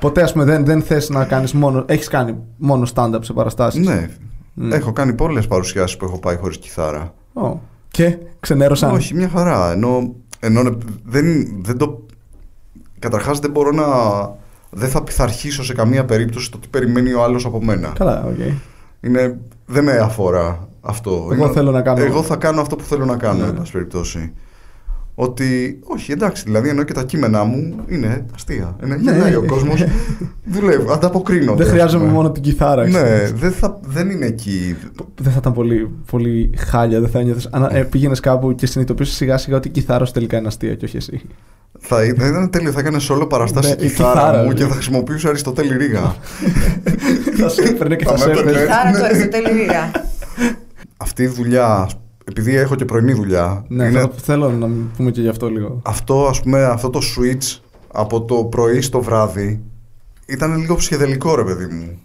Ποτέ, 0.00 0.22
ας 0.22 0.32
πούμε, 0.32 0.44
δεν, 0.44 0.64
δεν 0.64 0.82
θες 0.82 1.08
να 1.08 1.24
κάνεις 1.24 1.52
μόνο. 1.52 1.84
Έχεις 1.88 2.08
κάνει 2.08 2.36
μόνο 2.56 2.86
stand-up 2.94 3.18
σε 3.20 3.32
παραστάσεις; 3.32 3.86
ναι. 3.86 4.08
Μμ. 4.54 4.72
Έχω 4.72 4.92
κάνει 4.92 5.12
πολλές 5.12 5.46
παρουσιάσεις 5.46 5.96
που 5.96 6.04
έχω 6.04 6.18
πάει 6.18 6.36
χωρίς 6.36 6.58
κιθάρα. 6.58 7.14
Και 7.90 8.16
ξενέρωσαν; 8.40 8.90
Όχι, 8.90 9.14
μια 9.14 9.28
χαρά. 9.28 9.72
Ενώ, 9.72 10.14
ενώ 10.40 10.62
δεν, 11.04 11.24
δεν 11.62 11.76
το... 11.76 12.06
Καταρχάς 13.00 13.38
δεν 13.38 13.50
μπορώ 13.50 13.70
να... 13.70 13.84
Δεν 14.70 14.88
θα 14.88 15.02
πειθαρχήσω 15.02 15.64
σε 15.64 15.72
καμία 15.74 16.04
περίπτωση 16.04 16.50
το 16.50 16.58
τι 16.58 16.68
περιμένει 16.68 17.12
ο 17.12 17.22
άλλος 17.22 17.44
από 17.44 17.64
μένα. 17.64 17.92
Καλά, 17.98 18.24
οκ. 18.24 18.38
Είναι, 19.00 19.38
δεν 19.66 19.84
με 19.84 19.92
αφορά 19.96 20.68
αυτό. 20.80 21.10
Εγώ 21.32 21.34
Είναι- 21.44 21.52
θέλω 21.52 21.70
να 21.70 21.80
κάνω- 21.82 22.04
Εγώ 22.04 22.22
θα 22.22 22.36
κάνω 22.36 22.60
αυτό 22.60 22.76
που 22.76 22.84
θέλω 22.84 23.04
να 23.04 23.16
κάνω, 23.16 23.38
Ναι. 23.42 23.46
εν 23.48 23.54
πάση 23.54 23.72
περιπτώσει. 23.72 24.32
Ότι, 25.14 25.78
όχι, 25.84 26.12
εντάξει, 26.12 26.42
δηλαδή 26.46 26.68
ενώ 26.68 26.82
και 26.82 26.92
τα 26.92 27.04
κείμενά 27.04 27.44
μου 27.44 27.74
είναι 27.88 28.26
αστεία. 28.34 28.76
Είναι, 28.84 28.96
Ναι. 28.96 29.12
γελάει 29.12 29.34
ο 29.34 29.44
κόσμος. 29.46 29.84
δουλεύει, 30.44 30.86
ανταποκρίνονται. 30.92 31.56
Δεν 31.56 31.66
ας 31.66 31.72
χρειάζομαι 31.72 32.02
πούμε. 32.04 32.16
μόνο 32.16 32.30
την 32.30 32.42
κιθάρα. 32.42 32.82
Ναι, 32.82 32.90
ξέρεις. 32.90 33.32
δεν, 33.32 33.52
θα, 33.52 33.80
δεν 33.82 34.10
είναι 34.10 34.26
εκεί. 34.26 34.76
Δεν 35.20 35.32
θα 35.32 35.38
ήταν 35.38 35.52
πολύ, 35.52 35.90
πολύ 36.10 36.50
χάλια, 36.56 37.00
δεν 37.00 37.08
θα 37.08 37.18
ένιωθες. 37.18 37.48
Αν 37.52 37.68
ε, 37.72 37.82
πήγαινες 37.84 38.20
κάπου 38.20 38.54
και 38.54 38.66
συνειδητοποιούσε 38.66 39.12
σιγά 39.14 39.38
σιγά 39.38 39.56
ότι 39.56 39.68
η 39.68 39.70
κιθάρα 39.70 40.04
σου 40.04 40.12
τελικά 40.12 40.38
είναι 40.38 40.46
αστεία 40.46 40.74
και 40.74 40.84
όχι 40.84 40.96
εσύ. 40.96 41.20
Θα 41.82 42.04
ήταν, 42.04 42.28
ήταν 42.28 42.50
τέλειο, 42.50 42.72
θα 42.72 42.80
έκανες 42.80 43.10
όλο 43.10 43.26
παραστάσει 43.26 43.68
Ναι, 43.68 43.74
η 43.82 43.84
η 43.84 43.88
κιθάρα, 43.88 44.12
κιθάρα, 44.20 44.42
μου 44.42 44.48
ναι. 44.48 44.54
και 44.54 44.64
θα 44.64 44.72
χρησιμοποιούσε 44.74 45.28
Αριστοτέλη 45.28 45.76
Ρίγα. 45.76 46.14
θα 47.40 47.48
σε 47.48 47.62
έπαιρνε 47.62 47.96
και 47.96 48.04
Θα 48.04 48.16
θα 48.16 48.18
με 48.28 48.34
σε 48.34 48.40
έπαιρνε. 48.40 48.50
έπαιρνε. 48.50 48.74
Άρα 48.74 48.90
ναι. 48.90 48.98
του 48.98 49.04
Αριστοτέλη 49.04 49.52
Ρίγα. 49.60 49.90
Αυτή 50.96 51.22
η 51.22 51.26
δουλειά, 51.26 51.88
επειδή 52.24 52.56
έχω 52.56 52.74
και 52.74 52.84
πρωινή 52.84 53.12
δουλειά, 53.12 53.64
Ναι, 53.68 53.84
είναι 53.84 54.00
θα- 54.00 54.10
θέλω 54.22 54.50
να 54.50 54.68
πούμε 54.96 55.10
και 55.10 55.20
γι' 55.20 55.28
αυτό 55.28 55.48
λίγο. 55.48 55.80
αυτό, 55.84 56.26
ας 56.26 56.40
πούμε, 56.42 56.64
αυτό 56.64 56.90
το 56.90 57.00
switch 57.16 57.58
από 57.92 58.22
το 58.22 58.34
πρωί 58.44 58.80
στο 58.80 59.00
βράδυ 59.02 59.60
ήταν 60.26 60.56
λίγο 60.56 60.74
ψυχεδελικό, 60.74 61.34
ρε 61.34 61.44
παιδί 61.44 61.66
μου. 61.66 61.98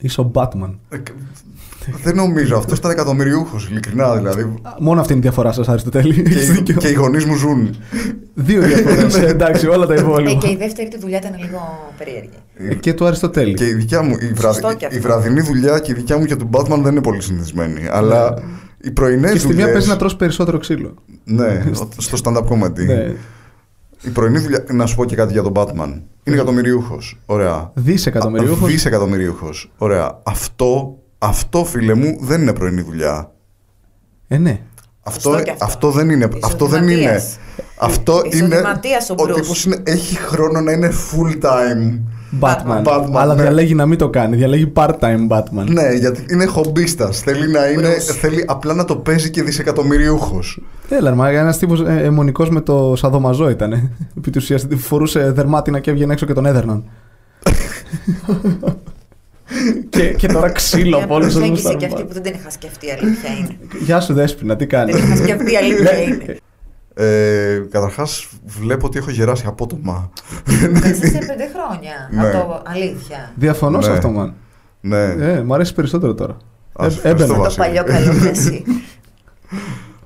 Είσαι 0.00 0.20
ο 0.20 0.30
Batman. 0.34 0.74
Ε, 0.88 0.96
κ- 0.96 1.08
Δεν 2.02 2.14
νομίζω. 2.14 2.56
Αυτός 2.56 2.78
ήταν 2.78 2.90
εκατομμυριούχος, 2.90 3.68
ειλικρινά 3.70 4.16
δηλαδή. 4.16 4.42
Α, 4.42 4.74
Μόνο 4.80 5.00
αυτή 5.00 5.12
είναι 5.12 5.20
η 5.20 5.24
διαφορά 5.24 5.52
σας, 5.52 5.68
Αριστοτέλη. 5.68 6.14
και, 6.14 6.20
Έχεις 6.30 6.48
οι- 6.48 6.52
δίκιο. 6.52 6.74
και 6.74 6.88
οι 6.88 6.92
γονείς 6.92 7.24
μου 7.24 7.34
ζουν. 7.36 7.76
Δύο 8.34 8.60
διαφορές. 8.62 9.16
εντάξει, 9.34 9.66
όλα 9.66 9.86
τα 9.86 9.94
Ε, 9.94 10.00
υπόλοιπα. 10.00 10.38
και 10.40 10.48
η 10.50 10.56
δεύτερη 10.56 10.88
του 10.88 10.98
δουλειά 11.00 11.18
ήταν 11.18 11.32
λίγο 11.40 11.90
περίεργη. 11.98 12.30
Ε, 12.54 12.74
Και 12.74 12.92
του 12.94 13.06
Αριστοτέλη. 13.06 13.54
και 13.54 13.66
η, 13.66 13.72
δικιά 13.74 14.02
μου, 14.02 14.10
η, 14.20 14.32
βραδυ- 14.32 14.60
Σωστό 14.62 14.74
κι 14.76 14.84
αυτό. 14.84 14.96
η 14.96 15.00
βραδινή 15.00 15.40
δουλειά 15.40 15.78
και 15.78 15.90
η 15.90 15.94
δικιά 15.94 16.18
μου 16.18 16.24
και 16.24 16.36
του 16.36 16.48
Batman 16.52 16.78
δεν 16.82 16.92
είναι 16.92 17.02
πολύ 17.02 17.22
συνηθισμένη. 17.22 17.88
Αλλά 17.90 18.34
οι 18.82 18.90
πρωινές 18.90 19.32
Και 19.32 19.38
στη 19.38 19.46
μία 19.46 19.54
δουλειές- 19.56 19.72
παίζει 19.72 19.88
να 19.88 19.96
τρως 19.96 20.16
περισσότερο 20.16 20.58
ξύλο. 20.58 20.94
Ναι, 21.24 21.62
στο 21.98 22.18
stand-up 22.24 22.44
comedy. 22.44 23.12
Ναι. 24.02 24.10
Η 24.10 24.12
πρωινή 24.12 24.38
δουλειά. 24.38 24.64
Να 24.68 24.86
σου 24.86 24.96
πω 24.96 25.04
και 25.04 25.16
κάτι 25.16 25.32
για 25.32 25.42
τον 25.42 25.52
Batman. 25.56 26.00
Είναι 26.24 26.36
εκατομμυριούχος. 26.36 27.18
Ωραία. 27.26 27.70
Δισεκατομμυριούχος. 27.74 28.70
Δισεκατομμυριούχος. 28.70 29.72
Ωραία. 29.78 30.18
Αυτό, 30.22 30.98
αυτό, 31.18 31.64
φίλε 31.64 31.94
μου, 31.94 32.16
δεν 32.20 32.40
είναι 32.40 32.52
πρωινή 32.52 32.82
δουλειά. 32.82 33.32
Ε, 34.28 34.38
ναι. 34.38 34.60
Αυτό, 35.02 35.20
Σωστό 35.20 35.42
κι 35.42 35.50
αυτό. 35.50 35.64
αυτό 35.64 35.90
δεν 35.90 36.10
είναι. 36.10 36.28
Αυτό 36.42 36.66
δεν 36.66 36.82
είναι. 36.82 36.92
Ισοδηματίας. 36.92 37.38
Αυτό 37.76 38.22
είναι. 38.24 38.36
Ισοδηματίας 38.54 39.10
ο 39.10 39.14
Ο 39.18 39.22
Bruce. 39.22 39.34
τύπος 39.34 39.64
είναι, 39.64 39.82
έχει 39.84 40.16
χρόνο 40.16 40.60
να 40.60 40.72
είναι 40.72 40.90
full 40.92 41.44
time. 41.44 42.00
Batman. 42.40 42.82
Batman, 42.84 43.10
Αλλά 43.14 43.34
ναι. 43.34 43.42
διαλέγει 43.42 43.74
να 43.74 43.86
μην 43.86 43.98
το 43.98 44.08
κάνει. 44.08 44.36
Διαλέγει 44.36 44.72
part-time 44.74 45.28
Batman. 45.28 45.64
Ναι, 45.68 45.92
γιατί 45.92 46.24
είναι 46.30 46.44
χομπίστας. 46.44 47.20
Θέλει 47.20 47.50
να 47.50 47.66
είναι. 47.66 47.88
Bruce. 47.88 48.14
Θέλει 48.20 48.44
απλά 48.46 48.74
να 48.74 48.84
το 48.84 48.96
παίζει 48.96 49.30
και 49.30 49.42
δισεκατομμυριούχος. 49.42 50.60
Έλα, 50.88 51.14
μα 51.14 51.28
ένας 51.28 51.58
τύπος 51.58 51.80
ε, 51.80 52.00
αιμονικός 52.02 52.50
με 52.50 52.60
το 52.60 52.94
σαδομαζό 52.96 53.50
ήταν. 53.50 53.72
Επί 54.18 54.30
της 54.30 54.42
ουσίας, 54.42 54.66
φορούσε 54.76 55.30
δερμάτινα 55.30 55.78
και 55.78 55.90
έβγαινε 55.90 56.12
έξω 56.12 56.26
και 56.26 56.32
τον 56.32 56.46
έδερναν. 56.46 56.84
και, 59.88 60.08
και 60.08 60.26
τώρα 60.26 60.50
ξύλο 60.50 60.96
Μια 60.96 61.04
από 61.04 61.14
όλους 61.14 61.26
τους 61.26 61.36
προσέγγιση 61.36 61.76
και 61.76 61.86
αυτή 61.86 62.04
που 62.04 62.12
δεν 62.12 62.22
την 62.22 62.34
είχα 62.34 62.50
σκεφτεί 62.50 62.90
αλήθεια 62.90 63.30
είναι. 63.38 63.56
Γεια 63.80 64.00
σου, 64.00 64.14
Δέσποινα, 64.14 64.56
τι 64.56 64.66
κάνεις; 64.66 64.94
Δεν 64.94 65.04
είχα 65.04 65.16
σκεφτεί 65.16 65.56
αλήθεια 65.56 66.02
είναι. 66.02 66.36
Ε, 67.04 67.66
Καταρχάς, 67.70 68.28
βλέπω 68.46 68.86
ότι 68.86 68.98
έχω 68.98 69.10
γεράσει 69.10 69.44
απότομα. 69.46 70.10
Εσύ 70.82 71.06
σε 71.06 71.18
πέντε 71.18 71.48
χρόνια. 71.54 72.08
Ναι. 72.10 72.28
Από 72.28 72.36
το 72.38 72.62
αλήθεια. 72.66 73.32
Διαφωνώ 73.34 73.80
σε 73.80 73.90
Ναι. 73.90 73.96
αυτό, 73.96 74.12
man. 74.18 74.32
ναι. 74.80 75.02
Ε, 75.04 75.40
μου 75.42 75.54
αρέσει 75.54 75.74
περισσότερο 75.74 76.14
τώρα. 76.14 76.36
Α, 76.72 76.86
Ε, 76.86 76.90
σε 76.90 76.96
ευχαριστώ, 76.96 77.08
έμπαινα. 77.08 77.34
Το 77.34 77.42
Βασίλη. 77.42 77.64
παλιό 77.66 77.84
καλό 77.84 78.18
κι 78.20 78.26
εσύ. 78.26 78.64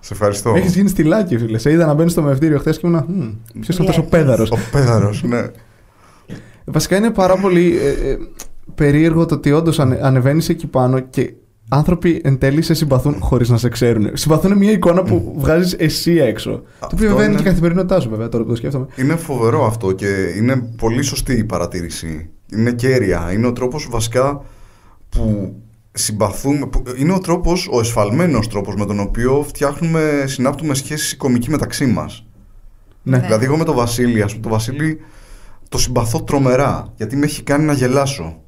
Σε 0.00 0.12
ευχαριστώ. 0.12 0.52
Έχεις 0.57 0.74
γίνει 0.74 0.88
στυλάκι, 0.88 1.38
φίλε. 1.38 1.59
Σε 1.59 1.70
είδα 1.70 1.87
να 1.87 1.94
μπαίνεις 1.94 2.12
στο 2.12 2.22
μευτήριο 2.22 2.59
χθες 2.59 2.78
και 2.78 2.87
ήμουν. 2.87 3.02
Ποιος 3.61 3.76
είναι 3.78 3.88
αυτός 3.88 4.04
ο 4.04 4.09
Βλέπεις. 4.09 4.11
πέδαρος. 4.11 4.50
Ο 4.50 4.57
πέδαρος, 4.72 5.22
ναι. 5.22 5.44
Βασικά 6.64 6.96
είναι 6.96 7.11
πάρα 7.11 7.37
πολύ 7.37 7.78
ε, 7.83 8.11
ε, 8.11 8.16
περίεργο 8.74 9.26
το 9.26 9.35
ότι 9.35 9.52
όντως 9.52 9.78
ανε, 9.78 9.98
ανεβαίνεις 10.02 10.48
εκεί 10.48 10.66
πάνω 10.66 10.98
και 11.00 11.33
άνθρωποι 11.68 12.20
εν 12.24 12.38
τέλει 12.38 12.62
σε 12.62 12.74
συμπαθούν 12.74 13.16
χωρίς 13.20 13.48
να 13.48 13.57
σε 13.57 13.68
ξέρουν. 13.68 14.11
Συμπαθούν 14.12 14.57
μια 14.57 14.70
εικόνα 14.70 15.03
που 15.03 15.35
βγάζεις 15.38 15.72
εσύ 15.79 16.12
έξω. 16.12 16.50
Το 16.50 16.62
Αυτό 16.81 16.96
οποίο 16.96 17.09
βέβαια 17.09 17.24
είναι 17.24 17.33
είναι- 17.33 17.42
και 17.42 17.48
η 17.48 17.50
καθημερινότητά 17.50 18.00
σου, 18.00 18.11
βέβαια, 18.11 18.29
τώρα 18.29 18.44
που 18.44 18.50
το 18.50 18.57
σκέφτομαι. 18.57 18.87
Είναι 18.96 19.16
φοβερό 19.16 19.66
αυτό 19.66 19.92
και 19.92 20.07
είναι 20.37 20.57
πολύ 20.77 21.03
σωστή 21.03 21.33
η 21.33 21.44
παρατήρηση. 21.44 22.29
Είναι 22.53 22.72
κέρια. 22.72 23.33
Είναι 23.33 23.46
ο 23.46 23.53
τρόπος 23.53 23.88
βασικά 23.90 24.42
που 25.09 25.55
συμπαθούμε. 25.92 26.66
που- 26.66 26.83
Είναι 26.96 27.12
ο 27.12 27.18
τρόπος, 27.18 27.68
ο 27.72 27.79
εσφαλμένος 27.81 28.48
τρόπος 28.48 28.74
με 28.74 28.87
τον 28.87 29.00
οποίο 29.00 29.44
φτιάχνουμε, 29.48 30.24
συνάπτουμε 30.27 30.74
σχέσεις 30.74 31.16
κομική 31.16 31.50
μεταξύ 31.50 31.87
μας. 31.87 32.27
Ναι. 33.03 33.16
Ναι. 33.16 33.22
Δηλαδή 33.22 33.44
εγώ 33.44 33.57
με 33.57 33.64
τον 33.64 33.74
Βασίλη, 33.74 34.22
ας 34.22 34.31
πούμε, 34.31 34.42
τον 34.42 34.53
Βασίλη 34.53 34.98
το 35.68 35.79
συμπαθώ 35.79 36.22
τρομερά 36.22 36.92
γιατί 36.96 37.16
με 37.16 37.24
έχει 37.24 37.42
κάνει 37.42 37.64
να 37.64 37.72
γελάσω. 37.72 38.38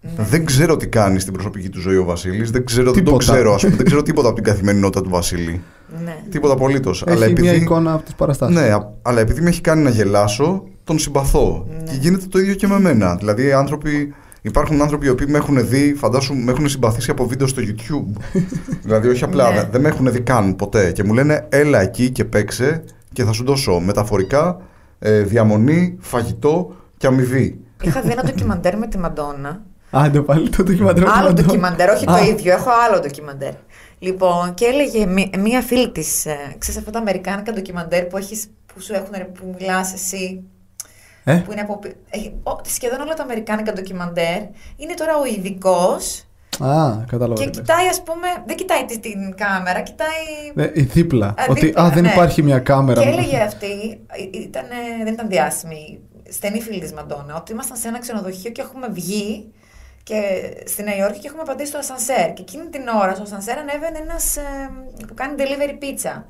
Ναι. 0.00 0.24
Δεν 0.24 0.44
ξέρω 0.44 0.76
τι 0.76 0.86
κάνει 0.86 1.18
στην 1.20 1.32
προσωπική 1.32 1.68
του 1.68 1.80
ζωή 1.80 1.96
ο 1.96 2.04
Βασίλης, 2.04 2.50
δεν 2.50 2.64
ξέρω, 2.64 2.92
δεν 2.92 2.92
το 3.04 3.10
Τίποτα. 3.10 3.32
ξέρω, 3.32 3.54
ας 3.54 3.62
πούμε, 3.62 3.76
δεν 3.76 3.84
ξέρω 3.86 4.02
τίποτα 4.02 4.26
από 4.28 4.36
την 4.36 4.44
καθημερινότητα 4.44 5.02
του 5.02 5.10
Βασίλη. 5.10 5.60
Ναι. 6.04 6.16
Τίποτα 6.30 6.52
απολύτως. 6.52 7.02
Έχει 7.06 7.16
Αλλά 7.16 7.24
επειδή... 7.24 7.40
μια 7.40 7.54
εικόνα 7.54 7.92
από 7.92 8.02
τις 8.04 8.14
παραστάσεις. 8.14 8.56
Ναι, 8.56 8.62
α- 8.72 8.92
αλλά 9.02 9.20
επειδή 9.20 9.40
με 9.40 9.48
έχει 9.48 9.60
κάνει 9.60 9.82
να 9.82 9.90
γελάσω, 9.90 10.64
τον 10.84 10.98
συμπαθώ. 10.98 11.66
Ναι. 11.68 11.82
Και 11.90 11.96
γίνεται 12.00 12.26
το 12.26 12.38
ίδιο 12.38 12.54
και 12.54 12.66
με 12.66 12.80
μένα. 12.80 13.16
Δηλαδή, 13.16 13.46
οι 13.46 13.52
άνθρωποι, 13.52 14.14
Υπάρχουν 14.42 14.82
άνθρωποι 14.82 15.06
οι 15.06 15.08
οποίοι 15.08 15.26
με 15.30 15.38
έχουν 15.38 15.68
δει, 15.68 15.94
φαντάσου, 15.96 16.34
με 16.34 16.50
έχουν 16.50 16.68
συμπαθήσει 16.68 17.10
από 17.10 17.26
βίντεο 17.26 17.46
στο 17.46 17.62
YouTube. 17.66 18.20
δηλαδή, 18.84 19.08
όχι 19.08 19.24
απλά, 19.24 19.50
Ναι. 19.50 19.56
δεν- 19.56 19.68
δεν 19.70 19.80
με 19.80 19.88
έχουν 19.88 20.12
δει 20.12 20.20
καν 20.20 20.56
ποτέ. 20.56 20.92
Και 20.92 21.04
μου 21.04 21.12
λένε, 21.14 21.46
έλα 21.48 21.80
εκεί 21.80 22.10
και 22.10 22.24
παίξε 22.24 22.84
και 23.12 23.24
θα 23.24 23.32
σου 23.32 23.44
δώσω 23.44 23.78
μεταφορικά 23.80 24.60
ε, 24.98 25.20
διαμονή, 25.20 25.96
φαγητό 26.00 26.76
και 26.96 27.06
αμοιβή. 27.06 27.58
Είχα 27.82 28.00
δει 28.00 28.10
ένα 28.10 28.22
ντοκιμαντέρ 28.24 28.78
με 28.78 28.86
τη 28.86 28.98
Μαντόνα. 28.98 29.62
Άντε 29.90 30.20
πάλι 30.20 30.48
το 30.48 30.62
ντοκιμαντέρ. 30.62 31.04
με 31.04 31.10
Άλλο 31.10 31.20
τον 31.20 31.28
Αντώνη. 31.30 31.46
ντοκιμαντέρ, 31.46 31.90
όχι 31.90 32.04
Α, 32.10 32.18
το 32.18 32.24
ίδιο. 32.24 32.52
Έχω 32.52 32.70
άλλο 32.88 33.00
ντοκιμαντέρ. 33.00 33.52
Λοιπόν, 33.98 34.54
και 34.54 34.64
έλεγε 34.64 35.06
μí- 35.06 35.36
μία 35.38 35.60
φίλη 35.62 35.90
της, 35.90 36.26
ξέρεις 36.58 36.78
αυτά 36.78 36.90
τα 36.90 36.98
αμερικάνικα 36.98 37.52
ντοκιμαντέρ 37.52 38.04
που, 38.04 38.16
έχεις, 38.16 38.46
που 38.74 38.80
σου 38.80 38.94
έχουν, 38.94 39.10
ρε, 39.16 39.24
που 39.24 39.54
μιλάς 39.58 39.92
εσύ. 39.92 40.42
Ε, 41.24 41.34
Που 41.34 41.52
είναι 41.52 41.60
από. 41.60 41.78
πι- 41.78 41.94
Έχει, 42.10 42.34
ο- 42.42 42.60
σχεδόν 42.66 43.00
όλα 43.00 43.14
τα 43.14 43.22
αμερικάνικα 43.22 43.72
ντοκιμαντέρ. 43.72 44.40
Είναι 44.76 44.94
τώρα 44.96 45.16
ο 45.16 45.24
ειδικός 45.24 46.24
Α, 46.58 46.90
κατάλαβα. 47.06 47.34
και 47.42 47.50
τι 47.50 47.56
λες. 47.56 47.66
κοιτάει, 47.66 47.86
ας 47.88 48.02
πούμε. 48.02 48.26
Δεν 48.46 48.56
κοιτάει 48.56 48.84
τη- 48.84 48.98
την 48.98 49.34
κάμερα, 49.36 49.80
κοιτάει. 49.80 50.22
Ε, 50.56 50.70
η 50.74 50.82
δίπλα. 50.82 51.26
Α, 51.26 51.34
Ότι 51.48 51.60
δίπλα, 51.66 51.82
α, 51.84 51.88
δεν 51.90 52.02
ναι. 52.02 52.08
υπάρχει 52.12 52.42
μια 52.42 52.58
κάμερα. 52.58 53.02
Και 53.02 53.08
έλεγε 53.08 53.38
αυτή, 53.38 53.66
ε, 54.32 54.38
ήταν, 54.38 54.64
δεν 55.04 55.12
ήταν 55.12 55.28
διάσημη, 55.28 56.00
στενή 56.28 56.60
φίλη 56.60 56.80
της 56.80 56.92
Μαντόνα, 56.92 57.36
ότι 57.36 57.52
ήμασταν 57.52 57.76
σε 57.76 57.88
ένα 57.88 57.98
ξενοδοχείο 57.98 58.50
και 58.50 58.60
έχουμε 58.60 58.88
βγει 58.90 59.52
και 60.08 60.52
στη 60.66 60.82
Νέα 60.82 60.96
Υόρκη 60.96 61.18
και 61.18 61.26
έχουμε 61.26 61.42
πατήσει 61.42 61.68
στο 61.68 61.78
ασανσέρ. 61.78 62.32
Και 62.32 62.42
εκείνη 62.42 62.68
την 62.68 62.88
ώρα 62.88 63.14
στο 63.14 63.22
ασανσέρ 63.22 63.58
ανέβαινε 63.58 63.98
ένας 63.98 64.36
που 65.06 65.14
κάνει 65.14 65.34
delivery 65.38 65.82
pizza. 65.84 66.22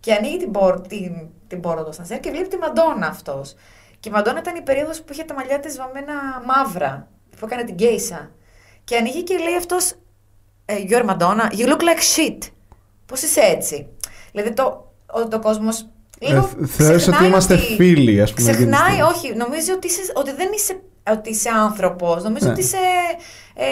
Και 0.00 0.12
ανοίγει 0.12 0.36
την, 0.36 0.50
πόρ, 0.50 0.80
την, 0.80 1.28
την 1.46 1.60
πόρτα 1.60 1.82
του 1.82 1.88
ασανσέρ 1.88 2.20
και 2.20 2.30
βλέπει 2.30 2.48
τη 2.48 2.56
Μαντόνα 2.56 3.06
αυτός. 3.06 3.54
Και 4.00 4.08
η 4.08 4.12
Μαντόνα 4.12 4.38
ήταν 4.38 4.56
η 4.56 4.62
περίοδος 4.62 5.02
που 5.02 5.12
είχε 5.12 5.22
τα 5.24 5.34
μαλλιά 5.34 5.60
της 5.60 5.76
βαμμένα 5.76 6.12
μαύρα, 6.46 7.08
που 7.38 7.46
έκανε 7.46 7.64
την 7.64 7.74
γκέισα. 7.74 8.30
Και 8.84 8.96
ανοίγει 8.96 9.22
και 9.22 9.38
λέει 9.38 9.56
αυτός, 9.56 9.94
You're 10.66 11.06
Madonna, 11.10 11.46
you 11.58 11.66
look 11.66 11.80
like 11.80 12.02
shit. 12.16 12.38
Πώς 13.06 13.22
είσαι 13.22 13.40
έτσι; 13.40 13.88
Δηλαδή 14.32 14.52
το, 14.52 14.92
ο, 15.06 15.28
το 15.28 15.38
κόσμος. 15.38 15.88
Ε, 16.18 16.42
θεωρείς 16.66 17.08
ότι 17.08 17.24
είμαστε 17.24 17.56
φίλοι, 17.56 18.22
ας 18.22 18.32
πούμε, 18.32 18.50
εκείνη 18.50 18.66
τη 18.66 18.70
Ξεχνάει, 18.70 18.94
στιγμή. 18.94 19.12
όχι. 19.12 19.34
Νομίζω 19.34 19.72
ότι, 19.74 19.86
είσαι, 19.86 20.00
ότι 20.14 20.32
δεν 20.32 20.48
είσαι, 20.54 20.82
ότι 21.10 21.30
είσαι 21.30 21.48
άνθρωπος. 21.64 22.22
Νομίζω 22.22 22.46
Ναι. 22.46 22.52
ότι 22.52 22.60
είσαι 22.60 22.76
ε, 23.54 23.64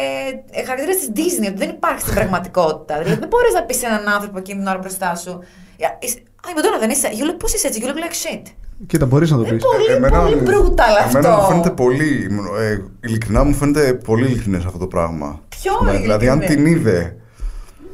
ε, 0.60 0.64
χαρακτήρας 0.64 0.96
της 0.96 1.10
Disney, 1.16 1.46
ότι 1.48 1.58
δεν 1.58 1.68
υπάρχει 1.68 2.00
στην 2.00 2.14
πραγματικότητα. 2.14 2.98
δηλαδή 2.98 3.18
δεν 3.20 3.28
μπορείς 3.28 3.52
να 3.54 3.62
πεις 3.62 3.76
σε 3.76 3.86
έναν 3.86 4.08
άνθρωπο 4.08 4.38
εκείνη 4.38 4.58
την 4.58 4.68
ώρα 4.68 4.78
μπροστά 4.78 5.14
σου. 5.16 5.38
«Για- 5.76 5.98
είσαι- 6.00 6.22
Α, 6.46 6.50
η 6.50 6.54
Μαντόνα 6.56 6.78
δεν 6.78 6.90
είσαι. 6.90 7.08
You 7.12 7.24
look, 7.30 7.36
πώς 7.38 7.54
είσαι 7.54 7.66
έτσι, 7.66 7.80
you 7.84 7.86
look 7.88 7.98
like 8.04 8.16
shit. 8.24 8.42
Κοίτα, 8.86 9.06
μπορείς 9.06 9.30
να 9.30 9.36
το 9.36 9.42
Είναι 9.42 9.52
πεις. 9.52 9.62
πολύ, 9.64 10.10
πολύ 10.10 10.36
μου- 10.36 10.46
brutal 10.48 10.96
αυτό. 11.04 11.18
Εμένα 11.18 11.36
μου 11.36 11.46
φαίνεται 11.48 11.70
πολύ, 11.70 12.28
ε, 12.60 12.78
ειλικρινά 13.08 13.44
μου 13.44 13.54
φαίνεται 13.54 13.92
πολύ 13.94 14.24
ειλικρινές 14.26 14.64
αυτό 14.64 14.78
το 14.78 14.86
πράγμα. 14.86 15.40
Ποιο 15.48 15.72
Ναι, 15.84 15.92
Δηλαδή 15.98 16.28
αν 16.28 16.36
ειλικρινές; 16.40 16.64
την 16.72 16.76
είδε, 16.80 17.16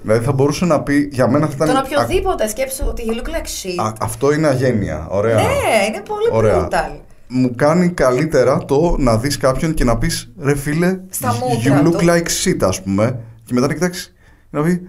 δηλαδή 0.02 0.24
θα 0.24 0.32
μπορούσε 0.32 0.64
να 0.64 0.82
πει, 0.82 1.08
για 1.12 1.28
μένα 1.28 1.46
θα 1.46 1.52
ήταν... 1.54 1.66
Τον 1.68 1.76
α- 1.76 1.82
οποιοδήποτε 1.86 2.48
σκέψου 2.48 2.84
ότι 2.88 3.02
you 3.06 3.12
look 3.12 3.26
like 3.28 3.46
shit. 3.82 3.84
α, 3.86 3.92
αυτό 4.00 4.32
είναι 4.32 4.46
αγένεια, 4.46 5.06
ωραία. 5.10 5.34
Ναι, 5.34 5.42
είναι 5.88 6.00
πολύ 6.08 6.28
Ωραία. 6.32 6.68
brutal. 6.70 7.00
Μου 7.28 7.54
κάνει 7.54 7.88
καλύτερα 7.88 8.58
το 8.64 8.96
να 8.98 9.16
δεις 9.18 9.36
κάποιον 9.36 9.74
και 9.74 9.84
να 9.84 9.98
πεις 9.98 10.32
ρε 10.38 10.56
φίλε, 10.56 11.00
Στα 11.10 11.34
you 11.34 11.54
μούτρα 11.54 11.82
look 11.86 11.92
του. 12.00 12.06
like 12.08 12.26
shit 12.44 12.56
ας 12.62 12.82
πούμε 12.82 13.18
και 13.44 13.54
μετά 13.54 13.66
να 13.66 13.74
κοιτάξεις 13.74 14.14
και 14.50 14.56
να 14.56 14.62
πει 14.62 14.88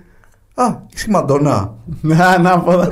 Α, 0.53 0.63
είσαι 0.95 1.05
η 1.07 1.11
Μαντόνα. 1.11 1.73
Να, 2.01 2.37
να 2.39 2.59
πω. 2.59 2.87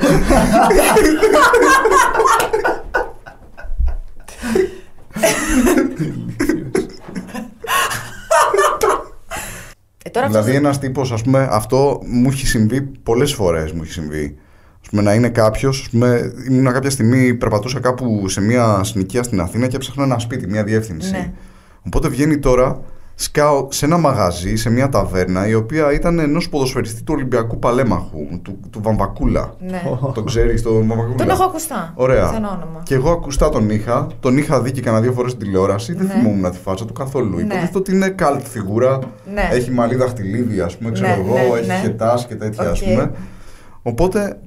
Ε, 10.04 10.10
τώρα 10.10 10.26
δηλαδή 10.26 10.48
αυτός- 10.50 10.64
ένας 10.64 10.78
τύπος 10.78 11.12
ας 11.12 11.22
πούμε 11.22 11.48
αυτό 11.50 12.00
μου 12.06 12.28
έχει 12.32 12.46
συμβεί 12.46 12.80
πολλές 12.80 13.32
φορές 13.34 13.72
μου 13.72 13.82
έχει 13.82 13.92
συμβεί. 13.92 14.38
Ας 14.90 14.94
πούμε, 14.94 15.02
να 15.10 15.14
είναι 15.14 15.28
κάποιος, 15.28 15.88
ήμουν 16.48 16.72
κάποια 16.72 16.90
στιγμή, 16.90 17.34
περπατούσα 17.34 17.80
κάπου 17.80 18.28
σε 18.28 18.40
μια 18.40 18.80
συνοικία 18.84 19.22
στην 19.22 19.40
Αθήνα 19.40 19.66
και 19.66 19.76
έψαχνα 19.76 20.04
ένα 20.04 20.18
σπίτι, 20.18 20.46
μια 20.46 20.64
διεύθυνση. 20.64 21.10
Ναι. 21.10 21.32
Οπότε 21.86 22.08
βγαίνει 22.08 22.38
τώρα, 22.38 22.80
σκάω 23.14 23.66
σε 23.70 23.84
ένα 23.84 23.98
μαγαζί, 23.98 24.56
σε 24.56 24.70
μια 24.70 24.88
ταβέρνα, 24.88 25.46
η 25.48 25.54
οποία 25.54 25.92
ήταν 25.92 26.18
ενός 26.18 26.48
ποδοσφαιριστή 26.48 27.02
του 27.02 27.12
Ολυμπιακού 27.16 27.58
Παλέμαχου, 27.58 28.26
του, 28.42 28.60
του 28.70 28.80
Βαμβακούλα. 28.82 29.54
Ναι. 29.60 29.82
Τον 30.14 30.24
ξέρεις, 30.26 30.62
τον 30.62 30.86
Βαμβακούλα; 30.86 31.14
Τον 31.16 31.28
έχω 31.30 31.44
ακουστά. 31.44 31.92
Ωραία. 31.94 32.26
Σαν 32.26 32.44
όνομα. 32.44 32.80
Και 32.82 32.94
εγώ 32.94 33.10
ακουστά 33.10 33.48
τον 33.48 33.70
είχα, 33.70 34.06
τον 34.20 34.36
είχα 34.38 34.60
δει 34.60 34.70
και 34.70 34.80
κανένα 34.80 35.02
δύο 35.02 35.12
φορές 35.12 35.30
στην 35.32 35.44
τηλεόραση, 35.44 35.92
δεν 35.94 36.06
Ναι. 36.06 36.12
θυμόμουν 36.12 36.50
τη 36.50 36.58
φάτσα 36.58 36.84
του 36.84 36.92
καθόλου. 36.92 37.36
Ναι. 37.36 37.42
Υποτίθεται 37.42 37.78
ότι 37.78 37.94
είναι 37.94 38.14
cult 38.18 38.40
φιγούρα, 38.42 38.98
Ναι. 39.34 39.48
έχει 39.52 39.70
μαλλί 39.70 39.94
δαχτυλίδι, 39.94 40.60
ας 40.60 40.76
πούμε, 40.76 40.90
ξέρω 40.90 41.08
Ναι, 41.08 41.22
εγώ, 41.22 41.34
ναι, 41.34 41.58
έχει 41.58 41.66
ναι. 41.66 41.78
χετάς 41.82 42.26
και 42.26 42.34
τέτοια, 42.34 42.70
ας 42.70 42.80
Οκ. 42.82 42.88
πούμε. 42.88 43.10
Οπότε 43.82 44.38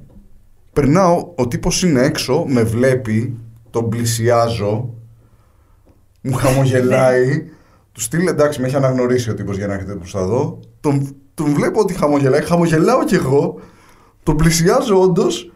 περνάω, 0.72 1.32
ο 1.34 1.48
τύπος 1.48 1.82
είναι 1.82 2.02
έξω, 2.02 2.44
με 2.48 2.62
βλέπει, 2.62 3.38
τον 3.70 3.88
πλησιάζω, 3.88 4.94
μου 6.20 6.34
χαμογελάει, 6.34 7.50
του 7.92 8.00
στείλει 8.00 8.28
εντάξει, 8.28 8.60
με 8.60 8.66
έχει 8.66 8.76
αναγνωρίσει 8.76 9.30
ο 9.30 9.34
τύπος 9.34 9.56
για 9.56 9.66
να 9.66 9.72
έρχεται 9.72 9.94
προς 9.94 10.12
τα 10.12 10.26
δω. 10.26 10.60
Τον, 10.80 11.16
τον 11.34 11.54
βλέπω 11.54 11.80
ότι 11.80 11.94
χαμογελάει, 11.94 12.42
χαμογελάω 12.42 13.04
κι 13.04 13.14
εγώ, 13.14 13.60
τον 14.22 14.36
πλησιάζω 14.36 15.00
όντως. 15.00 15.52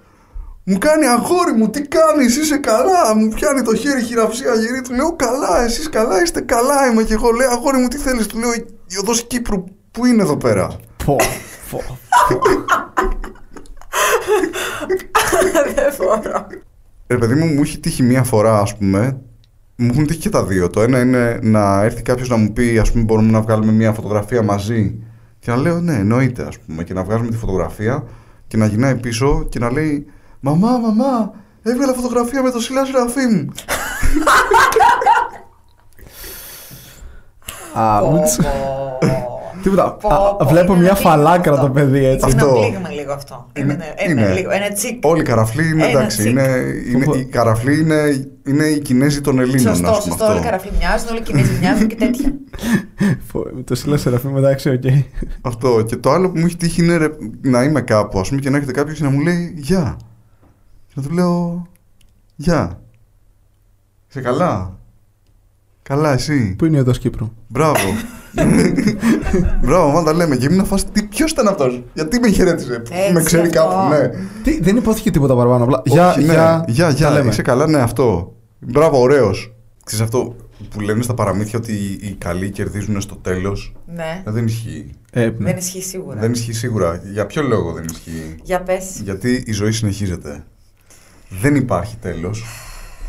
Μου 0.69 0.79
κάνει 0.79 1.07
αγόρι 1.07 1.53
μου, 1.53 1.71
τι 1.71 1.83
κάνεις, 1.83 2.37
είσαι 2.37 2.57
καλά. 2.57 3.17
Μου 3.17 3.29
πιάνει 3.29 3.63
το 3.63 3.75
χέρι 3.75 4.03
χειραψία 4.03 4.55
γυρί. 4.55 4.81
Του 4.81 4.95
λέω 4.95 5.17
καλά, 5.17 5.65
εσείς 5.65 5.89
καλά, 5.89 6.23
είστε 6.23 6.41
καλά. 6.41 6.91
Είμαι 6.91 7.03
και 7.03 7.15
εγώ. 7.15 7.31
Λέει 7.31 7.47
αγόρι 7.47 7.79
μου, 7.79 7.89
τι 7.89 7.97
θέλεις. 7.97 8.27
Του 8.27 8.39
λέω 8.39 8.53
η 8.87 8.99
οδός 9.01 9.27
Κύπρου, 9.27 9.65
πού 9.91 10.07
είναι 10.07 10.23
εδώ 10.23 10.37
πέρα; 10.37 10.77
Πω, 11.05 11.17
πω. 11.71 11.99
Δεν 15.75 15.95
μπορώ. 15.99 16.47
Ρε 17.07 17.17
παιδί 17.19 17.35
μου, 17.35 17.47
μου 17.47 17.61
έχει 17.63 17.79
τύχει 17.81 18.03
μία 18.03 18.23
φορά, 18.23 18.59
ας 18.61 18.77
πούμε. 18.77 19.21
Μου 19.77 19.89
έχουν 19.93 20.07
τύχει 20.07 20.19
και 20.21 20.29
τα 20.29 20.45
δύο. 20.45 20.71
Το 20.71 20.83
ένα 20.83 21.01
είναι 21.01 21.39
να 21.43 21.83
έρθει 21.83 22.03
κάποιος 22.03 22.29
να 22.29 22.37
μου 22.37 22.53
πει, 22.53 22.79
ας 22.79 22.93
πούμε, 22.93 23.05
μπορούμε 23.05 23.31
να 23.31 23.41
βγάλουμε 23.41 23.73
μία 23.73 23.93
φωτογραφία 23.93 24.43
μαζί. 24.43 24.99
Και 25.39 25.51
να 25.51 25.57
λέω, 25.57 25.81
ναι, 25.81 25.95
εννοείται, 25.95 26.43
ας 26.43 26.59
πούμε. 26.59 26.85
Και 26.85 26.95
να 26.95 27.05
βγάζουμε 27.05 27.31
τη 27.31 27.37
φωτογραφία 27.37 28.05
και 28.47 28.57
να 28.57 28.67
γυρνάει 28.67 28.95
πίσω 28.95 29.47
και 29.49 29.59
να 29.59 29.71
λέει, 29.73 30.07
Μαμά, 30.41 30.79
μαμά, 30.79 31.33
έβγαλα 31.63 31.93
φωτογραφία 31.93 32.43
με 32.43 32.51
το 32.51 32.61
Σιλά 32.61 32.85
Σεραφείμ. 32.85 33.47
Α, 37.73 38.01
Πω, 38.01 38.11
μουτς. 38.11 38.37
πω. 38.37 39.26
Τίποτα. 39.71 39.93
Πω, 39.93 40.09
Α, 40.09 40.35
πω, 40.37 40.45
Βλέπω 40.49 40.73
είναι 40.73 40.81
μια 40.83 40.91
ένα 40.91 40.99
πλήγμα 40.99 41.11
φαλάκρα 41.11 41.53
αυτό. 41.53 41.67
το 41.67 41.73
παιδί 41.73 42.05
έτσι. 42.05 42.31
Είναι 42.31 42.41
Αυτό. 42.43 42.55
ένα 42.57 42.67
πλήγμα 42.69 42.89
λίγο 42.91 43.13
αυτό. 43.13 43.47
Είναι, 43.57 43.73
ένα- 43.73 43.85
ένα, 43.97 44.21
είναι. 44.23 44.33
λίγο, 44.35 44.51
ένα 44.51 44.69
τσικ. 44.73 45.05
Όλοι 45.05 45.21
οι 45.21 45.25
καραφλοί 45.25 45.69
είναι 45.69 45.83
Ένα 45.87 45.99
εντάξει. 45.99 46.17
τσικ. 46.19 46.31
Είναι, 46.31 46.43
είναι, 46.91 47.05
Πω, 47.05 47.13
πω. 47.13 47.19
οι 47.19 47.25
καραφλοί 47.25 47.81
είναι, 47.81 48.29
είναι 48.47 48.65
οι 48.65 48.79
Κινέζοι 48.81 49.21
των 49.21 49.39
Ελλήνων. 49.39 49.75
Σωστό, 49.75 49.91
ας 49.91 49.99
πούμε, 49.99 50.11
σωστό. 50.11 50.13
αυτό. 50.25 50.27
Όλοι 50.27 50.39
οι 50.39 50.43
καραφλοί 50.45 50.71
μοιάζουν, 50.79 51.09
όλοι 51.09 51.19
οι 51.19 51.23
Κινέζοι 51.23 51.59
μοιάζουν 51.61 51.87
και 51.87 51.95
τέτοια. 51.95 52.33
Πω, 53.33 53.63
Το 53.65 53.75
σύλλα 53.75 53.97
Σεραφείμ, 53.97 54.37
εντάξει, 54.37 54.69
οκ. 54.71 54.83
Αυτό. 55.43 55.83
Και 55.83 55.97
το 55.97 56.11
άλλο 56.11 56.31
που 56.31 56.39
μου 56.39 56.47
έχει 56.47 56.57
τύχει 56.57 56.83
είναι 56.85 56.97
ρε, 56.97 57.09
να 57.43 57.63
είμαι 57.63 57.81
κάπου, 57.81 58.19
ας 58.21 58.29
πούμε, 58.29 58.41
και 58.41 58.51
να 58.51 58.57
έρχεται 58.57 58.73
κάποιος 58.79 58.99
και 58.99 59.05
να 59.05 59.11
μου 59.11 59.21
λέει 59.21 59.55
Γεια. 59.57 59.97
Και 60.87 60.93
να 60.95 61.03
του 61.03 61.11
λέω 61.15 61.67
Γεια. 62.37 62.81
Είσαι 64.09 64.21
καλά; 64.21 64.79
Καλά, 65.83 66.13
εσύ; 66.13 66.55
Πού 66.59 66.65
είναι 66.65 66.77
η 66.77 66.81
οδός 66.81 66.99
Κύπρου; 66.99 67.33
Μπράβο. 67.49 67.79
Μπράβο, 69.63 69.91
μα 69.91 70.03
τα 70.03 70.13
λέμε. 70.13 70.37
Και 70.37 70.47
ήμουν 70.51 70.67
φάση, 70.67 70.85
ποιος 71.09 71.31
ήταν 71.31 71.49
αυτός; 71.49 71.83
Γιατί 71.95 72.19
με 72.19 72.29
χαιρέτησε; 72.29 72.83
Έτσι, 72.91 73.13
με 73.13 73.23
ξέρει 73.23 73.47
αυτό. 73.47 73.59
κάπου, 73.61 73.89
ναι. 73.89 74.11
Τι, 74.43 74.61
δεν 74.61 74.77
υπόθηκε 74.77 75.11
τίποτα 75.11 75.35
παραπάνω. 75.37 75.65
Απλά. 75.65 75.83
Γεια, 75.85 76.09
Όχι, 76.11 76.19
ναι. 76.19 76.25
γεια. 76.33 76.65
Γεια, 76.69 76.85
τα 76.87 76.91
γεια. 76.93 77.11
λέμε. 77.11 77.31
Είσαι 77.31 77.43
καλά, 77.43 77.67
ναι, 77.67 77.79
αυτό. 77.79 78.33
Μπράβο, 78.59 79.01
ωραίος. 79.01 79.55
Ξέρεις 79.85 80.05
αυτό 80.05 80.37
που 80.71 80.81
λένε 80.81 81.03
στα 81.03 81.15
παραμύθια 81.15 81.59
ότι 81.59 81.73
οι 82.01 82.17
καλοί 82.19 82.51
κερδίζουν 82.51 83.01
στο 83.01 83.17
τέλος; 83.17 83.75
Ναι. 83.95 84.23
Δεν 84.25 84.47
ισχύει. 84.47 84.91
Ε, 85.11 85.25
ναι. 85.25 85.33
Δεν 85.39 85.57
ισχύει 85.57 85.83
σίγουρα. 85.83 86.21
Δεν 86.21 86.33
ισχύει 86.33 86.53
σίγουρα. 86.53 87.01
Για 87.13 87.27
ποιο 87.27 87.43
λόγο 87.43 87.73
δεν 87.73 87.85
ισχύει; 87.85 88.35
Για 88.43 88.63
πες. 88.63 89.01
Γιατί 89.03 89.43
η 89.47 89.53
ζωή 89.53 89.73
συνεχίζεται. 89.73 90.45
Δεν 91.41 91.55
υπάρχει 91.55 91.97
τέλος. 92.01 92.45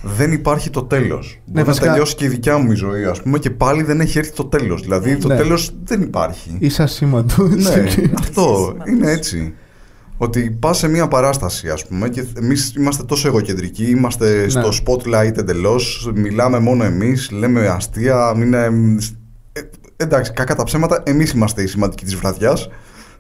Δεν 0.04 0.32
υπάρχει 0.32 0.70
το 0.70 0.84
τέλος. 0.84 1.28
Μπορεί 1.28 1.42
να 1.46 1.60
Ναι, 1.60 1.64
βασικά- 1.64 1.88
τελειώσει 1.92 2.16
και 2.16 2.26
η 2.26 2.28
δικιά 2.28 2.58
μου 2.58 2.72
η 2.72 2.76
ζωή, 2.76 3.06
ας 3.06 3.22
πούμε, 3.22 3.40
και 3.40 3.50
πάλι 3.50 3.84
δεν 3.84 4.00
έχει 4.02 4.18
έρθει 4.18 4.32
το 4.32 4.46
τέλος. 4.46 4.82
Δηλαδή 4.82 5.18
το 5.18 5.28
Ναι. 5.28 5.36
τέλος 5.36 5.72
δεν 5.84 6.02
υπάρχει. 6.02 6.56
Είσαι 6.60 6.84
ασήμαντος. 6.84 7.50
ναι, 7.50 7.84
αυτό 8.20 8.76
Είσαι 8.86 8.92
είναι 8.96 9.12
έτσι. 9.12 9.54
Ότι 10.20 10.58
πας 10.60 10.78
σε 10.78 10.88
μια 10.88 11.08
παράσταση, 11.08 11.70
ας 11.70 11.86
πούμε, 11.86 12.10
και 12.10 12.26
εμείς 12.38 12.74
είμαστε 12.78 13.04
τόσο 13.04 13.28
εγωκεντρικοί, 13.28 13.86
είμαστε 13.90 14.42
Ναι. 14.42 14.50
στο 14.50 14.70
spotlight 14.86 15.38
εντελώς, 15.38 16.12
μιλάμε 16.16 16.60
μόνο 16.60 16.84
εμείς, 16.84 17.32
λέμε 17.32 17.68
αστεία, 17.68 18.34
είναι. 18.36 18.70
Ε, 19.54 19.62
εντάξει, 19.96 20.32
κακά 20.32 20.56
τα 20.56 20.64
ψέματα, 20.64 21.04
εμείς 21.06 21.32
είμαστε 21.32 21.62
οι 21.62 21.68
σημαντικοί 21.68 22.04
της 22.06 22.16
βραδιάς. 22.16 22.70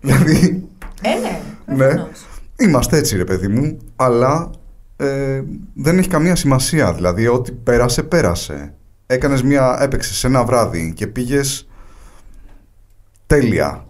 Δηλαδή, 0.01 0.63
Ε, 1.01 1.09
ναι. 1.09 1.39
ναι. 1.75 1.85
προφανώς. 1.87 2.25
Είμαστε 2.59 2.97
έτσι, 2.97 3.17
ρε 3.17 3.23
παιδί 3.23 3.47
μου, 3.47 3.77
αλλά 3.95 4.49
ε, 4.97 5.41
δεν 5.73 5.97
έχει 5.97 6.09
καμία 6.09 6.35
σημασία. 6.35 6.93
Δηλαδή, 6.93 7.27
ό,τι 7.27 7.51
πέρασε, 7.51 8.03
πέρασε. 8.03 8.73
έκανες 9.05 9.43
μια, 9.43 9.77
έπαιξες 9.81 10.17
σε 10.17 10.27
ένα 10.27 10.43
βράδυ 10.45 10.93
και 10.95 11.07
πήγες 11.07 11.67
τέλεια. 13.27 13.85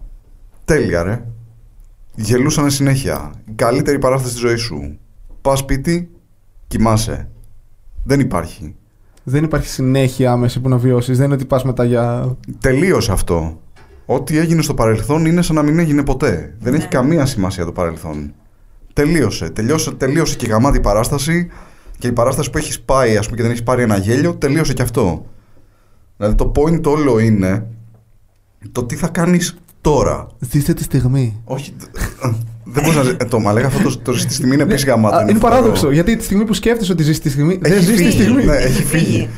Τέλεια 0.64 1.02
ρε. 1.02 1.24
Γελούσανε 2.14 2.70
συνέχεια. 2.70 3.32
Η 3.48 3.52
καλύτερη 3.52 3.98
παράσταση 3.98 4.32
της 4.32 4.42
ζωής 4.42 4.60
σου. 4.60 4.98
Πας 5.40 5.58
σπίτι, 5.58 6.10
κοιμάσαι. 6.66 7.28
Δεν 8.04 8.20
υπάρχει. 8.20 8.74
Δεν 9.24 9.44
υπάρχει 9.44 9.68
συνέχεια 9.68 10.32
άμεση 10.32 10.60
που 10.60 10.68
να 10.68 10.76
βιώσεις. 10.76 11.16
Δεν 11.16 11.26
είναι 11.26 11.34
ότι 11.34 11.44
πας 11.44 11.64
μετά 11.64 11.84
για. 11.84 12.36
Τελείωσε 12.60 13.12
αυτό. 13.12 13.60
Ό,τι 14.06 14.38
έγινε 14.38 14.62
στο 14.62 14.74
παρελθόν 14.74 15.24
είναι 15.26 15.42
σαν 15.42 15.56
να 15.56 15.62
μην 15.62 15.78
έγινε 15.78 16.02
ποτέ. 16.04 16.56
Δεν 16.58 16.74
έχει 16.74 16.82
Ναι. 16.82 16.88
καμία 16.88 17.26
σημασία 17.26 17.64
το 17.64 17.72
παρελθόν. 17.72 18.34
Τελείωσε. 19.02 19.48
Τελείωσε, 19.48 19.90
τελείωσε 19.90 20.36
και 20.36 20.46
η 20.46 20.48
γαμάτη 20.48 20.80
παράσταση 20.80 21.48
και 21.98 22.06
η 22.06 22.12
παράσταση 22.12 22.50
που 22.50 22.58
έχεις 22.58 22.80
πάει, 22.80 23.16
ας 23.16 23.24
πούμε, 23.24 23.36
και 23.36 23.42
δεν 23.42 23.50
έχεις 23.50 23.62
πάρει 23.62 23.82
ένα 23.82 23.96
γέλιο, 23.96 24.34
τελείωσε 24.34 24.72
και 24.72 24.82
αυτό. 24.82 25.26
Δηλαδή 26.16 26.34
το 26.34 26.52
point 26.56 26.82
όλο 26.84 27.18
είναι 27.18 27.66
το 28.72 28.84
τι 28.84 28.96
θα 28.96 29.08
κάνεις 29.08 29.56
τώρα. 29.80 30.26
Ζήστε 30.38 30.72
τη 30.74 30.82
στιγμή. 30.82 31.40
Όχι. 31.44 31.74
δεν 32.72 32.82
μπορείς 32.82 32.94
να. 32.96 33.02
ζει- 33.02 33.16
Ε, 33.18 33.24
το 33.24 33.38
μα 33.40 33.52
λέγα 33.52 33.66
αυτό 33.66 33.82
το, 33.88 33.98
το 33.98 34.12
ζει 34.12 34.20
στη 34.20 34.32
στιγμή 34.34 34.54
είναι 34.54 34.62
επίσης 34.62 34.84
γαμάτο. 34.84 35.16
Α, 35.16 35.20
είναι 35.22 35.32
φοβερό. 35.32 35.48
παράδοξο. 35.54 35.90
Γιατί 35.90 36.16
τη 36.16 36.24
στιγμή 36.24 36.44
που 36.44 36.52
σκέφτεσαι 36.54 36.92
ότι 36.92 37.02
ζει 37.02 37.18
τη 37.18 37.30
στιγμή, 37.30 37.58
δεν 37.62 37.72
Έχει 37.72 37.82
ζει 37.84 37.90
τη 37.92 37.96
φύγει. 37.96 38.10
στιγμή. 38.10 38.44
Ναι, 38.44 38.56
έχει 38.56 38.82
φύγει. 38.84 39.28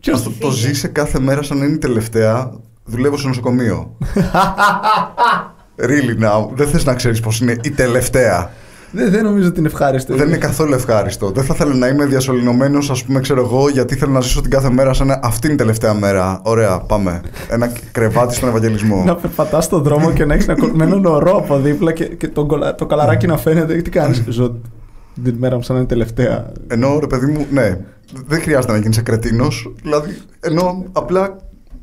Ποιος- 0.00 0.18
Αυτό 0.18 0.30
το 0.40 0.50
ζήσε 0.50 0.88
κάθε 0.88 1.20
μέρα 1.20 1.42
σαν 1.42 1.58
να 1.58 1.64
είναι 1.64 1.74
η 1.74 1.78
τελευταία. 1.78 2.52
Δουλεύω 2.84 3.16
σε 3.16 3.26
νοσοκομείο. 3.26 3.96
really 5.78 6.22
now. 6.24 6.48
Δεν 6.54 6.66
θες 6.68 6.84
να 6.84 6.94
ξέρεις 6.94 7.20
πώ 7.20 7.30
είναι 7.42 7.56
η 7.62 7.70
τελευταία. 7.70 8.50
Δεν, 8.90 9.10
δεν 9.10 9.24
νομίζω 9.24 9.48
ότι 9.48 9.58
είναι 9.58 9.68
ευχάριστο. 9.68 10.16
Δεν 10.16 10.28
είναι 10.28 10.36
καθόλου 10.36 10.74
ευχάριστο. 10.74 11.30
Δεν 11.30 11.44
θα 11.44 11.54
ήθελα 11.56 11.74
να 11.74 11.86
είμαι 11.86 12.04
διασωληνωμένος, 12.06 12.90
ας 12.90 13.04
πούμε, 13.04 13.20
ξέρω 13.20 13.40
εγώ, 13.40 13.68
γιατί 13.68 13.96
θέλω 13.96 14.12
να 14.12 14.20
ζήσω 14.20 14.40
την 14.40 14.50
κάθε 14.50 14.70
μέρα 14.70 14.92
σαν 14.92 15.06
να 15.06 15.20
αυτή 15.22 15.46
είναι 15.46 15.54
η 15.54 15.58
τελευταία 15.58 15.94
μέρα. 15.94 16.40
Ωραία, 16.44 16.78
πάμε. 16.80 17.20
Ένα 17.48 17.72
κρεβάτι 17.92 18.34
στον 18.34 18.48
Ευαγγελισμό. 18.48 19.02
Να 19.06 19.14
περπατάς 19.16 19.64
στον 19.64 19.82
δρόμο 19.82 20.12
και 20.12 20.24
να 20.24 20.34
έχεις 20.34 20.48
ένα 20.48 20.58
κο- 20.58 20.70
με 20.74 20.84
έναν 20.84 21.04
ορό 21.04 21.36
από 21.36 21.58
δίπλα 21.58 21.92
και, 21.92 22.04
και 22.04 22.28
το, 22.28 22.46
κολα- 22.46 22.74
το 22.74 22.86
καλαράκι 22.86 23.26
να 23.26 23.36
φαίνεται. 23.36 23.74
Τι 23.82 23.90
κάνεις; 23.90 24.24
Ζω 24.28 24.56
την 25.24 25.34
μέρα 25.38 25.56
μου 25.56 25.62
σαν 25.62 25.74
να 25.74 25.80
είναι 25.80 25.90
τελευταία. 25.90 26.52
Ενώ 26.66 26.98
ρε 27.00 27.06
παιδί 27.06 27.26
μου, 27.26 27.46
ναι, 27.50 27.78
δεν 28.26 28.40
χρειάζεται 28.40 28.72
να 28.72 28.78
γίνεις 28.78 29.02
κρετίνος. 29.02 29.72
Δηλαδή, 29.82 30.16
ενώ 30.40 30.84
απλά 30.92 31.36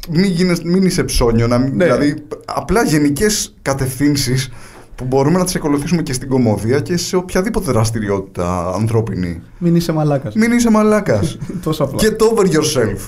μην, 0.09 0.23
γίνες, 0.31 0.61
μην 0.63 0.83
είσαι 0.85 1.03
ψώνιο. 1.03 1.47
Να, 1.47 1.57
μην- 1.57 1.75
Ναι. 1.75 1.83
Δηλαδή, 1.83 2.15
απλά 2.45 2.83
γενικές 2.83 3.55
κατευθύνσεις 3.61 4.49
που 4.95 5.05
μπορούμε 5.05 5.37
να 5.37 5.45
τις 5.45 5.55
ακολουθήσουμε 5.55 6.01
και 6.01 6.13
στην 6.13 6.29
κομμωδία 6.29 6.79
και 6.79 6.97
σε 6.97 7.15
οποιαδήποτε 7.15 7.71
δραστηριότητα 7.71 8.71
ανθρώπινη. 8.75 9.41
Μην 9.57 9.75
είσαι 9.75 9.91
μαλάκας. 9.91 10.35
Μην 10.35 10.51
είσαι 10.51 10.69
μαλάκας. 10.69 11.37
Τόσο 11.63 11.83
απλά. 11.83 11.99
Get 12.01 12.17
over 12.31 12.45
yourself. 12.45 12.99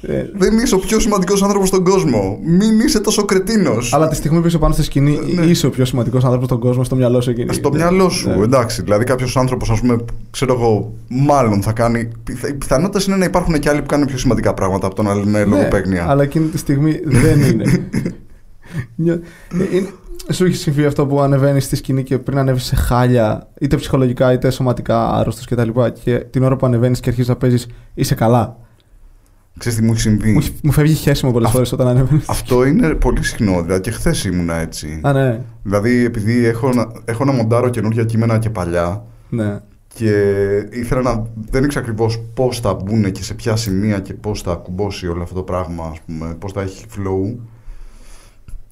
Ε, 0.00 0.24
Δεν 0.34 0.58
είσαι 0.58 0.74
ο 0.74 0.78
πιο 0.78 0.98
σημαντικός 1.00 1.42
άνθρωπος 1.42 1.68
στον 1.68 1.84
κόσμο. 1.84 2.38
Μην 2.44 2.80
είσαι 2.80 3.00
τόσο 3.00 3.24
κρετίνο. 3.24 3.72
αλλά 3.90 4.08
τη 4.08 4.14
στιγμή 4.16 4.40
που 4.40 4.46
είσαι 4.46 4.58
πάνω 4.58 4.72
στη 4.72 4.82
σκηνή, 4.82 5.18
Ναι. 5.34 5.42
είσαι 5.44 5.66
ο 5.66 5.70
πιο 5.70 5.84
σημαντικός 5.84 6.24
άνθρωπος 6.24 6.46
στον 6.46 6.58
κόσμο 6.60 6.84
στο 6.84 6.96
μυαλό 6.96 7.20
σου 7.20 7.30
εκείνη. 7.30 7.52
Στο 7.54 7.68
Ναι. 7.70 7.76
μυαλό 7.76 8.08
σου, 8.08 8.28
Ναι. 8.28 8.42
εντάξει. 8.44 8.82
Δηλαδή, 8.82 9.04
κάποιος 9.04 9.36
άνθρωπος, 9.36 9.70
ας 9.70 9.80
πούμε, 9.80 9.96
ξέρω 10.30 10.52
εγώ, 10.52 10.94
μάλλον 11.08 11.62
θα 11.62 11.72
κάνει. 11.72 12.08
πιθα- 12.24 12.48
Οι 12.48 12.54
πιθανότητες 12.54 13.06
είναι 13.06 13.16
να 13.16 13.24
υπάρχουν 13.24 13.58
και 13.58 13.68
άλλοι 13.68 13.80
που 13.80 13.86
κάνουν 13.86 14.06
πιο 14.06 14.18
σημαντικά 14.18 14.54
πράγματα 14.54 14.86
από 14.86 14.94
το 14.94 15.02
να 15.02 15.14
λένε 15.14 15.30
Ναι, 15.38 15.44
λογοπαίγνια. 15.44 16.06
αλλά 16.08 16.22
εκείνη 16.22 16.46
τη 16.48 16.58
στιγμή 16.58 17.00
δεν 17.04 17.40
είναι. 17.40 17.64
Νιώ- 18.94 19.20
ε, 19.72 19.76
είναι- 19.76 19.88
Σου 20.32 20.44
έχει 20.44 20.56
συμβεί 20.56 20.84
αυτό 20.84 21.06
που 21.06 21.20
ανεβαίνεις 21.20 21.64
στη 21.64 21.76
σκηνή 21.76 22.02
και 22.02 22.18
πριν 22.18 22.38
ανέβεις 22.38 22.64
σε 22.64 22.76
χάλια, 22.76 23.48
είτε 23.60 23.76
ψυχολογικά 23.76 24.32
είτε 24.32 24.50
σωματικά 24.50 25.10
άρρωστος 25.14 25.46
κτλ. 25.46 25.68
Και, 25.70 25.90
και 26.04 26.18
την 26.18 26.42
ώρα 26.42 26.56
που 26.56 26.66
ανεβαίνεις 26.66 27.00
και 27.00 27.08
αρχίζεις 27.08 27.28
να 27.30 27.36
παίζεις, 27.36 27.66
είσαι 27.94 28.14
καλά; 28.14 28.56
Ξέρεις 29.58 29.78
τι 29.78 29.84
μου 29.84 29.90
έχει 29.92 30.00
συμβεί; 30.00 30.32
Μου, 30.32 30.38
έχει- 30.38 30.54
μου 30.62 30.72
φεύγει 30.72 30.94
χέσιμο 30.94 31.32
πολλές 31.32 31.50
φορές 31.50 31.72
όταν 31.72 31.86
ανεβαίνει. 31.88 32.22
Αυτό 32.26 32.64
είναι 32.64 32.94
πολύ 32.94 33.24
συχνό. 33.24 33.62
Δηλαδή 33.62 33.80
και 33.80 33.90
χθες 33.90 34.24
ήμουνα 34.24 34.54
έτσι. 34.54 35.00
Α, 35.02 35.12
ναι. 35.12 35.40
Δηλαδή, 35.62 36.04
επειδή 36.04 36.44
έχω 36.44 36.68
να, 36.72 36.86
έχω 37.04 37.24
να 37.24 37.32
μοντάρω 37.32 37.68
καινούργια 37.68 38.04
κείμενα 38.04 38.38
και 38.38 38.50
παλιά 38.50 39.04
ναι. 39.28 39.60
και 39.94 40.10
ήθελα 40.72 41.02
να. 41.02 41.26
Δεν 41.50 41.64
ήξερα 41.64 41.84
ακριβώς 41.84 42.20
πώς 42.34 42.60
θα 42.60 42.74
μπουν 42.74 43.12
και 43.12 43.22
σε 43.22 43.34
ποια 43.34 43.56
σημεία 43.56 44.00
και 44.00 44.14
πώς 44.14 44.42
θα 44.42 44.54
κουμπώσει 44.54 45.06
όλο 45.08 45.22
αυτό 45.22 45.34
το 45.34 45.42
πράγμα, 45.42 45.84
ας 45.84 46.00
πούμε, 46.06 46.34
πώς 46.38 46.52
θα 46.52 46.60
έχει 46.60 46.84
flow. 46.96 47.36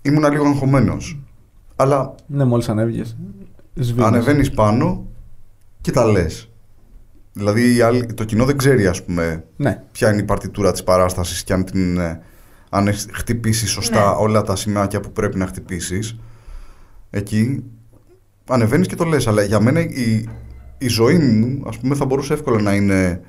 Ήμουνα 0.03 0.29
λίγο 0.31 0.47
αγχωμένος. 0.47 1.19
Αλλά 1.77 2.15
Ναι, 2.27 2.45
μόλις 2.45 2.69
ανέβηκες. 2.69 3.17
ανεβαίνεις 3.99 4.51
πάνω 4.51 5.07
και 5.81 5.91
τα 5.91 6.05
λες. 6.05 6.49
Δηλαδή, 7.39 7.75
οι 7.75 7.81
άλλοι- 7.81 8.15
το 8.15 8.25
κοινό 8.25 8.45
δεν 8.45 8.57
ξέρει, 8.57 8.87
ας 8.87 9.05
πούμε, 9.05 9.45
Ναι. 9.57 9.83
ποια 9.93 10.13
είναι 10.13 10.21
η 10.21 10.25
παρτιτούρα 10.25 10.73
της 10.73 10.83
παράστασης 10.83 11.45
και 11.45 11.53
αν, 11.53 11.65
την, 11.65 11.99
ε, 11.99 12.21
αν 12.71 12.87
έχεις 12.89 13.07
χτυπήσεις 13.13 13.71
σωστά 13.71 14.01
Ναι. 14.11 14.17
όλα 14.19 14.43
τα 14.43 14.57
σημάδια 14.57 15.01
που 15.01 15.13
πρέπει 15.13 15.39
να 15.39 15.47
χτυπήσεις 15.47 16.19
εκεί 17.11 17.65
ανεβαίνεις 18.49 18.87
και 18.87 18.95
το 18.97 19.05
λες 19.05 19.27
αλλά 19.27 19.43
για 19.43 19.61
μένα 19.61 19.81
η, 19.81 20.29
η 20.79 20.89
ζωή 20.89 21.19
μου 21.19 21.63
ας 21.69 21.79
πούμε 21.79 21.95
θα 21.95 22.05
μπορούσε 22.05 22.33
εύκολα 22.33 22.61
να 22.63 22.75
είναι 22.75 23.21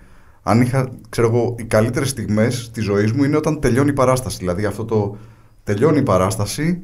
αν 0.43 0.61
είχα 0.61 0.89
ξέρω 1.09 1.27
εγώ 1.27 1.55
οι 1.57 1.63
καλύτερες 1.63 2.09
στιγμές 2.09 2.71
της 2.73 2.83
ζωής 2.83 3.11
μου 3.11 3.23
είναι 3.23 3.37
όταν 3.37 3.59
τελειώνει 3.59 3.89
η 3.89 3.93
παράσταση 3.93 4.37
δηλαδή 4.37 4.65
αυτό 4.65 4.85
το 4.85 5.17
τελειώνει 5.63 5.97
η 5.97 6.03
παράσταση 6.03 6.81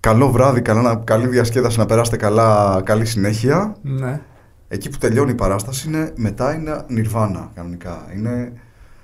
καλό 0.00 0.30
βράδυ, 0.30 0.62
καλά, 0.62 0.96
καλή 1.04 1.26
διασκέδαση 1.26 1.78
να 1.78 1.86
περάσετε 1.86 2.16
καλά, 2.16 2.80
καλή 2.84 3.04
συνέχεια 3.04 3.76
Ναι. 3.82 4.20
Εκεί 4.68 4.88
που 4.90 4.98
τελειώνει 4.98 5.30
η 5.30 5.34
παράσταση 5.34 5.88
είναι, 5.88 6.12
μετά 6.16 6.54
είναι 6.54 6.84
νιρβάνα 6.88 7.50
κανονικά. 7.54 8.06
Είναι, 8.16 8.52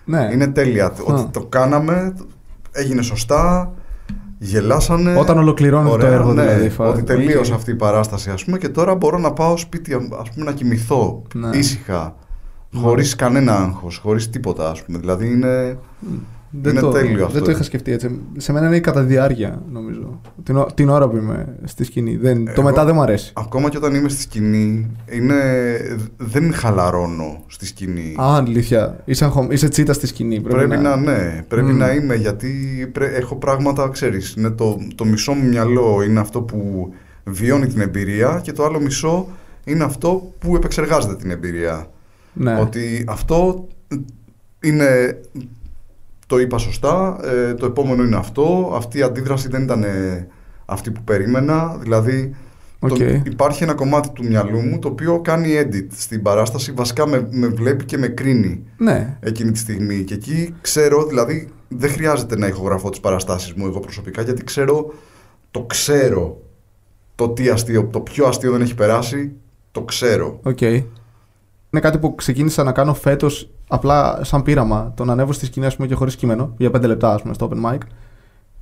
ναι. 0.05 0.29
είναι 0.33 0.47
τέλεια. 0.47 0.93
Ότι 1.05 1.25
το 1.31 1.41
κάναμε, 1.45 2.15
έγινε 2.73 3.03
σωστά, 3.03 3.73
γελάσανε. 4.39 5.17
Όταν 5.17 5.39
ολοκληρώνεται 5.39 5.97
το 5.97 6.07
έργο, 6.07 6.33
ναι, 6.33 6.43
δηλαδή, 6.43 6.69
φα- 6.69 6.89
Ότι 6.89 7.03
τελείωσε 7.03 7.53
οκ. 7.53 7.59
αυτή 7.59 7.71
η 7.71 7.75
παράσταση, 7.75 8.31
ας 8.31 8.45
πούμε, 8.45 8.59
και 8.59 8.69
τώρα 8.69 8.95
μπορώ 8.95 9.19
να 9.19 9.33
πάω 9.33 9.57
σπίτι, 9.57 9.95
ας 9.95 10.31
πούμε, 10.31 10.45
να 10.45 10.53
κοιμηθώ 10.53 11.23
Ναι. 11.35 11.57
ήσυχα, 11.57 12.15
χωρίς 12.75 13.15
κανένα 13.17 13.57
άγχος, 13.57 13.97
χωρίς 13.97 14.31
τίποτα, 14.31 14.71
ας 14.71 14.83
πούμε. 14.83 14.99
Δηλαδή 14.99 15.27
είναι... 15.31 15.79
Δεν 16.63 16.73
είναι 16.73 16.81
το, 16.81 16.89
τέλειο 16.91 17.21
αυτό. 17.25 17.33
Δεν 17.39 17.43
το 17.43 17.51
είχα 17.51 17.63
σκεφτεί 17.63 17.93
έτσι. 17.93 18.21
Σε 18.37 18.53
μένα 18.53 18.67
είναι 18.67 18.81
κατά 18.81 19.03
διάρκεια, 19.03 19.63
νομίζω. 19.73 20.21
Την, 20.43 20.57
ω- 20.57 20.67
την 20.75 20.89
ώρα 20.89 21.09
που 21.09 21.17
είμαι 21.17 21.57
στη 21.65 21.85
σκηνή. 21.85 22.17
Δεν, 22.17 22.45
το 22.45 22.51
Εγώ- 22.51 22.63
μετά 22.63 22.85
δεν 22.85 22.95
μου 22.95 23.03
αρέσει. 23.03 23.33
Ακόμα 23.37 23.69
και 23.69 23.77
όταν 23.77 23.95
είμαι 23.95 24.09
στη 24.09 24.21
σκηνή, 24.21 24.91
είναι, 25.11 25.35
δεν 26.17 26.53
χαλαρώνω 26.53 27.43
στη 27.47 27.67
σκηνή. 27.67 28.15
Α, 28.21 28.37
αλήθεια. 28.37 29.01
Είσαι, 29.05 29.25
αγχω- 29.25 29.53
είσαι 29.53 29.69
τσίτα 29.69 29.93
στη 29.93 30.07
σκηνή. 30.07 30.41
Πρέπει, 30.41 30.67
Πρέπει 30.69 30.83
να, 30.83 30.97
ναι, 30.97 31.45
πρέπει 31.49 31.71
Μμμ. 31.71 31.77
να 31.79 31.93
είμαι 31.93 32.15
γιατί 32.15 32.51
πρέ- 32.93 33.15
έχω 33.17 33.37
πράγματα, 33.37 33.89
ξέρεις, 33.89 34.35
είναι 34.39 34.51
το, 34.51 34.79
το 34.95 35.05
μισό 35.05 35.33
μου 35.33 35.49
μυαλό 35.49 36.03
είναι 36.03 36.21
αυτό 36.21 36.41
που 36.43 36.93
βιώνει 37.25 37.67
την 37.67 37.81
εμπειρία 37.81 38.41
και 38.43 38.53
το 38.53 38.65
άλλο 38.65 38.81
μισό 38.81 39.29
είναι 39.65 39.85
αυτό 39.85 40.33
που 40.39 40.57
επεξεργάζεται 40.57 41.17
την 41.17 41.31
εμπειρία. 41.31 41.87
Ναι. 42.33 42.59
Ότι 42.61 43.05
αυτό 43.09 43.69
είναι, 44.61 45.21
το 46.27 46.39
είπα 46.39 46.59
σωστά, 46.59 47.19
ε, 47.25 47.55
το 47.55 47.67
επόμενο 47.67 48.03
είναι 48.03 48.17
αυτό, 48.17 48.73
αυτή 48.77 48.99
η 48.99 49.03
αντίδραση 49.03 49.49
δεν 49.49 49.63
ήταν 49.63 49.83
ε, 49.83 50.27
αυτή 50.65 50.91
που 50.91 51.03
περίμενα, 51.03 51.77
δηλαδή 51.81 52.35
το- 52.79 52.95
Οκ. 52.95 52.99
υπάρχει 53.27 53.63
ένα 53.63 53.75
κομμάτι 53.75 54.09
του 54.11 54.25
μυαλού 54.27 54.61
μου 54.61 54.79
το 54.79 54.89
οποίο 54.89 55.21
κάνει 55.21 55.49
edit 55.63 55.87
στην 55.97 56.23
παράσταση, 56.23 56.73
βασικά 56.73 57.07
με, 57.09 57.29
με 57.31 57.47
βλέπει 57.47 57.85
και 57.85 57.99
με 57.99 58.07
κρίνει 58.09 58.63
ναι. 58.77 59.17
εκείνη 59.21 59.51
τη 59.51 59.59
στιγμή. 59.59 60.03
Και 60.03 60.15
εκεί 60.15 60.55
ξέρω, 60.61 61.05
δηλαδή 61.05 61.49
δεν 61.69 61.91
χρειάζεται 61.91 62.37
να 62.39 62.47
ηχογραφώ 62.47 62.91
τις 62.91 63.01
παραστάσεις 63.01 63.53
μου 63.53 63.67
εγώ 63.67 63.81
προσωπικά, 63.81 64.23
γιατί 64.23 64.45
ξέρω, 64.45 64.93
το 65.51 65.63
ξέρω 65.63 66.41
το 67.15 67.29
τι 67.29 67.49
αστείο, 67.49 67.85
το 67.85 68.01
πιο 68.01 68.27
αστείο 68.27 68.53
δεν 68.53 68.61
έχει 68.61 68.75
περάσει, 68.75 69.33
το 69.71 69.83
ξέρω. 69.83 70.41
Οκ. 70.43 70.59
Είναι 71.75 71.83
κάτι 71.83 71.99
που 71.99 72.15
ξεκίνησα 72.15 72.63
να 72.63 72.73
κάνω 72.73 72.95
φέτος 72.95 73.51
απλά 73.69 74.19
σαν 74.25 74.43
πείραμα. 74.43 74.93
Το 74.97 75.05
να 75.05 75.13
ανέβω 75.13 75.33
στη 75.33 75.47
σκηνή 75.47 75.67
ας 75.67 75.77
πούμε, 75.77 75.89
και 75.89 75.95
χωρίς 75.95 76.17
κείμενο 76.17 76.55
για 76.57 76.71
5 76.71 76.87
λεπτά 76.87 77.15
ας 77.15 77.23
πούμε, 77.23 77.35
στο 77.35 77.49
open 77.51 77.71
mic 77.71 77.79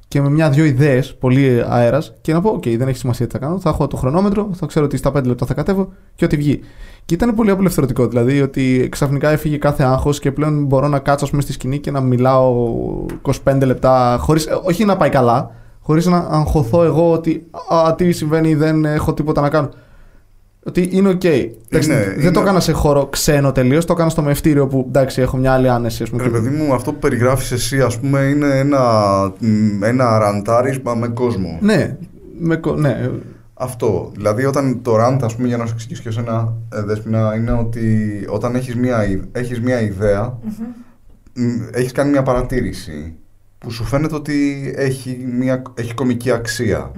και 0.09 0.21
με 0.21 0.31
μια-δυο 0.31 0.65
ιδέες 0.65 1.15
πολύ 1.15 1.65
αέρας 1.69 2.13
και 2.21 2.33
να 2.33 2.41
πω: 2.41 2.51
Οκ, 2.51 2.63
δεν 2.69 2.89
έχει 2.89 2.99
σημασία 2.99 3.27
τι 3.27 3.33
θα 3.33 3.39
κάνω. 3.39 3.59
Θα 3.59 3.71
έχω 3.71 3.87
το 3.87 3.97
χρονόμετρο, 3.97 4.49
θα 4.53 4.67
ξέρω 4.67 4.85
ότι 4.85 4.97
στα 4.97 5.13
5 5.17 5.25
λεπτά 5.25 5.47
θα 5.47 5.55
κατέβω 5.55 5.93
και 6.15 6.25
ό,τι 6.25 6.37
βγει. 6.37 6.61
Και 7.05 7.15
ήταν 7.15 7.35
πολύ 7.35 7.51
απελευθερωτικό. 7.51 8.07
Δηλαδή 8.07 8.43
ότι 8.43 8.89
ξαφνικά 8.91 9.31
έφυγε 9.31 9.57
κάθε 9.57 9.83
άγχος 9.83 10.19
και 10.19 10.33
πλέον 10.33 10.65
μπορώ 10.65 10.89
να 10.89 10.99
κάτσω 10.99 11.25
ας 11.25 11.31
πούμε, 11.31 11.43
στη 11.43 11.53
σκηνή 11.53 11.79
και 11.79 11.91
να 11.91 12.01
μιλάω 12.01 12.67
25 13.45 13.61
λεπτά 13.65 14.17
χωρίς, 14.21 14.47
ε, 14.47 14.61
όχι 14.63 14.85
να 14.85 14.97
πάει 14.97 15.11
καλά, 15.11 15.51
χωρίς 15.81 16.07
να 16.07 16.17
αγχωθώ 16.17 16.83
εγώ 16.85 17.13
ότι 17.13 17.47
α, 17.69 17.95
τι 17.95 18.13
συμβαίνει, 18.13 18.55
δεν 18.55 18.85
έχω 18.85 19.15
τίποτα 19.15 19.41
να 19.41 19.49
κάνω. 19.49 19.69
Ότι 20.65 20.89
είναι 20.93 21.09
οκ. 21.09 21.25
Εντάξει, 21.25 21.89
δεν 21.93 22.21
είναι- 22.21 22.31
το 22.31 22.41
έκανα 22.41 22.61
σε 22.61 22.73
χώρο 22.73 23.07
ξένο 23.07 23.53
τελείως, 23.53 23.85
το 23.85 23.93
έκανα 23.93 24.11
στο 24.11 24.23
Μαιευτήριο 24.22 24.66
που 24.67 24.85
εντάξει, 24.89 25.21
έχω 25.21 25.37
μια 25.37 25.53
άλλη 25.53 25.69
άνεση. 25.69 26.03
Ας 26.03 26.11
πούμε, 26.11 26.23
Ρε 26.23 26.29
παιδί 26.29 26.49
μου, 26.49 26.75
αυτό 26.75 26.93
που 26.93 26.99
περιγράφεις 26.99 27.53
εσύ, 27.53 27.81
ας 27.81 27.99
πούμε, 28.01 28.21
είναι 28.21 28.59
ένα, 28.59 28.81
μ, 29.39 29.83
ένα 29.85 30.19
ραντάρισμα 30.19 30.95
με 30.95 31.09
κόσμο. 31.09 31.59
Ναι, 31.61 31.97
με, 32.39 32.57
κο- 32.57 32.75
ναι. 32.77 33.11
Αυτό. 33.55 34.11
Δηλαδή, 34.15 34.45
όταν 34.45 34.83
το 34.83 34.95
rant, 35.01 35.19
ας 35.23 35.35
πούμε, 35.37 35.49
για 35.49 35.57
να 35.57 35.67
σου 35.67 35.73
εξηγήσω 35.75 36.03
και 36.03 36.09
εσένα, 36.09 36.53
ε, 36.75 36.83
Δέσποινα, 36.83 37.35
είναι 37.37 37.53
ότι 37.53 38.25
όταν 38.29 38.55
έχεις 38.55 38.77
μια, 38.77 39.07
ι- 39.07 39.23
έχεις 39.33 39.61
μια 39.61 39.81
ιδέα, 39.81 40.39
μ, 41.35 41.45
έχεις 41.73 41.93
κάνει 41.93 42.11
μια 42.11 42.23
παρατήρηση 42.23 43.15
που 43.59 43.71
σου 43.71 43.85
φαίνεται 43.85 44.15
ότι 44.15 44.73
έχει, 44.77 45.27
μια, 45.39 45.63
έχει 45.75 45.95
κομική 45.95 46.31
αξία. 46.31 46.91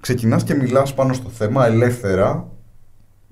Ξεκινάς 0.00 0.42
και 0.44 0.54
μιλάς 0.54 0.94
πάνω 0.94 1.12
στο 1.12 1.28
θέμα 1.28 1.66
ελεύθερα, 1.66 2.46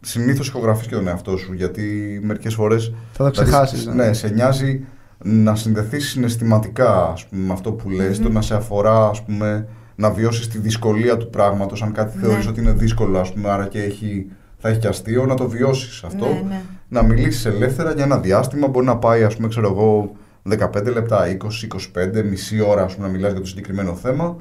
συνήθως 0.01 0.49
ηχογραφείς 0.49 0.86
και 0.86 0.94
τον 0.94 1.09
εαυτό 1.09 1.36
σου, 1.36 1.53
γιατί 1.53 1.82
μερικές 2.22 2.55
φορές... 2.55 2.92
Θα 3.12 3.24
το 3.24 3.30
δηλαδή, 3.30 3.51
ξεχάσεις, 3.51 3.86
Ναι, 3.86 3.94
ναι. 4.07 4.12
σε 4.12 4.28
νοιάζει 4.28 4.84
να 5.24 5.55
συνδεθείς 5.55 6.09
συναισθηματικά 6.09 7.07
ας 7.12 7.26
πούμε, 7.26 7.42
με 7.46 7.53
αυτό 7.53 7.72
που 7.72 7.90
λες, 7.90 8.20
το 8.20 8.28
να 8.28 8.40
σε 8.42 8.55
αφορά, 8.55 9.09
ας 9.09 9.24
πούμε, 9.24 9.68
να 9.94 10.11
βιώσεις 10.11 10.49
τη 10.49 10.59
δυσκολία 10.59 11.16
του 11.16 11.30
πράγματος, 11.30 11.82
αν 11.82 11.92
κάτι 11.92 12.16
Ναι. 12.18 12.26
θεωρείς 12.26 12.46
ότι 12.46 12.61
είναι 12.61 12.72
δύσκολο, 12.72 13.18
ας 13.18 13.32
πούμε, 13.32 13.51
άρα 13.51 13.66
και 13.66 13.82
έχει, 13.82 14.26
θα 14.59 14.68
έχει 14.68 14.78
και 14.78 14.88
αστείο, 14.88 15.26
να 15.26 15.34
το 15.34 15.49
βιώσεις 15.49 16.03
αυτό. 16.05 16.26
Ναι, 16.26 16.42
ναι. 16.49 16.61
Να 16.88 17.03
μιλήσεις 17.03 17.44
ελεύθερα 17.44 17.92
για 17.92 18.05
ένα 18.05 18.18
διάστημα, 18.18 18.68
μπορεί 18.68 18.86
να 18.86 18.96
πάει, 18.96 19.22
ας 19.24 19.36
πούμε, 19.36 19.49
ξέρω 19.49 19.68
εγώ, 19.68 20.16
15 20.42 20.92
λεπτά, 20.92 21.26
20, 21.26 21.66
25, 21.66 22.22
μισή 22.24 22.61
ώρα, 22.61 22.82
ας 22.82 22.94
πούμε, 22.94 23.07
να 23.07 23.12
μιλάς 23.12 23.32
για 23.32 23.40
το 23.40 23.46
συγκεκριμένο 23.46 23.94
θέμα 23.94 24.36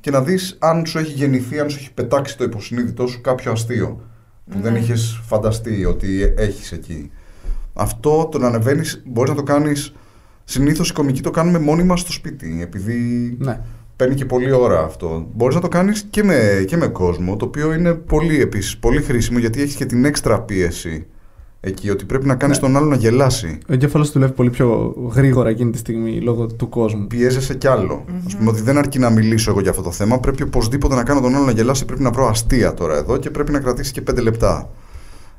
και 0.00 0.10
να 0.10 0.22
δεις 0.22 0.56
αν 0.58 0.86
σου 0.86 0.98
έχει 0.98 1.12
γεννηθεί, 1.12 1.60
αν 1.60 1.70
σου 1.70 1.78
έχει 1.80 1.92
πετάξει 1.92 2.36
το 2.36 2.44
υποσυνείδητό 2.44 3.06
σου 3.06 3.20
κάποιο 3.20 3.52
αστείο 3.52 4.00
που 4.50 4.58
δεν 4.60 4.72
Ναι. 4.72 4.78
είχες 4.78 5.20
φανταστεί 5.26 5.84
ότι 5.84 6.32
έχεις 6.36 6.72
εκεί. 6.72 7.10
Αυτό 7.74 8.28
το 8.30 8.38
να 8.38 8.46
ανεβαίνεις, 8.46 9.02
μπορείς 9.06 9.30
να 9.30 9.36
το 9.36 9.42
κάνεις. 9.42 9.92
Συνήθως 10.44 10.90
οι 10.90 10.92
κομικοί 10.92 11.20
το 11.20 11.30
κάνουμε 11.30 11.58
μόνοι 11.58 11.82
μα 11.82 11.96
στο 11.96 12.12
σπίτι, 12.12 12.58
επειδή 12.62 12.96
Ναι. 13.38 13.60
παίρνει 13.96 14.14
και 14.14 14.24
πολλή 14.24 14.52
ώρα 14.52 14.82
αυτό. 14.84 15.26
Μπορείς 15.34 15.54
να 15.54 15.60
το 15.60 15.68
κάνεις 15.68 16.06
και 16.10 16.22
με, 16.24 16.64
και 16.66 16.76
με 16.76 16.86
κόσμο, 16.86 17.36
το 17.36 17.44
οποίο 17.44 17.72
είναι 17.72 17.94
πολύ 17.94 18.40
επίσης 18.40 18.76
πολύ 18.78 19.02
χρήσιμο 19.02 19.38
γιατί 19.38 19.62
έχεις 19.62 19.74
και 19.74 19.86
την 19.86 20.04
έξτρα 20.04 20.40
πίεση 20.40 21.06
εκεί, 21.60 21.90
ότι 21.90 22.04
πρέπει 22.04 22.26
να 22.26 22.34
κάνεις 22.34 22.60
Ναι. 22.60 22.66
τον 22.66 22.76
άλλο 22.76 22.86
να 22.86 22.96
γελάσει. 22.96 23.58
Ο 23.68 23.72
εγκέφαλος 23.72 24.12
δουλεύει 24.12 24.32
πολύ 24.32 24.50
πιο 24.50 24.94
γρήγορα 25.14 25.48
εκείνη 25.48 25.70
τη 25.70 25.78
στιγμή 25.78 26.20
λόγω 26.20 26.46
του 26.46 26.68
κόσμου. 26.68 27.06
Πιέζεσαι 27.06 27.54
κι 27.54 27.66
άλλο. 27.66 28.04
Α 28.32 28.36
πούμε 28.36 28.50
ότι 28.50 28.62
δεν 28.62 28.78
αρκεί 28.78 28.98
να 28.98 29.10
μιλήσω 29.10 29.50
εγώ 29.50 29.60
για 29.60 29.70
αυτό 29.70 29.82
το 29.82 29.90
θέμα. 29.90 30.18
Πρέπει 30.20 30.42
οπωσδήποτε 30.42 30.94
να 30.94 31.02
κάνω 31.02 31.20
τον 31.20 31.34
άλλο 31.34 31.44
να 31.44 31.52
γελάσει. 31.52 31.84
Πρέπει 31.84 32.02
να 32.02 32.10
βρω 32.10 32.28
αστεία 32.28 32.74
τώρα 32.74 32.96
εδώ 32.96 33.16
και 33.16 33.30
πρέπει 33.30 33.52
να 33.52 33.58
κρατήσει 33.58 33.92
και 33.92 34.02
πέντε 34.02 34.20
λεπτά. 34.20 34.70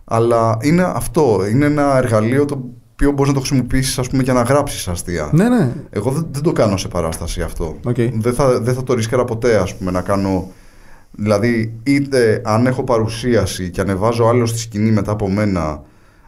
Αλλά 0.03 0.57
είναι 0.61 0.83
αυτό. 0.95 1.39
Είναι 1.51 1.65
ένα 1.65 1.97
εργαλείο 1.97 2.45
το 2.45 2.63
οποίο 2.91 3.11
μπορείς 3.11 3.27
να 3.27 3.33
το 3.33 3.45
χρησιμοποιήσεις, 3.45 3.99
ας 3.99 4.07
πούμε, 4.09 4.23
για 4.23 4.33
να 4.33 4.41
γράψεις 4.41 4.87
αστεία. 4.87 5.29
Ναι, 5.33 5.49
ναι. 5.49 5.73
Εγώ 5.89 6.11
δεν, 6.11 6.27
δεν 6.31 6.41
το 6.41 6.51
κάνω 6.51 6.77
σε 6.77 6.87
παράσταση 6.87 7.41
αυτό. 7.41 7.75
Οκ. 7.85 7.95
Δεν, 8.13 8.33
θα, 8.33 8.59
δεν 8.59 8.73
θα 8.73 8.83
το 8.83 8.93
ρίσκαρα 8.93 9.25
ποτέ, 9.25 9.55
ας 9.57 9.75
πούμε, 9.75 9.91
να 9.91 10.01
κάνω. 10.01 10.51
Δηλαδή, 11.11 11.73
είτε 11.83 12.41
αν 12.45 12.65
έχω 12.65 12.83
παρουσίαση 12.83 13.69
και 13.69 13.81
ανεβάζω 13.81 14.25
άλλο 14.25 14.45
στη 14.45 14.57
σκηνή 14.59 14.91
μετά 14.91 15.11
από 15.11 15.29
μένα 15.29 15.81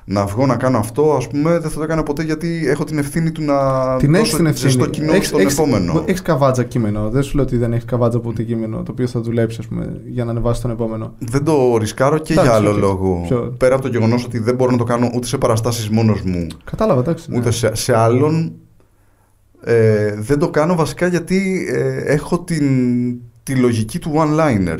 να 0.06 0.26
βγω 0.26 0.46
να 0.46 0.56
κάνω 0.56 0.78
αυτό, 0.78 1.14
ας 1.14 1.28
πούμε, 1.28 1.52
δεν 1.60 1.70
θα 1.70 1.78
το 1.78 1.84
έκανα 1.84 2.04
ποτέ 2.04 2.24
γιατί 2.24 2.64
έχω 2.68 2.84
την 2.84 2.98
ευθύνη 2.98 3.32
του 3.32 3.42
να 3.44 3.56
Την 3.98 4.14
έχεις 4.16 4.26
δώσω 4.30 4.38
την 4.38 4.46
ευθύνη. 4.46 4.72
στο 4.72 4.86
κοινό 4.86 5.14
Έχεις- 5.14 5.28
στον 5.28 5.40
έχεις- 5.40 5.58
επόμενο. 5.58 6.04
Έχεις 6.06 6.22
καβάτζα 6.22 6.64
κείμενο. 6.64 7.10
Δεν 7.10 7.24
σου 7.24 7.36
λέω 7.36 7.46
ότι 7.46 7.58
δεν 7.58 7.72
έχεις 7.74 7.86
καβάτζα 7.86 8.18
από 8.18 8.30
ούτε 8.30 8.44
κείμενο 8.44 8.78
το 8.84 8.92
οποίο 8.92 9.08
θα 9.08 9.20
δουλέψει 9.22 9.58
ας 9.60 9.68
πούμε, 9.68 10.02
για 10.06 10.26
να 10.26 10.32
ανεβάσει 10.32 10.62
τον 10.62 10.72
επόμενο. 10.72 11.14
Δεν 11.20 11.44
το 11.44 11.78
ρισκάρω 11.78 12.18
και 12.18 12.34
Εντάξει, 12.34 12.50
για 12.52 12.60
άλλο 12.60 12.70
οκ. 12.72 12.78
λόγο. 12.78 13.24
Ποιο; 13.28 13.54
Πέρα 13.58 13.74
από 13.76 13.84
το 13.84 13.90
γεγονός 13.90 14.24
ότι 14.26 14.40
δεν 14.40 14.56
μπορώ 14.56 14.72
να 14.72 14.78
το 14.78 14.84
κάνω 14.84 15.10
ούτε 15.16 15.28
σε 15.28 15.38
παραστάσεις 15.38 15.90
μόνος 15.90 16.22
μου, 16.22 16.48
Κατάλαβα, 16.64 17.00
εντάξει. 17.02 17.32
ναι. 17.32 17.38
ούτε 17.38 17.52
σε, 17.52 17.76
σε 17.76 17.98
άλλον. 17.98 18.52
Ε, 19.64 20.14
δεν 20.20 20.40
το 20.40 20.50
κάνω 20.50 20.76
βασικά 20.76 21.08
γιατί 21.08 21.68
ε, 21.72 21.98
έχω 22.14 22.40
την, 22.40 22.66
τη 23.44 23.56
λογική 23.56 24.00
του 24.00 24.12
one-liner. 24.16 24.78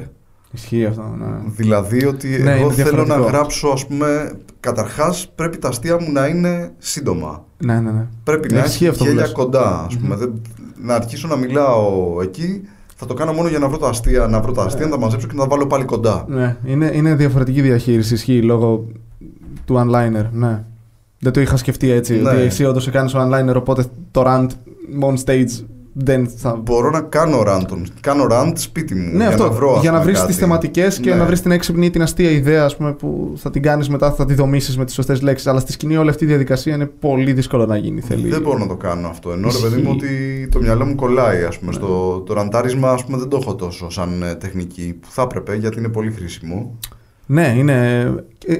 Ισχύει 0.52 0.86
αυτό. 0.86 1.16
Ναι. 1.20 1.26
Δηλαδή 1.46 2.06
ότι 2.06 2.28
Ναι, 2.28 2.52
εγώ 2.52 2.64
είναι 2.64 2.74
θέλω 2.74 2.98
να 2.98 3.04
διαφορετικό. 3.04 3.30
γράψω, 3.38 3.68
ας 3.68 3.88
πούμε, 3.88 4.32
καταρχάς 4.60 5.32
πρέπει 5.36 5.58
τα 5.58 5.68
αστεία 5.68 6.00
μου 6.02 6.12
να 6.12 6.28
είναι 6.28 6.72
σύντομα. 6.78 7.46
ναι, 7.58 7.80
ναι, 7.80 7.92
ναι. 7.92 8.08
Πρέπει 8.24 8.54
να 8.54 8.60
Ισχύει 8.60 8.70
έχει 8.76 8.88
αυτό 8.88 9.04
που 9.04 9.10
γέλια 9.10 9.26
λες. 9.26 9.32
κοντά, 9.32 9.84
ας 9.86 9.98
πούμε. 9.98 10.16
Δεν, 10.16 10.42
να 10.84 10.96
αρχίσω 10.96 11.28
να 11.28 11.36
μιλάω 11.36 12.18
εκεί, 12.22 12.62
θα 12.96 13.06
το 13.06 13.14
κάνω 13.14 13.34
μόνο 13.34 13.48
για 13.50 13.60
να 13.60 13.68
βρω 13.68 13.78
τα 13.78 13.88
αστεία, 13.88 14.28
να 14.28 14.42
βρω 14.42 14.52
τα 14.52 14.64
αστεία, 14.64 14.86
να 14.86 14.92
τα 14.92 14.98
μαζέψω 15.00 15.28
και 15.28 15.34
να 15.36 15.42
τα 15.42 15.48
βάλω 15.48 15.68
πάλι 15.68 15.84
κοντά. 15.86 16.26
Ναι, 16.28 16.58
είναι, 16.66 16.92
είναι 16.94 17.16
διαφορετική 17.16 17.62
διαχείριση. 17.62 18.14
Ισχύει 18.14 18.42
λόγω 18.42 18.86
του 19.66 19.76
one-liner. 19.86 20.26
Ναι. 20.32 20.64
Δεν 21.20 21.32
το 21.34 21.42
είχα 21.42 21.58
σκεφτεί 21.58 21.90
έτσι. 21.92 22.14
Ναι. 22.16 22.30
Ότι 22.30 22.40
εσύ 22.42 22.66
όντως 22.66 22.84
σε 22.84 22.92
κάνεις 22.92 23.14
one-liner, 23.16 23.54
οπότε 23.56 23.84
το 24.12 24.24
rant 24.26 24.48
on 25.02 25.16
stage 25.26 25.64
δεν 25.94 26.28
θα. 26.28 26.56
Μπορώ 26.64 26.90
να 26.90 27.02
κάνω 27.02 27.44
rant, 27.48 27.66
κάνω 28.02 28.28
rant 28.32 28.52
σπίτι 28.56 28.96
μου. 28.96 29.10
Ναι, 29.12 29.18
για 29.18 29.28
αυτό. 29.28 29.44
να 29.44 29.50
βρω, 29.50 29.76
ας 29.76 29.82
για 29.82 29.92
να 29.92 29.98
πούμε, 30.00 30.10
βρεις 30.12 30.20
τις 30.26 30.30
κάτι. 30.36 30.42
θεματικές 30.44 31.00
και 31.00 31.10
Ναι. 31.10 31.16
να 31.16 31.26
βρεις 31.26 31.42
την 31.42 31.52
έξυπνη 31.52 31.86
ή 31.86 31.90
την 31.90 32.02
αστεία 32.02 32.30
ιδέα 32.32 32.64
ας 32.66 32.78
πούμε, 32.78 32.94
που 32.94 33.34
θα 33.36 33.50
την 33.50 33.62
κάνεις 33.62 33.90
μετά, 33.90 34.12
θα 34.12 34.26
τη 34.26 34.34
δομήσει 34.34 34.78
με 34.78 34.86
τις 34.86 34.94
σωστές 34.94 35.22
λέξεις. 35.22 35.48
Αλλά 35.48 35.60
στη 35.60 35.72
σκηνή 35.72 35.98
όλη 35.98 36.10
αυτή 36.10 36.24
η 36.24 36.28
διαδικασία 36.28 36.76
είναι 36.76 36.86
πολύ 36.86 37.34
δύσκολο 37.34 37.66
να 37.66 37.78
γίνει. 37.78 38.02
Θέλει... 38.02 38.30
Δεν 38.30 38.42
μπορώ 38.42 38.58
να 38.58 38.68
το 38.68 38.76
κάνω 38.76 39.08
αυτό. 39.08 39.32
Ενώ 39.32 39.42
ρε 39.42 39.48
Ισχύει. 39.48 39.64
παιδί 39.70 39.82
μου 39.82 39.90
ότι 39.92 40.08
το 40.52 40.60
μυαλό 40.60 40.86
μου 40.86 40.96
κολλάει. 40.96 41.44
Ας 41.44 41.60
πούμε, 41.60 41.72
στο, 41.74 42.24
το 42.26 42.34
ραντάρισμα 42.34 42.92
ας 42.92 43.06
πούμε, 43.06 43.18
δεν 43.18 43.28
το 43.28 43.38
έχω 43.42 43.56
τόσο 43.56 43.90
σαν 43.90 44.24
ε, 44.24 44.36
τεχνική 44.36 44.98
που 45.02 45.08
θα 45.12 45.22
έπρεπε 45.22 45.56
γιατί 45.56 45.80
είναι 45.80 45.90
πολύ 45.90 46.12
χρήσιμο. 46.12 46.78
Ναι, 47.26 47.54
είναι. 47.58 48.06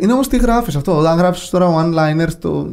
Είναι 0.02 0.14
όμως 0.14 0.28
τι 0.28 0.38
γράφεις 0.38 0.76
αυτό. 0.76 0.98
Αν 0.98 1.18
γράψεις 1.18 1.50
τώρα 1.50 1.68
one-liner, 1.68 2.28
το, 2.40 2.68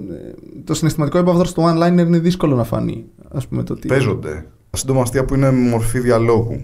το 0.64 0.74
συναισθηματικό 0.74 1.18
υπόβαθρο 1.18 1.44
στο 1.46 1.64
one-liner 1.66 1.98
είναι 2.06 2.18
δύσκολο 2.18 2.56
να 2.56 2.64
φανεί. 2.64 3.04
Ας 3.32 3.46
πούμε, 3.46 3.62
το 3.62 3.74
τι... 3.74 3.88
Παίζονται. 3.88 4.44
Σύντομα 4.70 5.00
αστεία 5.02 5.24
που 5.24 5.34
είναι 5.34 5.50
μορφή 5.50 5.98
διαλόγου. 5.98 6.60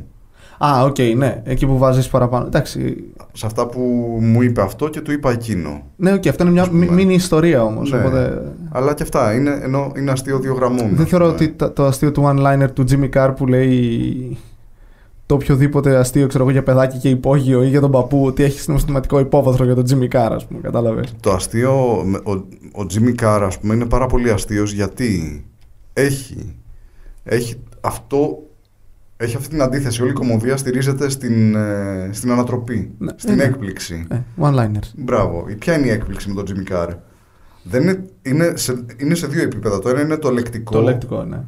Α, 0.59 0.83
οκ, 0.85 0.97
ναι. 1.17 1.43
Εκεί 1.45 1.67
που 1.67 1.79
βάζεις 1.79 2.09
παραπάνω. 2.09 2.47
Εντάξει. 2.47 2.97
Σε 3.33 3.47
αυτά 3.47 3.67
που 3.67 3.81
μου 4.21 4.43
είπε 4.43 4.63
αυτό 4.63 4.89
και 4.89 5.01
του 5.01 5.13
είπα 5.13 5.31
εκείνο. 5.31 5.83
Ναι, 5.97 6.13
οκ, 6.13 6.27
αυτό 6.27 6.43
είναι 6.43 6.53
μια 6.53 6.63
Ας 6.63 6.69
πούμε. 6.69 6.87
μίνι 6.91 7.15
ιστορία 7.15 7.63
όμως. 7.63 7.91
Ναι. 7.93 7.99
Οπότε... 7.99 8.53
Αλλά 8.71 8.95
και 8.95 9.03
αυτά 9.03 9.35
είναι, 9.35 9.59
ενώ 9.63 9.93
είναι 9.97 10.11
αστείο 10.11 10.39
δύο 10.39 10.55
γραμμών. 10.55 10.89
Δεν 10.95 11.03
ας 11.03 11.09
θεωρώ 11.09 11.25
πούμε. 11.25 11.37
ότι 11.37 11.51
τα- 11.53 11.73
το 11.73 11.85
αστείο 11.85 12.13
του 12.13 12.23
one-liner 12.27 12.67
του 12.75 12.85
Jimmy 12.91 13.09
Carr 13.17 13.33
που 13.37 13.47
λέει 13.47 14.37
το 15.27 15.35
οποιοδήποτε 15.35 15.97
αστείο 15.97 16.27
ξέρω 16.27 16.43
εγώ, 16.45 16.53
για 16.53 16.63
παιδάκι 16.63 16.99
και 16.99 17.09
υπόγειο 17.09 17.63
ή 17.63 17.69
για 17.69 17.81
τον 17.81 17.91
παππού 17.91 18.25
ότι 18.25 18.43
έχει 18.43 18.61
συναισθηματικό 18.61 19.19
υπόβαθρο 19.19 19.65
για 19.65 19.75
τον 19.75 19.85
Jimmy 19.91 20.15
Carr, 20.17 20.31
ας 20.33 20.47
πούμε. 20.47 20.61
Κατάλαβες. 20.61 21.15
Το 21.21 21.33
αστείο, 21.33 22.03
με- 22.05 22.21
ο, 22.25 22.31
ο 22.83 22.87
Jimmy 22.95 23.23
Carr 23.25 23.41
ας 23.43 23.59
πούμε 23.59 23.75
είναι 23.75 23.87
πάρα 23.87 24.07
πολύ 24.07 24.31
αστείος 24.31 24.73
γιατί 24.73 25.45
έχει, 25.95 26.57
έχει 27.25 27.57
αυτό 27.81 28.39
έχει 29.17 29.37
αυτή 29.37 29.49
την 29.49 29.63
αντίθεση. 29.63 30.03
Όλη 30.03 30.11
η 30.11 30.15
κωμωδία 30.15 30.57
στηρίζεται 30.57 31.09
στην, 31.09 31.55
ε, 31.55 32.09
στην 32.13 32.31
ανατροπή, 32.31 32.91
Ναι, 32.99 33.13
στην 33.17 33.33
ε, 33.33 33.35
ναι. 33.35 33.43
έκπληξη. 33.43 34.07
Ε, 34.11 34.19
one-liners. 34.41 34.91
Μπράβο. 34.97 35.47
Ποια 35.59 35.79
είναι 35.79 35.87
η 35.87 35.91
έκπληξη 35.91 36.31
με 36.31 36.43
τον 36.43 36.45
Jimmy 36.49 36.73
Carr; 36.73 36.89
Δεν 37.63 37.83
είναι, 37.83 38.05
είναι, 38.23 38.53
σε, 38.57 38.85
είναι 38.97 39.15
σε 39.15 39.27
δύο 39.27 39.43
επίπεδα. 39.43 39.79
Το 39.79 39.89
ένα 39.89 40.01
είναι 40.01 40.17
το 40.17 40.31
λεκτικό. 40.31 40.73
Το 40.73 40.81
λεκτικό, 40.81 41.23
ναι. 41.25 41.41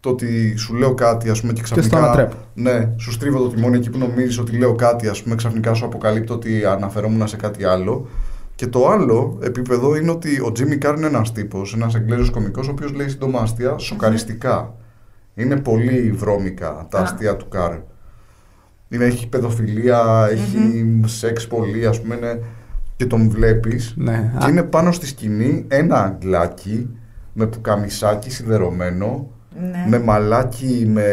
το 0.00 0.08
ότι 0.10 0.56
σου 0.56 0.74
λέω 0.74 0.94
κάτι 0.94 1.30
ας 1.30 1.40
πούμε 1.40 1.52
και 1.52 1.64
στο 1.64 1.74
ξαφνικά. 1.74 2.04
ανατρέπω. 2.04 2.36
Ναι, 2.54 2.92
σου 2.96 3.12
στρίβω 3.12 3.38
το 3.38 3.48
τιμόνι 3.48 3.76
εκεί 3.76 3.90
που 3.90 3.98
νομίζεις 3.98 4.38
ότι 4.38 4.56
λέω 4.56 4.74
κάτι, 4.74 5.08
ας 5.08 5.22
πούμε, 5.22 5.34
ξαφνικά 5.34 5.74
σου 5.74 5.84
αποκαλύπτω 5.84 6.34
ότι 6.34 6.64
αναφερόμουν 6.64 7.28
σε 7.28 7.36
κάτι 7.36 7.64
άλλο. 7.64 8.08
Και 8.58 8.66
το 8.66 8.88
άλλο 8.88 9.38
επίπεδο 9.42 9.96
είναι 9.96 10.10
ότι 10.10 10.40
ο 10.40 10.52
Jimmy 10.58 10.86
Carr 10.86 10.94
είναι 10.96 11.06
ένας 11.06 11.32
τύπος, 11.32 11.74
ένας 11.74 11.94
Εγγλέζος 11.94 12.30
κωμικός, 12.30 12.68
ο 12.68 12.70
οποίος 12.70 12.92
λέει 12.92 13.08
σύντομα 13.08 13.40
αστεία 13.40 13.78
σοκαριστικά. 13.78 14.74
Είναι 15.34 15.56
πολύ 15.56 16.10
βρώμικα 16.12 16.86
τα 16.90 16.98
Α. 16.98 17.02
αστεία 17.02 17.36
του 17.36 17.48
Carr. 17.54 17.78
Είναι, 18.88 19.04
έχει 19.04 19.28
παιδοφιλία, 19.28 20.28
έχει 20.30 20.84
σεξ 21.04 21.46
πολύ, 21.46 21.86
ας 21.86 22.00
πούμε, 22.00 22.14
είναι, 22.14 22.40
και 22.96 23.06
τον 23.06 23.28
βλέπεις. 23.30 23.94
ναι. 23.96 24.32
Και 24.38 24.44
Α, 24.44 24.48
είναι 24.48 24.62
πάνω 24.62 24.92
στη 24.92 25.06
σκηνή 25.06 25.64
ένα 25.68 26.02
αγγλάκι 26.02 26.88
με 27.32 27.46
πουκαμισάκι 27.46 28.30
σιδερωμένο, 28.30 29.30
Ναι. 29.60 29.84
με 29.88 29.98
μαλάκι, 29.98 30.86
με. 30.92 31.04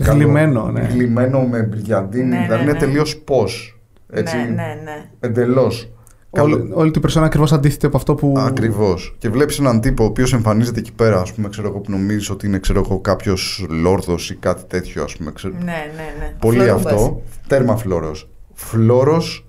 Γλυμμένο, 0.00 0.70
ναι. 0.70 0.80
Γλυμμένο 0.80 1.40
με 1.40 1.62
μπριγκαντίνη. 1.62 2.24
Ναι, 2.28 2.42
δηλαδή 2.42 2.54
ναι, 2.56 2.62
είναι 2.62 2.72
ναι. 2.72 2.78
τελείως 2.78 3.16
πώς. 3.16 3.80
Έτσι. 4.12 4.36
Ναι, 4.36 4.42
ναι, 4.42 4.80
ναι. 4.84 5.04
Εντελώς. 5.20 5.92
Όλη, 6.40 6.70
όλη 6.74 6.90
την 6.90 7.00
περσόνα 7.00 7.26
ακριβώς 7.26 7.52
αντίθετη 7.52 7.86
από 7.86 7.96
αυτό 7.96 8.14
που. 8.14 8.34
Ακριβώς. 8.38 9.14
Και 9.18 9.28
βλέπεις 9.28 9.58
έναν 9.58 9.80
τύπο 9.80 10.02
ο 10.04 10.06
οποίος 10.06 10.32
εμφανίζεται 10.32 10.78
εκεί 10.80 10.92
πέρα, 10.92 11.20
ας 11.20 11.32
πούμε, 11.32 11.48
ξέρω 11.48 11.68
εγώ, 11.68 11.78
που 11.78 11.90
νομίζεις 11.90 12.30
ότι 12.30 12.46
είναι 12.46 12.60
κάποιος 13.02 13.66
λόρδος 13.68 14.30
ή 14.30 14.34
κάτι 14.36 14.62
τέτοιο, 14.66 15.02
ας 15.02 15.16
πούμε. 15.16 15.32
Ξέρω. 15.32 15.54
Ναι, 15.58 15.64
ναι, 15.64 16.14
ναι. 16.18 16.34
Πολύ 16.38 16.58
Φλωρούμπας. 16.58 16.92
αυτό. 16.92 17.22
Τέρμα 17.46 17.76
φλόρος. 17.76 18.28
Φλόρος 18.52 19.46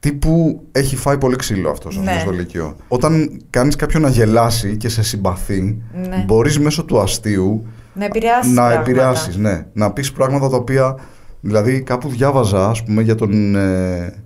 τύπου 0.00 0.62
έχει 0.72 0.96
φάει 0.96 1.18
πολύ 1.18 1.36
ξύλο 1.36 1.70
αυτός 1.70 1.96
Ναι. 1.98 2.18
στο 2.20 2.30
Λυκείο. 2.30 2.76
Όταν 2.88 3.40
κάνεις 3.50 3.76
κάποιον 3.76 4.02
να 4.02 4.08
γελάσει 4.08 4.76
και 4.76 4.88
σε 4.88 5.02
συμπαθεί, 5.02 5.82
Ναι. 6.08 6.24
μπορείς 6.26 6.58
μέσω 6.58 6.84
του 6.84 7.00
αστείου 7.00 7.66
Να 7.94 8.04
επηρεάσεις. 8.04 8.52
να 8.52 8.62
πράγματα. 8.62 8.80
επηρεάσεις, 8.90 9.36
ναι. 9.36 9.66
Να 9.72 9.92
πεις 9.92 10.12
πράγματα 10.12 10.48
τα 10.48 10.56
οποία. 10.56 10.96
Δηλαδή, 11.40 11.82
κάπου 11.82 12.08
διάβαζα, 12.08 12.68
ας 12.68 12.82
πούμε, 12.84 13.02
για 13.02 13.14
τον, 13.14 13.54
ε, 13.56 14.22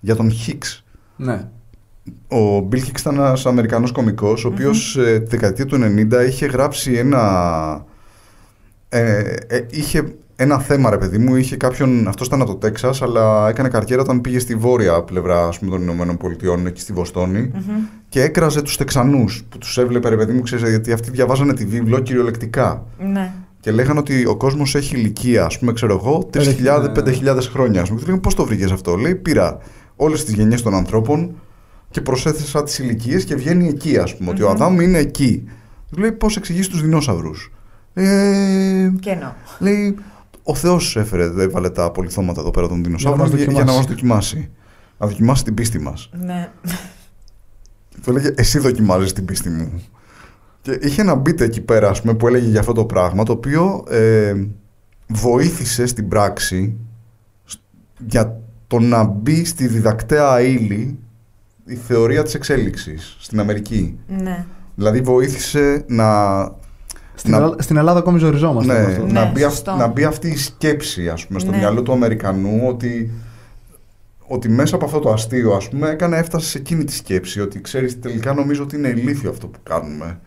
για 0.00 0.16
τον 0.16 0.30
Hicks. 0.30 0.82
Ναι. 1.20 1.48
Ο 2.38 2.68
Bill 2.72 2.78
Hicks 2.78 2.98
ήταν 2.98 3.14
ένας 3.14 3.46
Αμερικανός 3.46 3.92
κωμικός, 3.92 4.44
ο 4.44 4.48
οποίος 4.48 4.96
ε, 4.96 5.18
τη 5.18 5.28
δεκαετία 5.28 5.66
του 5.66 5.76
90 5.76 6.26
είχε 6.28 6.46
γράψει 6.46 6.92
ένα... 6.92 7.84
Ε, 8.88 9.34
ε, 9.46 9.66
είχε 9.70 10.14
ένα 10.36 10.58
θέμα, 10.58 10.90
ρε 10.90 10.98
παιδί 10.98 11.18
μου, 11.18 11.36
είχε 11.36 11.56
κάποιον. 11.56 12.08
Αυτός 12.08 12.26
ήταν 12.26 12.40
από 12.40 12.50
το 12.50 12.56
Τέξας, 12.56 13.02
αλλά 13.02 13.48
έκανε 13.48 13.68
καριέρα 13.68 14.02
όταν 14.02 14.20
πήγε 14.20 14.38
στη 14.38 14.54
βόρεια 14.54 15.02
πλευρά 15.02 15.46
ας 15.46 15.58
πούμε, 15.58 15.70
των 15.70 15.82
Ηνωμένων 15.82 16.16
Πολιτειών, 16.16 16.66
εκεί 16.66 16.80
στη 16.80 16.92
βοστονη 16.92 17.50
και 18.08 18.22
έκραζε 18.22 18.62
τους 18.62 18.76
Τεξανούς 18.76 19.44
που 19.48 19.58
τους 19.58 19.78
έβλεπε, 19.78 20.08
ρε 20.08 20.16
παιδί 20.16 20.32
μου, 20.32 20.40
ξέρεις, 20.40 20.68
γιατί 20.68 20.92
αυτοί 20.92 21.10
διαβάζανε 21.10 21.54
τη 21.54 21.64
βίβλο 21.64 21.98
κυριολεκτικά. 21.98 22.86
Ναι. 22.98 23.32
Και 23.60 23.70
λέγανε 23.70 23.98
ότι 23.98 24.26
ο 24.26 24.36
κόσμος 24.36 24.74
έχει 24.74 24.96
ηλικία, 24.96 25.44
ας 25.44 25.58
πούμε, 25.58 25.72
ξέρω 25.72 25.92
εγώ, 25.92 26.28
3.000-5.000 26.32 27.48
χρόνια. 27.52 27.80
Α 27.80 27.84
πούμε. 27.84 27.94
Και 27.94 27.94
τους 27.94 28.02
λέγανε 28.02 28.20
πώς 28.20 28.34
το 28.34 28.44
βρήκες 28.44 28.72
αυτό; 28.72 28.96
Λέει, 28.96 29.14
πήρα 29.14 29.58
όλες 30.00 30.24
τις 30.24 30.34
γενιές 30.34 30.62
των 30.62 30.74
ανθρώπων 30.74 31.34
και 31.90 32.00
προσέθεσα 32.00 32.62
τις 32.62 32.78
ηλικίες 32.78 33.24
και 33.24 33.34
βγαίνει 33.34 33.68
εκεί, 33.68 33.98
ας 33.98 34.16
πούμε. 34.16 34.30
Ότι 34.30 34.42
ο 34.42 34.50
Αδάμ 34.50 34.80
είναι 34.80 34.98
εκεί. 34.98 35.44
Του 35.90 35.98
λέει, 36.00 36.12
πώς 36.12 36.36
εξηγείς 36.36 36.68
τους 36.68 36.80
δεινόσαυρους; 36.82 37.52
Ε, 37.94 38.90
Κενό. 39.00 39.34
λέει, 39.58 39.96
ο 40.42 40.54
Θεός 40.54 40.96
έφερε, 40.96 41.24
έβαλε 41.24 41.70
τα 41.70 41.90
πολυθώματα 41.90 42.40
εδώ 42.40 42.50
πέρα 42.50 42.68
των 42.68 42.84
δεινοσαύρων 42.84 43.18
μας 43.20 43.30
για, 43.30 43.44
για 43.52 43.64
να 43.64 43.72
μας 43.72 43.86
δοκιμάσει. 43.86 43.88
δοκιμάσει. 43.94 44.50
Να 44.98 45.06
δοκιμάσει 45.06 45.44
την 45.44 45.54
πίστη 45.54 45.78
μας. 45.78 46.10
Ναι. 46.12 46.50
Του 48.02 48.10
έλεγε, 48.10 48.30
Εσύ 48.36 48.58
δοκιμάζεις 48.58 49.12
την 49.12 49.24
πίστη 49.24 49.48
μου. 49.48 49.82
Και 50.62 50.78
είχε 50.82 51.00
ένα 51.00 51.14
beat 51.22 51.40
εκεί 51.40 51.60
πέρα, 51.60 51.88
ας 51.88 52.00
πούμε, 52.00 52.14
που 52.14 52.26
έλεγε 52.28 52.48
για 52.48 52.60
αυτό 52.60 52.72
το 52.72 52.84
πράγμα, 52.84 53.24
το 53.24 53.32
οποίο 53.32 53.84
ε, 53.88 54.34
βοήθησε 55.06 55.86
στην 55.86 56.08
πράξη 56.08 56.76
σ- 57.44 57.60
για 58.06 58.40
το 58.70 58.78
να 58.78 59.04
μπει 59.04 59.44
στη 59.44 59.66
διδακτέα 59.66 60.40
ύλη 60.40 60.98
η 61.64 61.74
θεωρία 61.74 62.22
της 62.22 62.34
εξέλιξης 62.34 63.16
στην 63.20 63.40
Αμερική. 63.40 63.98
ναι. 64.08 64.44
Δηλαδή 64.74 65.00
βοήθησε 65.00 65.84
να, 65.88 66.40
Στην, 67.14 67.30
Να- 67.30 67.36
Ελλάδα, 67.36 67.62
στην 67.62 67.76
Ελλάδα 67.76 67.98
ακόμη 67.98 68.18
ζοριζόμαστε. 68.18 68.72
ναι, 68.72 68.78
με 68.78 68.84
αυτό. 68.92 69.06
να, 69.06 69.24
Ναι, 69.24 69.30
μπει 69.34 69.42
αυ- 69.44 69.52
σωστό. 69.54 69.74
να 69.74 69.86
μπει 69.86 70.04
αυτή 70.04 70.28
η 70.28 70.36
σκέψη 70.36 71.08
ας 71.08 71.26
πούμε, 71.26 71.38
στο 71.38 71.50
Ναι. 71.50 71.56
μυαλό 71.56 71.82
του 71.82 71.92
Αμερικανού 71.92 72.60
ότι, 72.68 73.10
ότι 74.26 74.48
μέσα 74.48 74.74
από 74.74 74.84
αυτό 74.84 74.98
το 74.98 75.10
αστείο 75.12 75.52
ας 75.52 75.68
πούμε, 75.68 75.88
έκανε, 75.90 76.16
έφτασε 76.18 76.46
σε 76.48 76.58
εκείνη 76.58 76.84
τη 76.84 76.92
σκέψη 76.92 77.40
ότι 77.40 77.60
ξέρεις 77.60 78.00
τελικά 78.00 78.32
νομίζω 78.34 78.62
ότι 78.62 78.76
είναι 78.76 78.88
ηλίθιο 78.88 79.30
αυτό 79.30 79.46
που 79.46 79.58
κάνουμε 79.62 80.20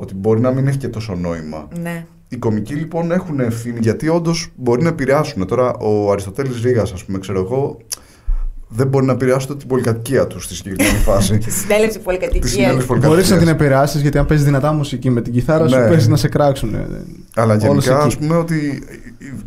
ότι 0.00 0.14
μπορεί 0.14 0.40
να 0.40 0.50
μην 0.50 0.66
έχει 0.66 0.78
και 0.78 0.88
τόσο 0.88 1.14
νόημα. 1.14 1.68
Ναι. 1.82 2.06
Οι 2.28 2.36
κομικοί 2.36 2.74
λοιπόν 2.74 3.10
έχουν 3.12 3.40
ευθύνη 3.40 3.78
γιατί 3.80 4.08
όντως 4.08 4.48
μπορεί 4.56 4.82
να 4.82 4.88
επηρεάσουν. 4.88 5.46
Τώρα 5.46 5.72
ο 5.74 6.10
Αριστοτέλης 6.12 6.62
Ρήγας 6.62 6.92
ας 6.92 7.04
πούμε 7.04 7.18
ξέρω 7.18 7.40
εγώ 7.40 7.76
δεν 8.68 8.86
μπορεί 8.88 9.06
να 9.06 9.12
επηρεάσουν 9.12 9.58
την 9.58 9.68
πολυκατοικία 9.68 10.26
του 10.26 10.40
στη 10.40 10.54
συγκεκριμένη 10.54 10.98
φάση. 11.08 11.38
Τη 11.38 11.50
συνέλευση 11.50 11.98
Τη 11.98 12.04
πολυκατοικία. 12.04 12.48
συνέλευση 12.48 12.86
Μπορείς 12.86 13.02
να 13.02 13.08
πολυκατοικίας. 13.08 13.38
την 13.38 13.48
επηρεάσεις 13.48 14.00
γιατί 14.00 14.18
αν 14.18 14.26
παίζεις 14.26 14.46
δυνατά 14.46 14.72
μουσική 14.72 15.10
με 15.10 15.22
την 15.22 15.32
κιθάρα 15.32 15.68
σου, 15.68 15.78
Ναι. 15.78 15.86
παίζεις 15.88 16.08
να 16.08 16.16
σε 16.16 16.28
κράξουν. 16.28 16.74
Αλλά 17.34 17.52
Όλος 17.52 17.62
γενικά, 17.64 17.96
εκεί. 17.96 18.06
ας 18.06 18.16
πούμε 18.18 18.36
ότι. 18.36 18.82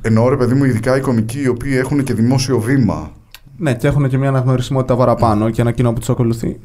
Εννοώ 0.01 0.30
ρε 0.30 0.38
παιδί 0.38 0.54
μου, 0.54 0.64
ειδικά 0.64 0.97
οι 0.97 1.01
κομικοί 1.01 1.41
οι 1.41 1.47
οποίοι 1.47 1.74
έχουν 1.76 2.04
και 2.04 2.14
δημόσιο 2.14 2.60
βήμα. 2.60 3.12
Ναι, 3.58 3.74
και 3.74 3.88
έχουν 3.88 4.10
και 4.10 4.18
μια 4.18 4.30
αναγνωρισιμότητα 4.30 4.95
παραπάνω 4.95 5.49
και 5.49 5.62
ένα 5.62 5.72
κοινό 5.72 5.93
που 5.93 5.99
τους 5.99 6.10
ακολουθεί. 6.10 6.60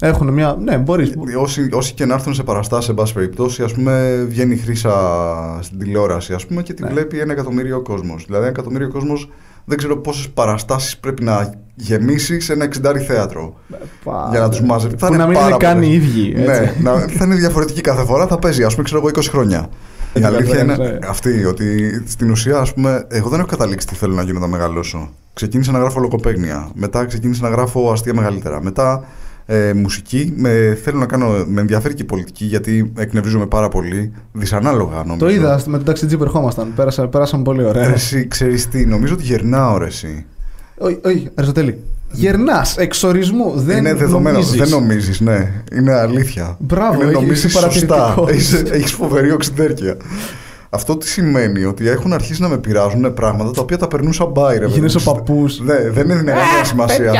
Έχουν 0.00 0.28
μια. 0.32 0.56
Ναι, 0.60 0.76
μπορείς. 0.76 1.12
Όσοι, 1.40 1.68
όσοι 1.72 1.94
και 1.94 2.04
να 2.04 2.14
έρθουν 2.14 2.34
σε 2.34 2.42
παραστάσεις, 2.42 2.84
σε 2.84 2.92
πάση 2.92 3.12
περιπτώσει, 3.12 3.62
ας 3.62 3.72
πούμε, 3.72 4.24
βγαίνει 4.28 4.54
η 4.54 4.56
χρήσα 4.56 4.92
στην 5.60 5.78
τηλεόραση, 5.78 6.32
ας 6.32 6.46
πούμε, 6.46 6.62
και 6.62 6.72
τη 6.72 6.82
Ναι. 6.82 6.88
βλέπει 6.88 7.18
ένα 7.18 7.32
εκατομμύριο 7.32 7.82
κόσμος. 7.82 8.24
Δηλαδή, 8.24 8.42
ένα 8.42 8.52
εκατομμύριο 8.52 8.88
κόσμος 8.88 9.30
δεν 9.64 9.78
ξέρω 9.78 9.96
πόσες 9.96 10.28
παραστάσεις 10.28 10.96
πρέπει 10.98 11.24
να 11.24 11.54
γεμίσει 11.74 12.40
σε 12.40 12.52
ένα 12.52 12.64
εξιντάρι 12.64 13.00
θέατρο. 13.00 13.54
για 14.30 14.40
να 14.40 14.48
τους 14.48 14.60
μαζεύει. 14.60 14.96
Που 14.96 15.14
να 15.14 15.26
μην 15.26 15.38
είναι 15.40 15.56
καν 15.58 15.82
οι 15.82 15.92
ίδιοι. 15.92 16.34
Ναι, 16.34 16.56
έτσι. 16.56 16.82
να, 16.82 16.98
θα 16.98 17.24
είναι 17.24 17.34
διαφορετική 17.34 17.80
κάθε 17.80 18.04
φορά, 18.04 18.26
θα 18.26 18.38
παίζει, 18.38 18.64
ας 18.64 18.72
πούμε, 18.72 18.84
ξέρω 18.84 19.00
εγώ 19.00 19.08
20 19.08 19.22
χρόνια. 19.30 19.68
Η 20.14 20.18
Έτσι, 20.18 20.34
αλήθεια 20.34 20.64
ναι, 20.64 20.72
είναι 20.72 20.88
ναι. 20.88 20.98
αυτή, 21.08 21.44
ότι 21.44 21.90
στην 22.06 22.30
ουσία, 22.30 22.58
ας 22.58 22.74
πούμε, 22.74 23.06
εγώ 23.08 23.28
δεν 23.28 23.38
έχω 23.38 23.48
καταλήξει 23.48 23.86
τι 23.86 23.94
θέλω 23.94 24.14
να 24.14 24.22
γίνω 24.22 24.38
όταν 24.38 24.50
μεγαλώσω. 24.50 25.10
Ξεκίνησα 25.32 25.72
να 25.72 25.78
γράφω 25.78 26.00
λογοπαίγνια. 26.00 26.70
Μετά 26.74 27.04
ξεκίνησα 27.04 27.42
να 27.42 27.48
γράφω 27.48 27.92
αστεία 27.92 28.14
μεγαλύτερα. 28.14 28.62
Μετά 28.62 29.04
ε, 29.52 29.72
μουσική. 29.72 30.32
Με, 30.36 30.78
θέλω 30.82 30.98
να 30.98 31.06
κάνω, 31.06 31.44
με 31.46 31.60
ενδιαφέρει 31.60 31.94
και 31.94 32.02
η 32.02 32.04
πολιτική 32.04 32.44
γιατί 32.44 32.92
εκνευρίζομαι 32.96 33.46
πάρα 33.46 33.68
πολύ. 33.68 34.12
Δυσανάλογα 34.32 34.96
νομίζω. 34.96 35.16
Το 35.26 35.30
είδα 35.30 35.60
με 35.66 35.76
τον 35.76 35.86
ταξιτζή 35.86 36.16
που 36.16 36.22
ερχόμασταν. 36.22 36.72
Πέρασα, 36.76 37.08
πέρασαν 37.08 37.42
πολύ 37.42 37.64
ωραία. 37.64 37.86
Ρε, 37.86 37.92
Εσύ 37.92 38.26
ξέρεις 38.26 38.68
τι, 38.68 38.86
νομίζω 38.86 39.14
ότι 39.14 39.22
γερνάω 39.22 39.78
ρε, 39.78 39.86
εσύ. 39.86 40.26
Όχι, 40.78 40.98
όχι, 41.04 41.28
Αριστοτέλη. 41.34 41.82
Γερνάς, 42.12 42.76
εξορισμού. 42.76 43.52
Δεν 43.56 43.78
είναι 43.78 43.94
δεδομένο. 43.94 44.38
νομίζεις. 44.38 44.58
Δεν 44.60 44.68
νομίζεις, 44.68 45.20
ναι. 45.20 45.52
Είναι 45.72 45.94
αλήθεια. 45.94 46.56
Μπράβο, 46.60 46.94
είναι, 46.94 47.04
έχει- 47.10 47.20
νομίζεις 47.20 47.44
είσαι 47.44 47.60
σωστά. 47.60 48.12
παρατηρητικός. 48.16 48.70
Έχεις 48.76 48.92
φοβερή 48.92 49.30
οξυδέρκεια. 49.32 49.96
Αυτό 50.70 50.96
τι 50.96 51.08
σημαίνει, 51.08 51.64
ότι 51.64 51.88
έχουν 51.88 52.12
αρχίσει 52.12 52.42
να 52.42 52.48
με 52.48 52.58
πειράζουν 52.58 53.14
πράγματα 53.14 53.50
τα 53.50 53.60
οποία 53.60 53.76
τα 53.76 53.88
περνούσα 53.88 54.26
μπάι, 54.26 54.58
ρε. 54.58 54.66
Γίνεσαι 54.66 54.98
παιδί 54.98 55.10
μου. 55.10 55.14
ο 55.16 55.22
παππούς. 55.22 55.60
Ναι, 55.60 55.90
δεν 55.90 56.10
έδινε 56.10 56.30
καμία 56.30 56.64
σημασία. 56.64 57.12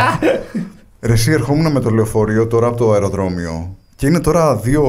Παιδιά. 1.00 1.06
Ρε, 1.06 1.12
εσύ 1.12 1.30
ερχόμουν 1.30 1.72
με 1.72 1.80
το 1.80 1.90
λεωφορείο 1.90 2.46
τώρα 2.46 2.66
από 2.66 2.76
το 2.76 2.92
αεροδρόμιο. 2.92 3.74
Και 3.96 4.06
είναι 4.06 4.20
τώρα 4.20 4.56
δύο, 4.56 4.84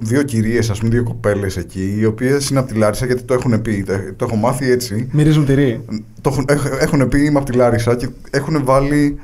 δύο 0.00 0.22
κυρίες, 0.22 0.70
ας 0.70 0.78
πούμε, 0.78 0.90
δύο 0.90 1.02
κοπέλες 1.02 1.56
εκεί, 1.56 1.96
οι 1.98 2.04
οποίες 2.04 2.48
είναι 2.48 2.58
από 2.58 2.68
τη 2.72 2.74
Λάρισα 2.78 3.06
γιατί 3.06 3.22
το 3.22 3.34
έχουν 3.34 3.62
πει. 3.62 3.82
Το, 3.82 3.92
το 4.16 4.24
έχω 4.24 4.36
μάθει 4.36 4.70
έτσι. 4.70 5.08
Μυρίζουν 5.12 5.44
τυρί. 5.44 5.84
Το 6.20 6.30
έχουν, 6.32 6.44
έχ- 6.48 6.76
έχουν 6.82 7.08
πει 7.08 7.24
είμαι 7.24 7.38
από 7.38 7.50
τη 7.50 7.56
Λάρισα 7.56 7.96
και 7.96 8.08
έχουν 8.30 8.64
βάλει. 8.64 9.18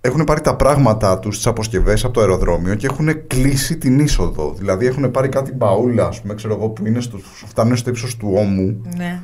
Έχουν 0.00 0.24
πάρει 0.24 0.40
τα 0.40 0.56
πράγματά 0.56 1.18
τους, 1.18 1.36
τις 1.36 1.46
αποσκευές 1.46 2.04
από 2.04 2.12
το 2.14 2.20
αεροδρόμιο 2.20 2.74
και 2.74 2.86
έχουν 2.86 3.26
κλείσει 3.26 3.76
την 3.76 3.98
είσοδο. 3.98 4.54
Δηλαδή 4.58 4.86
έχουν 4.86 5.10
πάρει 5.10 5.28
κάτι 5.28 5.52
μπαούλα, 5.52 6.06
ας 6.06 6.20
πούμε, 6.20 6.34
ξέρω 6.34 6.54
εγώ, 6.54 6.68
που 6.68 6.86
είναι 6.86 7.00
στο, 7.00 7.18
φτάνουν 7.46 7.76
στο 7.76 7.90
ύψος 7.90 8.16
του 8.16 8.32
ώμου. 8.36 8.82
Ναι. 8.96 9.20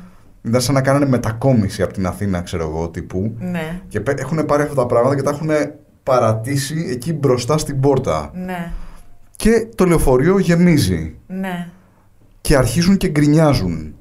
Ήταν 0.47 0.61
σαν 0.61 0.73
να 0.75 0.81
κάνανε 0.81 1.05
μετακόμιση 1.05 1.81
από 1.81 1.93
την 1.93 2.05
Αθήνα, 2.05 2.41
ξέρω 2.41 2.63
εγώ, 2.63 2.89
τύπου. 2.89 3.35
Ναι. 3.39 3.81
Και 3.87 3.99
πέ- 3.99 4.19
έχουν 4.19 4.45
πάρει 4.45 4.61
αυτά 4.61 4.75
τα 4.75 4.85
πράγματα 4.85 5.15
και 5.15 5.21
τα 5.21 5.29
έχουν 5.29 5.49
παρατήσει 6.03 6.87
εκεί 6.91 7.13
μπροστά 7.13 7.57
στην 7.57 7.79
πόρτα. 7.79 8.31
Ναι. 8.45 8.71
Και 9.35 9.67
το 9.75 9.85
λεωφορείο 9.85 10.39
γεμίζει. 10.39 11.15
Ναι. 11.27 11.67
Και 12.41 12.55
αρχίζουν 12.55 12.97
και 12.97 13.07
γκρινιάζουν. 13.07 13.93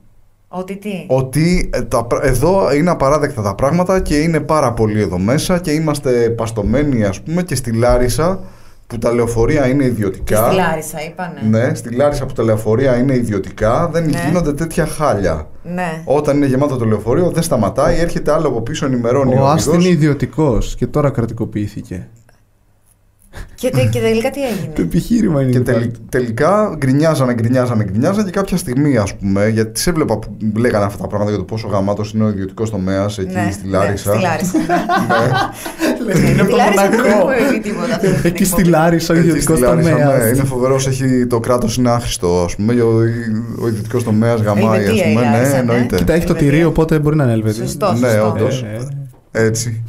Ότι 0.48 0.76
τι; 0.76 1.06
Ότι 1.08 1.70
ε, 1.74 1.82
τα, 1.82 2.04
πρα- 2.04 2.24
εδώ 2.24 2.74
είναι 2.74 2.90
απαράδεκτα 2.90 3.42
τα 3.42 3.54
πράγματα 3.54 4.00
και 4.00 4.16
είναι 4.16 4.40
πάρα 4.40 4.72
πολύ 4.72 5.00
εδώ 5.00 5.18
μέσα 5.18 5.58
και 5.58 5.70
είμαστε 5.70 6.30
παστομένοι 6.30 7.04
ας 7.04 7.20
πούμε 7.22 7.42
και 7.42 7.54
στη 7.54 7.72
Λάρισα 7.72 8.40
που 8.86 8.98
τα 8.98 9.12
λεωφορεία 9.12 9.66
είναι 9.68 9.82
Και 9.82 9.88
ιδιωτικά. 9.88 10.46
στη 10.46 10.54
Λάρισα 10.56 10.98
είπανε. 11.08 11.40
Ναι, 11.58 11.74
στη 11.74 11.94
Λάρισα 11.94 12.26
που 12.26 12.32
τα 12.32 12.42
λεωφορεία 12.42 12.96
είναι 12.96 13.14
ιδιωτικά 13.14 13.88
δεν 13.92 14.04
Ναι. 14.04 14.22
γίνονται 14.26 14.52
τέτοια 14.52 14.86
χάλια. 14.86 15.48
Ναι. 15.62 16.02
Όταν 16.04 16.36
είναι 16.36 16.46
γεμάτο 16.46 16.76
το 16.76 16.84
λεωφορείο 16.84 17.30
δεν 17.30 17.42
σταματάει, 17.42 17.98
έρχεται 17.98 18.32
άλλο 18.32 18.48
από 18.48 18.60
πίσω, 18.60 18.86
ενημερώνει 18.86 19.34
Ο 19.34 19.42
ο 19.42 19.46
Άστι 19.46 19.68
είναι 19.68 19.78
οδηγός. 19.78 19.94
ιδιωτικός 19.96 20.74
και 20.74 20.86
τώρα 20.86 21.10
κρατικοποιήθηκε. 21.10 22.08
Και, 23.54 23.70
τε- 23.70 23.88
και 23.90 24.00
τελικά 24.00 24.30
τι 24.30 24.40
έγινε; 24.42 24.72
Το 24.74 24.82
επιχείρημα 24.82 25.42
είναι 25.42 25.50
Και 25.50 25.58
ιδιωτικό. 25.58 25.78
τελ- 25.78 25.94
τελικά 26.08 26.74
γκρινιάζανε, 26.78 27.34
γκρινιάζανε, 27.34 27.84
γκρινιάζανε 27.84 28.24
και 28.24 28.30
κάποια 28.30 28.56
στιγμή, 28.56 28.96
ας 28.96 29.14
πούμε, 29.16 29.48
γιατί 29.48 29.70
τις 29.70 29.86
έβλεπα 29.86 30.18
που 30.18 30.36
λέγανε 30.56 30.84
αυτά 30.84 30.98
τα 30.98 31.06
πράγματα 31.06 31.30
για 31.30 31.38
το 31.38 31.44
πόσο 31.44 31.68
γαμάτος 31.68 32.12
είναι 32.12 32.24
ο 32.24 32.28
ιδιωτικός 32.28 32.70
τομέας 32.70 33.18
εκεί 33.18 33.34
Ναι, 33.34 33.48
στη 33.52 33.66
ναι, 33.68 33.76
Λάρισα. 33.78 34.12
στη 34.12 34.22
Λάρισα. 34.22 34.58
Ναι. 34.58 34.68
Είναι 36.30 36.40
από 36.40 36.50
Στη 36.50 36.50
το 36.50 36.56
Λάρισα 36.56 36.88
δεν 36.88 37.00
Μονακό. 37.00 37.30
έχουμε 37.30 37.34
πει 37.52 37.60
τίποτα. 37.60 37.94
αυτή 37.94 38.06
την 38.08 38.20
Εκεί 38.24 38.44
στη 38.44 38.54
εκπομπή. 38.60 38.68
Λάρισα 38.76 39.14
ο 39.14 39.16
Εκεί 39.16 39.26
ιδιωτικός 39.26 39.58
στη 39.58 39.66
Λάρισα, 39.66 39.90
τομέας. 39.90 40.22
Ναι, 40.22 40.28
είναι 40.28 40.44
φοβερός. 40.44 40.86
Έχει 40.86 41.26
το 41.26 41.40
κράτος 41.40 41.76
είναι 41.76 41.90
άχρηστο, 41.90 42.42
ας 42.44 42.56
πούμε. 42.56 42.80
Ο, 42.82 42.98
ο 43.62 43.68
ιδιωτικός 43.68 44.04
τομέας 44.04 44.40
γαμάει, 44.40 44.64
Ελβετία 44.80 44.92
ας 45.04 45.10
η 45.10 45.14
πούμε. 45.14 45.20
Ναι, 45.26 45.30
Λάρισα, 45.36 45.52
ναι. 45.52 45.58
εννοείται. 45.58 45.96
Κοίτα, 45.96 46.12
έχει 46.12 46.24
το 46.26 46.32
Ελβετία. 46.32 46.50
τυρί, 46.50 46.64
οπότε 46.64 46.98
μπορεί 46.98 47.16
να 47.16 47.24
είναι 47.24 47.32
Ελβετία. 47.32 47.62
Σωστό, 47.64 47.92
Ναι, 47.92 48.08
σωστό. 48.08 48.26
όντως. 48.36 48.62
Ε, 49.30 49.46
Έτσι. 49.46 49.82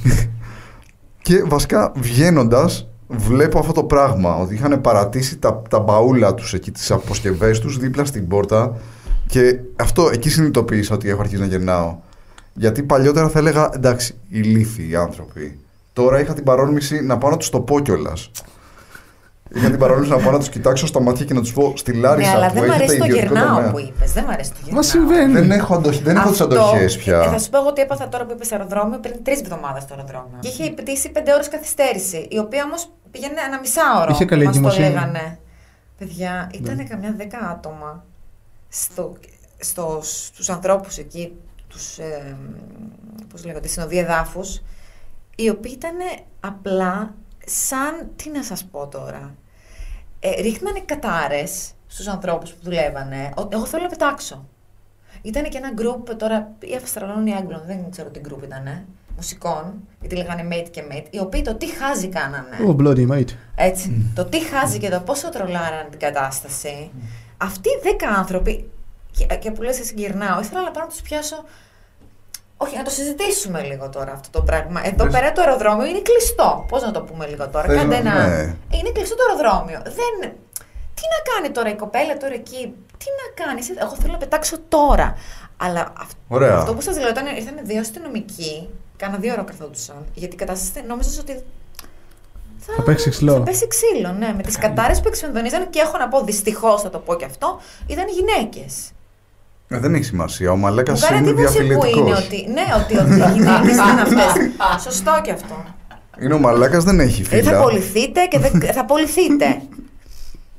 και 1.22 1.44
βασικά 1.48 1.92
βγαίνοντας, 1.96 2.88
βλέπω 3.08 3.60
αυτό 3.60 3.72
το 3.72 3.84
πράγμα. 3.84 4.36
Ότι 4.36 4.54
είχαν 4.54 4.82
παρατήσει 4.82 5.38
τα, 5.38 5.62
τα 5.70 5.80
μπαούλα 5.80 6.34
τους 6.34 6.54
εκεί, 6.54 6.72
τις 6.72 6.92
αποσκευές 6.92 7.60
τους 7.60 7.78
δίπλα 7.78 8.06
στην 8.06 8.28
πόρτα. 8.28 8.78
Και 9.28 9.60
αυτό 9.76 10.10
εκεί 10.14 10.30
συνειδητοποίησα 10.30 10.94
ότι 10.94 11.10
έχω 11.10 11.22
αρχίσει 11.22 11.42
να 11.42 11.48
γερνάω. 11.48 11.96
Γιατί 12.54 12.84
παλιότερα 12.84 13.30
θα 13.30 13.40
έλεγα 13.40 13.70
εντάξει, 13.74 14.16
ηλίθιοι 14.30 14.88
οι 14.90 14.96
άνθρωποι. 14.96 15.60
Τώρα 15.94 16.20
είχα 16.20 16.34
την 16.34 16.44
παρόρμηση 16.44 17.04
να 17.04 17.18
πάω 17.18 17.30
να 17.30 17.38
τους 17.38 17.50
το 17.50 17.60
πω 17.60 17.80
κιόλας. 17.80 18.32
Είχα 19.56 19.70
την 19.70 19.80
παρόρμηση 19.80 20.10
να 20.12 20.18
πάω 20.18 20.32
να 20.32 20.40
τους 20.40 20.50
κοιτάξω 20.50 20.86
στα 20.88 21.02
μάτια 21.02 21.26
και 21.26 21.34
να 21.34 21.42
τους 21.42 21.54
πω 21.54 21.74
στη 21.78 21.92
Ναι, 21.92 21.98
Λάρισα 22.00 22.32
αλλά 22.32 22.48
που 22.48 22.54
δεν 22.54 22.64
μου 22.64 22.70
έχετε 22.70 22.84
αρέσει 22.84 22.98
το 22.98 23.06
ιδιωτικό 23.06 23.34
γερνάω 23.34 23.56
τομέα. 23.56 23.72
που 23.72 23.80
είπες. 23.80 24.14
Δεν 24.14 24.24
μου 24.28 24.32
αρέσει 24.34 24.50
το 24.50 24.56
γερνάω. 24.60 24.76
Μα 24.76 24.82
συμβαίνει. 24.84 25.32
Δεν 25.34 25.52
έχω, 25.52 25.76
αντοχ... 25.76 25.98
δεν 26.02 26.16
έχω 26.16 26.30
τις 26.32 26.42
Αυτό- 26.42 26.56
αντοχές 26.60 26.96
ε, 26.96 26.98
πια. 26.98 27.24
Θα 27.24 27.40
σου 27.40 27.50
πω 27.50 27.58
εγώ 27.58 27.68
ότι 27.68 27.82
έπαθα 27.82 28.08
τώρα 28.10 28.26
που 28.26 28.32
είπες 28.32 28.52
αεροδρόμιο 28.52 29.00
πριν 29.00 29.24
τρεις 29.24 29.40
εβδομάδες 29.42 29.84
στο 29.84 29.94
αεροδρόμιο. 29.94 30.38
Και 30.40 30.48
είχε 30.48 30.70
πτήσει 30.72 31.12
πέντε 31.12 31.34
ώρες 31.34 31.48
καθυστέρηση, 31.50 32.28
η 32.30 32.38
οποία 32.38 32.64
όμως 32.64 32.90
πήγαινε 33.12 33.34
ένα 33.48 33.60
μισάωρο. 33.60 34.12
Είχε 34.12 34.26
καλή 34.26 34.44
μας 34.46 34.54
το 34.54 34.60
εγκυμοσύνη. 34.60 34.90
λέγανε. 34.90 35.40
Παιδιά, 35.98 36.50
ήταν 36.54 36.88
καμιά 36.88 37.14
δέκα 37.18 37.38
άτομα 37.38 38.04
στο, 38.70 39.14
στο, 39.58 40.00
στους 40.04 40.50
ανθρώπους 40.50 40.98
εκεί, 40.98 41.34
τους, 41.68 41.98
ε, 41.98 42.36
πώς 43.32 43.46
λέγονται, 43.46 43.68
συνοδεία 43.68 44.02
εδάφους, 44.02 44.62
οι 45.36 45.50
οποίοι 45.50 45.72
ήταν 45.78 45.96
απλά 46.40 47.14
σαν, 47.46 48.10
τι 48.16 48.30
να 48.30 48.44
σας 48.44 48.64
πω 48.72 48.88
τώρα, 48.88 49.36
ε, 50.38 50.42
ρίχνανε 50.42 50.80
κατάρες 50.86 51.72
στους 51.88 52.08
ανθρώπους 52.08 52.52
που 52.52 52.58
δουλεύανε, 52.62 53.32
«Ο- 53.38 53.48
εγώ 53.52 53.66
θέλω 53.66 53.84
να 53.84 53.90
πετάξω. 53.90 54.46
Ήταν 55.22 55.44
και 55.44 55.58
ένα 55.58 55.72
group 55.78 56.16
τώρα, 56.18 56.52
ή 56.60 56.76
Αυστραλών 56.76 57.28
ή 57.28 57.34
Άγγλων, 57.34 57.62
δεν 57.66 57.90
ξέρω 57.92 58.10
τι 58.10 58.22
group 58.30 58.44
ήταν, 58.44 58.86
μουσικών, 59.16 59.74
γιατί 60.00 60.16
λέγανε 60.16 60.48
mate 60.52 60.68
και 60.72 60.84
mate, 60.92 61.06
οι 61.10 61.20
οποίοι 61.20 61.42
το 61.42 61.56
τι 61.56 61.68
χάζι 61.68 62.08
κάνανε. 62.08 62.58
Oh, 62.68 62.76
bloody 62.82 63.12
mate. 63.12 63.34
Έτσι. 63.56 64.12
Το 64.16 64.26
τι 64.26 64.40
χάζει 64.46 64.78
και 64.80 64.90
το 64.90 65.00
πόσο 65.00 65.30
τρολάραν 65.30 65.90
την 65.90 66.00
κατάσταση. 66.00 66.92
Αυτοί 67.38 67.70
οι 67.70 67.80
δέκα 67.84 68.10
άνθρωποι, 68.10 68.70
και, 69.12 69.26
και 69.36 69.52
που 69.52 69.62
λες 69.62 69.80
εσύ 69.80 69.94
γυρνάω, 69.98 70.40
ήθελα 70.42 70.62
να 70.62 70.72
πάω 70.72 70.84
να 70.84 70.90
τους 70.90 71.02
πιάσω. 71.02 71.44
Όχι, 72.58 72.78
να 72.78 72.84
το 72.84 72.90
συζητήσουμε 72.90 73.62
λίγο 73.62 73.90
τώρα 73.90 74.12
αυτό 74.12 74.30
το 74.32 74.42
πράγμα. 74.42 74.82
Εδώ 74.88 75.04
Πες. 75.04 75.14
πέρα 75.14 75.32
το 75.32 75.42
αεροδρόμιο 75.42 75.86
είναι 75.86 76.02
κλειστό. 76.02 76.66
Πώς 76.68 76.82
να 76.82 76.92
το 76.92 77.02
πούμε 77.02 77.26
λίγο 77.28 77.48
τώρα; 77.50 77.68
Πες 77.68 77.78
Κάντε 77.78 78.02
να- 78.02 78.12
ένα. 78.12 78.28
ναι. 78.28 78.56
Είναι 78.78 78.90
κλειστό 78.94 79.16
το 79.16 79.24
αεροδρόμιο. 79.30 79.82
Δεν. 79.84 80.32
Τι 80.94 81.02
να 81.14 81.34
κάνει 81.34 81.50
τώρα 81.54 81.70
η 81.70 81.76
κοπέλα 81.76 82.18
τώρα 82.18 82.34
εκεί, 82.34 82.76
τι 82.98 83.06
να 83.20 83.44
κάνει; 83.46 83.62
Εγώ 83.82 83.96
θέλω 84.02 84.12
να 84.12 84.18
πετάξω 84.18 84.56
τώρα. 84.70 85.16
Αλλά 85.58 85.94
αυ- 86.00 86.12
Ωραία. 86.28 86.58
αυτό 86.58 86.74
που 86.74 86.82
σας 86.82 86.98
λέω, 87.00 87.10
όταν 87.10 87.26
ήρθαν 87.36 87.56
δύο 87.64 87.80
αστυνομικοί, 87.80 88.70
κάνα 88.98 89.18
δύο 89.18 89.34
ώρα 89.34 89.42
καθόντουσαν. 89.44 90.06
Γιατί 90.14 90.34
η 90.36 90.38
κατάσταση 90.38 90.86
νόμιζα 90.88 91.10
ότι 91.22 91.44
Θα 92.58 92.82
παίξει 92.84 93.10
ξύλο. 93.10 93.34
θα 93.34 93.40
πέσει 93.40 93.68
ξύλο, 93.68 94.12
ναι. 94.12 94.34
Με 94.36 94.42
τις 94.44 94.58
κατάρε 94.58 94.94
που 94.94 95.08
εξφενδονίζαν 95.08 95.70
και 95.70 95.80
έχω 95.80 95.98
να 95.98 96.08
πω 96.08 96.24
δυστυχώς, 96.24 96.82
θα 96.82 96.90
το 96.90 97.00
πω 97.00 97.16
και 97.16 97.26
αυτό, 97.26 97.60
ήταν 97.88 98.06
γυναίκες. 98.08 98.92
Ε, 99.68 99.80
δεν 99.80 99.94
έχει 99.94 100.04
σημασία. 100.04 100.52
Ο 100.52 100.56
Μαλάκας 100.56 101.02
Μου 101.02 101.08
κάνει 101.08 101.20
είναι 101.22 101.30
εντύπωση 101.30 101.58
που 101.58 101.64
διαφυλετικό. 101.64 102.00
είναι 102.08 102.16
ότι. 102.18 102.48
Ναι, 102.52 102.66
ότι, 102.84 102.98
ότι 102.98 103.30
οι 103.30 103.32
γυναίκε 103.34 103.72
είναι 103.92 104.02
αυτές. 104.08 104.84
Σωστό 104.84 105.12
και 105.24 105.32
αυτό. 105.32 105.64
Είναι 106.22 106.34
ο 106.34 106.40
Μαλάκας, 106.40 106.84
δεν 106.84 107.00
έχει 107.00 107.22
Δηλαδή 107.24 107.44
θα 107.48 107.50
φίλα. 107.50 107.60
απολυθείτε 107.64 108.26
και 108.30 108.40
δεν, 108.40 108.52
θα 108.74 108.82
απολυθείτε. 108.82 109.46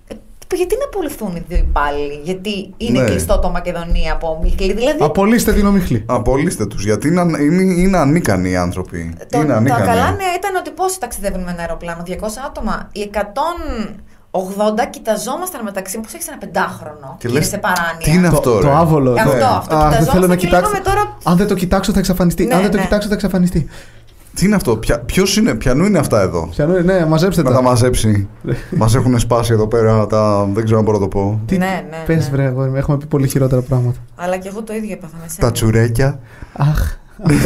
Ε, 0.08 0.54
γιατί 0.56 0.76
να 0.78 0.84
απολυθούν 0.84 1.36
οι 1.36 1.44
δύο 1.48 1.56
υπάλληλοι, 1.58 2.20
Γιατί 2.24 2.74
είναι 2.76 3.00
Ναι. 3.00 3.04
κλειστό 3.08 3.38
το 3.38 3.50
Μακεδονία 3.50 4.12
από 4.12 4.36
ομίχλη. 4.38 4.72
Δηλαδή. 4.72 4.98
Απολύστε 5.04 5.52
την 5.52 5.66
ομιχλή. 5.66 6.02
Απολύστε 6.08 6.66
τους. 6.66 6.84
Γιατί 6.84 7.08
είναι, 7.08 7.20
είναι, 7.40 7.62
είναι 7.62 7.96
ανίκανοι 7.98 8.50
οι 8.50 8.56
άνθρωποι. 8.56 9.14
Το, 9.30 9.38
είναι 9.38 9.46
τα 9.46 9.54
ανίκανοι. 9.56 9.86
καλά 9.86 10.10
νέα 10.10 10.34
ήταν 10.36 10.54
ότι 10.58 10.70
πόσοι 10.70 11.00
ταξιδεύουν 11.00 11.42
με 11.42 11.50
ένα 11.50 11.60
αεροπλάνο, 11.60 12.02
200 12.06 12.12
άτομα. 12.46 12.88
Οι 12.92 13.10
180 14.36 14.90
κοιταζόμασταν 14.90 15.62
μεταξύ 15.64 15.96
μου, 15.96 16.02
πώς 16.02 16.14
έχεις 16.14 16.28
ένα 16.28 16.38
πεντάχρονο. 16.38 17.16
Και 17.18 17.26
Και, 17.26 17.32
λες, 17.34 17.42
είναι 17.42 17.50
σε 17.54 17.58
παράνοια. 17.58 18.04
τι 18.04 18.10
είναι 18.12 18.28
Το, 18.28 18.36
αυτό, 18.36 18.50
το 18.60 18.60
ρε; 18.68 18.74
άβολο. 18.76 19.12
Αυτό, 19.12 19.36
ναι. 19.36 19.42
αυτό. 19.42 19.74
Αχ, 19.76 19.90
δεν 19.96 20.04
θέλω 20.06 20.26
να 20.26 20.36
Κοιταζόμαστε 20.36 20.36
και 20.36 20.46
κοιτάξω. 20.46 20.70
λέγαμε 20.70 20.84
τώρα- 20.90 21.16
Αν 21.24 21.36
δεν 21.36 21.46
το 21.46 21.54
κοιτάξω 21.54 21.92
θα 21.92 21.98
εξαφανιστεί. 21.98 22.44
Ναι, 22.44 22.54
Αν 22.54 22.60
δεν 22.62 22.70
το 22.70 22.76
ναι. 22.76 22.82
κοιτάξω 22.82 23.08
θα 23.08 23.14
εξαφανιστεί. 23.14 23.68
Τι 24.34 24.44
είναι 24.46 24.54
αυτό, 24.54 24.80
Ποιος 25.06 25.36
είναι, 25.36 25.54
ποιανού 25.54 25.84
είναι 25.84 25.98
αυτά 25.98 26.20
εδώ; 26.20 26.46
Πιανού, 26.50 26.82
ναι, 26.82 27.06
μαζέψτε 27.06 27.42
Να 27.42 27.48
τα 27.50 27.54
τα. 27.56 27.62
μαζέψει. 27.62 28.28
Μας 28.80 28.94
έχουν 28.94 29.18
σπάσει 29.18 29.52
εδώ 29.52 29.66
πέρα 29.66 30.06
τα. 30.06 30.44
Δεν 30.52 30.64
ξέρω 30.64 30.78
αν 30.78 30.84
μπορώ 30.84 30.98
να 30.98 31.02
το 31.02 31.08
πω. 31.08 31.40
Τι- 31.46 31.56
Ναι, 31.58 31.84
ναι, 31.90 32.02
Πες 32.06 32.24
ναι. 32.24 32.30
βρε, 32.30 32.46
αγόρι 32.46 32.70
μου, 32.70 32.76
έχουμε 32.76 32.96
πει 32.96 33.06
πολύ 33.06 33.28
χειρότερα 33.28 33.60
πράγματα. 33.62 33.98
Αλλά 34.16 34.36
και 34.36 34.48
εγώ 34.48 34.62
το 34.62 34.74
ίδιο 34.74 34.92
έπαθα 34.92 35.16
με 35.22 35.28
σένα. 35.28 35.46
Τα 35.46 35.52
τσουρέκια. 35.52 36.18
Αχ. 36.52 36.96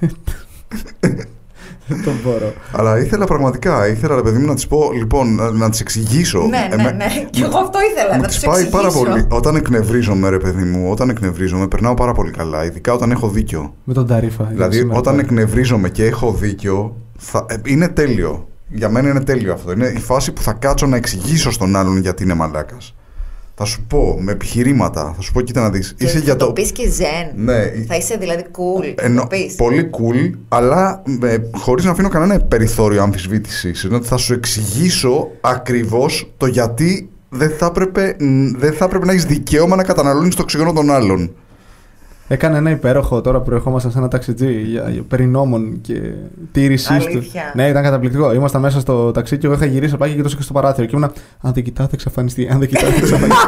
Δεν 1.90 2.02
το 2.04 2.10
μπορώ. 2.24 2.52
Αλλά 2.72 2.98
ήθελα 2.98 3.24
πραγματικά, 3.24 3.88
ήθελα 3.88 4.14
ρε 4.14 4.22
παιδί 4.22 4.38
μου 4.38 4.46
να 4.46 4.54
της 4.54 4.66
πω, 4.66 4.90
λοιπόν, 4.94 5.34
να- 5.34 5.50
να 5.50 5.70
της 5.70 5.80
εξηγήσω. 5.80 6.38
Ναι, 6.38 6.46
ναι, 6.48 6.82
Εμέ- 6.82 6.94
ναι. 6.96 7.06
Και 7.30 7.42
εγώ 7.44 7.58
αυτό 7.58 7.78
ήθελα 7.92 8.14
Μου 8.14 8.20
να 8.20 8.26
της 8.26 8.36
τους 8.36 8.44
πάει 8.44 8.62
εξηγήσω. 8.62 8.82
πάρα 8.82 8.92
πολύ. 9.10 9.26
Όταν 9.30 9.56
εκνευρίζομαι, 9.56 10.28
ρε 10.28 10.38
παιδί 10.38 10.62
μου, 10.64 10.90
όταν 10.90 11.08
εκνευρίζομαι, 11.08 11.66
περνάω 11.68 11.94
πάρα 11.94 12.12
πολύ 12.12 12.30
καλά. 12.30 12.64
Ειδικά 12.64 12.92
όταν 12.92 13.10
έχω 13.10 13.28
δίκιο. 13.28 13.74
Με 13.84 13.94
τον 13.94 14.06
Ταρίφα. 14.06 14.44
Δηλαδή, 14.44 14.76
σήμερα 14.76 14.98
όταν 14.98 15.14
πάλι. 15.16 15.24
εκνευρίζομαι 15.26 15.88
και 15.88 16.04
έχω 16.04 16.32
δίκιο, 16.32 16.96
θα, 17.18 17.46
ε, 17.48 17.54
είναι 17.64 17.88
τέλειο. 17.88 18.48
Για 18.70 18.88
μένα 18.88 19.08
είναι 19.08 19.20
τέλειο 19.20 19.52
αυτό. 19.52 19.72
Είναι 19.72 19.86
η 19.96 19.98
φάση 20.00 20.32
που 20.32 20.42
θα 20.42 20.52
κάτσω 20.52 20.86
να 20.86 20.96
εξηγήσω 20.96 21.50
στον 21.50 21.76
άλλον 21.76 21.96
γιατί 21.98 22.22
είναι 22.22 22.34
μαλάκας. 22.34 22.94
Θα 23.60 23.66
σου 23.66 23.82
πω 23.88 24.16
με 24.20 24.32
επιχειρήματα, 24.32 25.12
θα 25.16 25.22
σου 25.22 25.32
πω, 25.32 25.40
κοίτα 25.40 25.60
να 25.60 25.70
δεις. 25.70 25.94
Και 25.98 26.06
θα 26.06 26.36
το 26.36 26.52
πεις 26.52 26.72
και 26.72 26.90
ζεν. 26.90 27.30
Ναι, 27.44 27.62
Θα 27.88 27.96
είσαι 27.96 28.16
δηλαδή 28.16 28.42
cool. 28.50 28.92
θα 28.96 29.04
Ενώ, 29.04 29.20
το 29.20 29.26
πεις. 29.26 29.54
πολύ 29.54 29.90
cool, 29.92 30.38
αλλά 30.48 31.02
ε, 31.22 31.36
χωρίς 31.54 31.84
να 31.84 31.90
αφήνω 31.90 32.08
κανένα 32.08 32.40
περιθώριο 32.40 33.02
αμφισβήτησης. 33.02 33.82
Είναι 33.82 33.94
ότι 33.96 34.06
θα 34.06 34.16
σου 34.16 34.32
εξηγήσω 34.32 35.28
ακριβώς 35.40 36.32
το 36.36 36.46
γιατί 36.46 37.08
δεν 37.28 37.50
θα 37.50 37.66
έπρεπε, 37.66 38.16
μ, 38.18 38.50
δεν 38.56 38.72
θα 38.72 38.84
έπρεπε 38.84 39.04
να 39.06 39.12
έχεις 39.12 39.24
δικαίωμα 39.24 39.76
να 39.76 39.82
καταναλώνεις 39.84 40.34
το 40.34 40.42
οξυγόνο 40.42 40.72
των 40.72 40.90
άλλων. 40.90 41.34
Έκανε 42.30 42.58
ένα 42.58 42.70
υπέροχο 42.70 43.20
τώρα 43.20 43.40
που 43.40 43.50
ερχόμασταν 43.54 43.90
σε 43.92 43.98
ένα 43.98 44.08
ταξιτζί 44.08 44.52
για, 44.52 44.88
για 44.90 45.02
περί 45.02 45.26
νόμων 45.26 45.80
και 45.80 46.00
τήρησή 46.52 46.98
του. 46.98 47.04
Αλήθεια. 47.04 47.52
Ναι, 47.54 47.68
ήταν 47.68 47.82
καταπληκτικό. 47.82 48.32
Ήμασταν 48.32 48.60
μέσα 48.60 48.80
στο 48.80 49.10
ταξί 49.10 49.38
και 49.38 49.46
εγώ 49.46 49.54
είχα 49.54 49.64
γυρίσει 49.64 49.94
απ' 49.94 50.04
και 50.04 50.14
κοιτούσα 50.14 50.36
και 50.36 50.42
στο 50.42 50.52
παράθυρο. 50.52 50.86
Και 50.86 50.96
ήμουνα, 50.96 51.12
Αν 51.40 51.52
δεν 51.52 51.62
κοιτάω, 51.62 51.86
θα 51.86 51.92
εξαφανιστεί. 51.94 52.48
Αν 52.52 52.58
δεν 52.58 52.68
κοιτάω, 52.68 52.90
θα 52.90 52.96
εξαφανιστεί. 52.96 53.44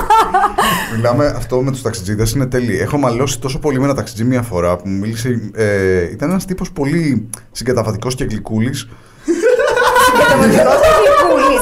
Μιλάμε 0.97 1.27
αυτό 1.27 1.63
με 1.63 1.71
τους 1.71 1.83
ταξιτζίδες 1.83 2.33
είναι 2.33 2.47
τέλειο. 2.47 2.83
Έχω 2.83 2.99
μαλώσει 2.99 3.41
τόσο 3.41 3.59
πολύ 3.59 3.79
με 3.79 3.85
ένα 3.85 3.95
ταξιτζί 3.95 4.25
μία 4.25 4.43
φορά 4.43 4.77
που 4.77 4.89
μου 4.89 4.99
μίλησε. 4.99 5.51
Ε, 5.55 6.11
ήταν 6.11 6.31
ένας 6.31 6.45
τύπος 6.45 6.73
πολύ 6.73 7.29
συγκαταβατικός 7.53 8.15
και 8.15 8.25
γλυκούλης. 8.25 8.89
Συγκαταβατικός 10.07 11.00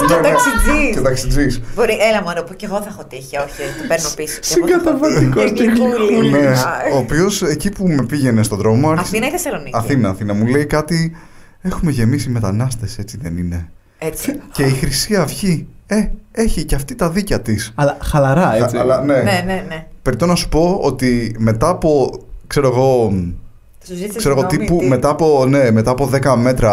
και 0.07 0.15
γλυκούλης 0.15 0.15
και 0.15 0.21
Ναι, 0.21 0.29
ναι. 0.29 0.35
ταξιτζής. 0.35 0.95
Και 0.97 1.01
ταξιτζής. 1.01 1.61
Μπορεί, 1.75 1.97
έλα 2.11 2.23
μόνο 2.23 2.43
που 2.43 2.55
και 2.57 2.67
εγώ 2.67 2.77
θα 2.83 2.89
έχω 2.89 3.05
τύχει. 3.05 3.37
Όχι, 3.37 3.63
το 3.81 3.85
παίρνω 3.89 4.09
πίσω. 4.17 4.39
Και 4.41 4.55
εγώ 4.57 4.81
θα 4.81 4.91
έχω 4.91 5.07
Συγκαταβατικός 5.09 5.43
τύχει. 5.53 5.53
και 5.53 5.65
γλυκούλης. 5.65 6.31
Ναι, 6.33 6.47
Αχ. 6.49 6.95
ο 6.95 6.97
οποίος 6.97 7.43
εκεί 7.43 7.69
που 7.71 7.89
με 7.89 8.03
πήγαινε 8.05 8.43
στον 8.43 8.59
δρόμο 8.59 8.77
μου 8.77 8.89
άρχισε- 8.91 9.09
Αθήνα 9.15 9.27
ή 9.27 9.31
Θεσσαλονίκη; 9.31 9.71
Αθήνα, 9.75 10.09
Αθήνα. 10.09 10.35
Μου 10.35 10.47
λέει 10.47 10.67
κάτι. 10.67 11.17
Έχουμε 11.61 11.91
γεμίσει 11.91 12.31
μετανάστες, 12.31 12.99
έτσι 12.99 13.19
δεν 13.23 13.37
είναι. 13.37 13.71
Έτσι. 13.99 14.41
Και 14.53 14.63
η 14.63 14.71
Χρυσή 14.71 15.17
Αυγή, 15.17 15.67
ε, 15.87 16.07
έχει 16.33 16.65
και 16.65 16.75
αυτή 16.75 16.95
τα 16.95 17.11
δίκια 17.11 17.41
της. 17.41 17.73
Αλλά 17.75 17.97
χαλαρά, 18.03 18.55
έτσι. 18.57 18.77
Αλλά 18.77 19.05
ναι. 19.05 19.15
Ναι, 19.23 19.43
ναι, 19.47 19.65
ναι. 19.69 19.87
Περιττώ 20.03 20.27
να 20.27 20.35
σου 20.35 20.49
πω 20.49 20.79
ότι 20.83 21.35
μετά 21.39 21.69
από, 21.69 22.11
ξέρω 22.47 22.69
εγώ, 22.69 23.09
Σου 23.11 23.17
ζήτησε 23.17 23.35
ξέρω 24.17 24.35
εγώ 24.39 24.47
συγγνώμη, 24.49 24.67
τύπου, 24.67 24.79
τι; 24.79 24.87
μετά 24.89 25.09
από, 25.09 25.45
ναι, 25.49 25.71
μετά 25.71 25.91
από 25.91 26.11
10 26.13 26.35
μέτρα, 26.37 26.73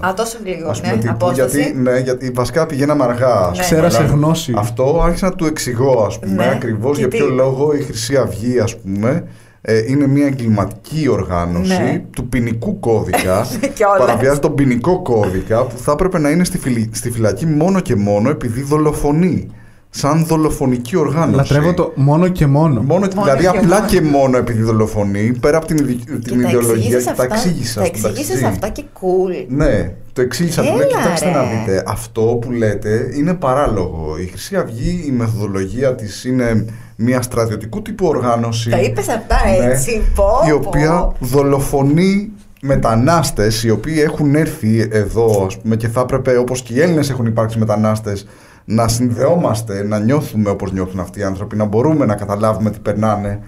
Α, 0.00 0.14
τόσο 0.16 0.38
λίγο, 0.44 0.68
ας 0.70 0.80
πούμε, 0.80 0.92
ναι, 0.92 0.98
τύπου, 1.00 1.12
απόσταση. 1.12 1.58
γιατί, 1.60 1.78
ναι, 1.78 1.98
γιατί 1.98 2.30
βασικά 2.30 2.66
πηγαίναμε 2.66 3.04
αργά. 3.04 3.34
ας 3.34 3.40
Ναι. 3.46 3.50
πούμε, 3.52 3.62
Ξέρασε 3.64 3.98
αλλά 3.98 4.06
γνώση. 4.08 4.54
Αυτό 4.56 5.00
άρχισα 5.04 5.26
να 5.28 5.34
του 5.34 5.46
εξηγώ, 5.46 6.04
ας 6.06 6.18
πούμε, 6.18 6.34
Ναι. 6.44 6.50
ακριβώς 6.54 6.92
Και 6.96 7.00
για 7.00 7.08
τι; 7.08 7.16
ποιο 7.16 7.28
λόγο 7.28 7.72
η 7.74 7.82
Χρυσή 7.82 8.16
Αυγή, 8.16 8.58
ας 8.58 8.76
πούμε, 8.78 9.24
ε, 9.60 9.82
είναι 9.86 10.06
μια 10.06 10.26
εγκληματική 10.26 11.08
οργάνωση 11.08 11.82
Ναι. 11.82 12.04
του 12.10 12.28
ποινικού 12.28 12.80
κώδικα. 12.80 13.46
Κιόλας. 13.74 13.98
παραβιάζει 13.98 14.38
τον 14.38 14.54
ποινικό 14.54 15.02
κώδικα 15.02 15.62
που 15.64 15.78
θα 15.78 15.92
έπρεπε 15.92 16.18
να 16.18 16.30
είναι 16.30 16.44
στη, 16.44 16.58
φυλη- 16.58 16.94
στη 16.96 17.10
φυλακή 17.10 17.46
μόνο 17.46 17.80
και 17.80 17.96
μόνο 17.96 18.30
επειδή 18.30 18.62
δολοφονεί. 18.62 19.48
Σαν 19.96 20.26
δολοφονική 20.26 20.96
οργάνωση. 20.96 21.36
Λατρεύω 21.36 21.74
το 21.74 21.92
μόνο 21.94 22.28
και 22.28 22.46
μόνο. 22.46 22.74
Μόνο, 22.82 22.84
Μόνο 22.84 23.08
δηλαδή 23.22 23.40
και 23.40 23.46
απλά 23.48 23.76
μόνο. 23.76 23.86
και 23.86 24.00
μόνο 24.00 24.36
επειδή 24.36 24.62
δολοφονεί, 24.62 25.36
πέρα 25.40 25.56
από 25.56 25.66
την, 25.66 25.76
ιδι- 25.76 26.04
Και 26.04 26.30
την 26.30 26.42
τα 26.42 26.48
ιδεολογία 26.48 26.74
εξήγησες 26.74 26.98
και 27.04 27.04
τα 27.04 27.10
αυτά- 27.22 27.34
εξήγησα. 27.34 27.80
Τα 27.80 27.86
στον 27.86 28.10
εξήγησες 28.10 28.26
ταξιτζή. 28.40 28.44
αυτά 28.44 28.68
και 28.68 28.84
cool. 29.00 29.44
Ναι, 29.48 29.92
το 30.12 30.20
εξήγησα. 30.20 30.62
Του 30.62 30.66
λέω, 30.68 30.76
Έλα, 30.76 30.86
κοιτάξτε 30.86 31.26
ρε. 31.26 31.32
να 31.32 31.42
δείτε, 31.42 31.82
αυτό 31.86 32.20
που 32.22 32.50
λέτε 32.50 33.10
είναι 33.16 33.34
παράλογο. 33.34 34.16
Η 34.22 34.26
Χρυσή 34.26 34.56
Αυγή, 34.56 35.04
η 35.06 35.10
μεθοδολογία 35.10 35.94
της 35.94 36.24
είναι 36.24 36.64
μια 36.96 37.22
στρατιωτικού 37.22 37.82
τύπου 37.82 38.06
οργάνωση. 38.06 38.70
Τα 38.70 38.80
είπες 38.80 39.08
αυτά 39.08 39.36
Ναι, 39.60 39.66
έτσι, 39.70 40.02
πω, 40.14 40.24
η 40.46 40.50
πω. 40.50 40.56
οποία 40.66 41.12
δολοφονεί 41.18 42.30
μετανάστες 42.62 43.64
οι 43.64 43.70
οποίοι 43.70 43.96
έχουν 44.04 44.34
έρθει 44.34 44.88
εδώ 44.90 45.44
ας 45.46 45.58
πούμε, 45.58 45.76
και 45.76 45.88
θα 45.88 46.00
έπρεπε 46.00 46.36
όπως 46.36 46.62
και 46.62 46.72
οι 46.74 46.80
Έλληνες 46.80 47.10
έχουν 47.10 47.26
υπάρξει 47.26 47.58
μετανάστες 47.58 48.26
να 48.64 48.88
συνδεόμαστε, 48.88 49.82
να 49.82 49.98
νιώθουμε 49.98 50.50
όπως 50.50 50.72
νιώθουν 50.72 51.00
αυτοί 51.00 51.20
οι 51.20 51.22
άνθρωποι, 51.22 51.56
να 51.56 51.64
μπορούμε 51.64 52.04
να 52.06 52.14
καταλάβουμε 52.14 52.70
τι 52.70 52.78
περνάνε 52.78 53.40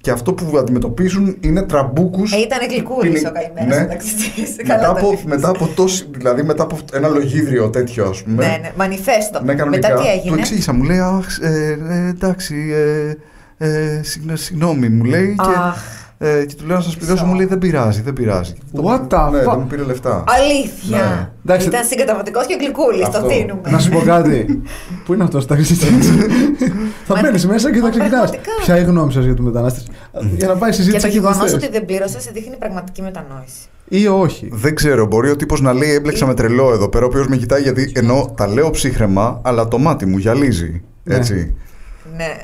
και 0.00 0.10
αυτό 0.10 0.32
που 0.32 0.58
αντιμετωπίζουν 0.58 1.36
είναι 1.40 1.62
τραμπούκους 1.62 2.32
Ε, 2.32 2.36
ήταν 2.38 2.58
γλυκούλης 2.70 3.12
ποινι- 3.12 3.26
ο 3.26 3.32
καημένος 3.32 3.76
Ναι. 3.78 3.84
ο 3.84 3.88
ταξιτζής. 3.88 4.56
μετά 4.56 4.74
Καλά 4.74 4.92
το 4.92 4.98
από, 4.98 5.10
είπες. 5.12 5.24
μετά 5.24 5.48
από 5.48 5.66
τόση, 5.74 6.06
δηλαδή 6.10 6.42
μετά 6.42 6.62
από 6.62 6.78
ένα 6.92 7.08
λογίδριο 7.08 7.70
τέτοιο 7.70 8.08
ας 8.08 8.22
πούμε 8.22 8.46
Ναι, 8.46 8.58
ναι, 8.62 8.70
μανιφέστο. 8.76 9.40
ναι, 9.44 9.54
κανονικά. 9.54 9.88
Μετά 9.88 10.00
τι 10.02 10.06
Του 10.08 10.12
έγινε. 10.18 10.36
εξήγησα, 10.40 10.72
μου 10.72 10.82
λέει, 10.82 10.98
Αχ, 10.98 11.26
ε, 11.40 11.78
ε, 11.90 12.08
εντάξει, 12.08 12.56
ε, 13.58 13.66
ε, 13.66 14.00
συγγνώ- 14.02 14.36
συγγνώμη, 14.36 14.88
μου 14.88 15.04
λέει. 15.04 15.34
Και, 15.38 15.50
Αχ. 15.58 15.76
Ε, 16.18 16.44
και 16.44 16.54
του 16.54 16.66
λέω 16.66 16.76
να 16.76 16.82
σας 16.82 16.96
πληρώσω, 16.96 17.24
μου 17.24 17.34
λέει 17.34 17.46
δεν 17.46 17.58
πειράζει, 17.58 18.02
δεν 18.02 18.12
πειράζει. 18.12 18.54
What 18.74 19.00
the 19.08 19.28
ναι, 19.32 19.38
fuck? 19.40 19.44
δεν 19.44 19.58
μου 19.58 19.66
πήρε 19.66 19.82
λεφτά. 19.82 20.24
Αλήθεια. 20.26 20.96
Ναι. 20.98 21.28
Εντάξει. 21.44 21.66
Ήταν 21.68 21.84
συγκαταβατικός 21.84 22.46
και 22.46 22.56
γλυκούλης, 22.60 23.08
το 23.08 23.18
Αυτό. 23.18 23.28
δίνουμε. 23.28 23.60
Να 23.70 23.78
σου 23.78 23.90
πω 23.90 23.98
κάτι. 24.00 24.62
Πού 25.04 25.14
είναι 25.14 25.24
αυτός 25.24 25.44
ο 25.44 25.46
ταξιτζή. 25.46 25.86
θα 27.06 27.14
Μα- 27.14 27.20
μπαίνεις 27.20 27.46
μέσα 27.46 27.70
και 27.70 27.76
θα 27.76 27.82
μα 27.82 27.88
ξεκινάς. 27.90 28.10
πραγματικά. 28.10 28.50
Ποια 28.64 28.76
είναι 28.76 28.86
η 28.86 28.90
γνώμη 28.90 29.12
σας 29.12 29.24
για 29.24 29.34
του 29.34 29.42
μετανάστε. 29.42 29.80
Για 30.36 30.46
να 30.48 30.54
πάει 30.56 30.70
η 30.70 30.72
Και 30.72 30.78
συζήτηση 30.78 31.00
το 31.02 31.06
εκεί 31.06 31.16
που 31.20 31.22
γεγονός 31.26 31.50
θες. 31.50 31.54
ότι 31.62 31.68
δεν 31.72 31.84
πλήρωσες 31.84 32.22
σε 32.22 32.30
δείχνει 32.34 32.56
πραγματική 32.56 33.02
μετανόηση. 33.02 33.60
Ή 33.88 34.06
όχι. 34.06 34.48
Δεν 34.52 34.74
ξέρω, 34.74 35.06
μπορεί 35.06 35.30
ο 35.30 35.36
τύπος 35.36 35.60
να 35.60 35.72
λέει 35.72 35.90
έμπλεξα 35.94 36.26
με 36.26 36.34
τρελό 36.34 36.72
εδώ 36.72 36.88
πέρα, 36.88 37.04
ο 37.04 37.08
οποίος 37.08 37.26
με 37.28 37.36
κοιτάει 37.36 37.62
γιατί 37.62 37.92
ενώ 37.94 38.34
τα 38.36 38.46
λέω 38.48 38.70
ψύχραιμα, 38.70 39.40
αλλά 39.44 39.68
το 39.68 39.78
μάτι 39.78 40.06
μου 40.06 40.16
γυαλίζει. 40.18 40.82
Ναι. 41.02 41.14
Έτσι. 41.14 41.54
Ναι. 42.16 42.36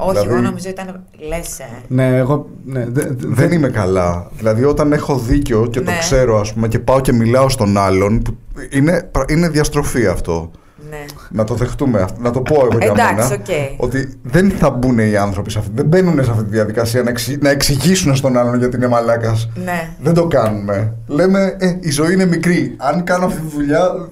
Όχι, 0.00 0.10
Δηλαδή- 0.10 0.28
εγώ 0.32 0.40
νομίζω 0.40 0.68
ήταν. 0.68 1.04
Λες, 1.28 1.58
ε. 1.58 1.64
Ναι, 1.88 2.16
εγώ. 2.16 2.46
Ναι, 2.64 2.84
δε- 2.88 3.02
δε- 3.08 3.26
Δεν 3.28 3.52
είμαι 3.52 3.68
καλά. 3.68 4.30
Δηλαδή, 4.36 4.64
όταν 4.64 4.92
έχω 4.92 5.18
δίκιο 5.18 5.66
και 5.70 5.80
το 5.80 5.90
Ναι. 5.90 5.98
ξέρω, 5.98 6.40
ας 6.40 6.52
πούμε, 6.52 6.68
και 6.68 6.78
πάω 6.78 7.00
και 7.00 7.12
μιλάω 7.12 7.48
στον 7.48 7.76
άλλον, 7.78 8.22
που 8.22 8.36
είναι, 8.70 9.10
είναι 9.28 9.48
διαστροφή 9.48 10.06
αυτό. 10.06 10.50
Ναι. 10.90 11.04
Να 11.30 11.44
το 11.44 11.54
δεχτούμε 11.54 12.00
αυτό. 12.00 12.20
Να 12.20 12.30
το 12.30 12.40
πω 12.40 12.54
εγώ 12.54 12.78
για 12.78 12.86
Εντάξει, 12.90 13.14
μένα. 13.14 13.26
οκ. 13.32 13.80
Ότι 13.84 14.18
δεν 14.22 14.50
θα 14.50 14.70
μπουν 14.70 14.98
οι 14.98 15.16
άνθρωποι 15.16 15.50
σε 15.50 15.58
αυτή. 15.58 15.70
Δεν 15.74 15.86
μπαίνουν 15.86 16.24
σε 16.24 16.30
αυτή 16.30 16.42
τη 16.44 16.50
διαδικασία 16.50 17.02
να, 17.02 17.10
εξη- 17.10 17.42
να 17.42 17.50
εξηγήσουν 17.50 18.16
στον 18.16 18.36
άλλον 18.36 18.58
γιατί 18.58 18.76
είναι 18.76 18.88
μαλάκας. 18.88 19.48
Ναι. 19.64 19.88
Δεν 20.00 20.14
το 20.14 20.26
κάνουμε. 20.26 20.94
Λέμε, 21.06 21.56
ε, 21.58 21.76
η 21.80 21.90
ζωή 21.90 22.12
είναι 22.12 22.26
μικρή. 22.26 22.74
Αν 22.76 23.04
κάνω 23.04 23.26
αυτή 23.26 23.40
τη 23.40 23.54
δουλειά, 23.56 24.08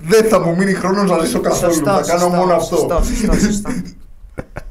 δεν 0.00 0.24
θα 0.24 0.40
μου 0.40 0.54
μείνει 0.56 0.72
χρόνος 0.72 1.10
να 1.10 1.18
ζήσω 1.24 1.40
καθόλου. 1.40 1.72
Σωστό, 1.72 1.90
θα 1.90 2.00
κάνω 2.06 2.20
σωστό, 2.20 2.36
μόνο 2.36 2.54
αυτό. 2.54 2.76
Σωστό, 2.76 3.02
σωστό, 3.04 3.32
σωστό. 3.46 3.70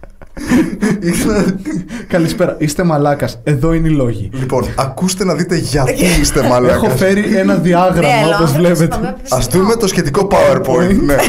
Ήθελα- 1.01 1.45
Καλησπέρα. 2.13 2.55
Είστε 2.59 2.83
μαλάκας. 2.83 3.39
Εδώ 3.43 3.73
είναι 3.73 3.87
οι 3.87 3.91
λόγοι. 3.91 4.29
λοιπόν, 4.33 4.65
ακούστε 4.75 5.25
να 5.25 5.33
δείτε 5.33 5.55
γιατί 5.55 6.05
είστε 6.21 6.41
μαλάκας. 6.47 6.75
Έχω 6.83 6.89
φέρει 6.97 7.35
ένα 7.37 7.53
Ναι, 7.53 7.59
διάγραμμα 7.59 8.13
αλλά 8.13 8.25
ο 8.25 8.29
όπως 8.29 8.39
άνθρωπος 8.39 8.51
βλέπετε. 8.53 8.83
είπαμε, 8.83 9.07
Α 9.29 9.37
δούμε 9.51 9.75
το 9.75 9.87
σχετικό 9.87 10.27
PowerPoint. 10.31 10.95
ναι. 11.05 11.15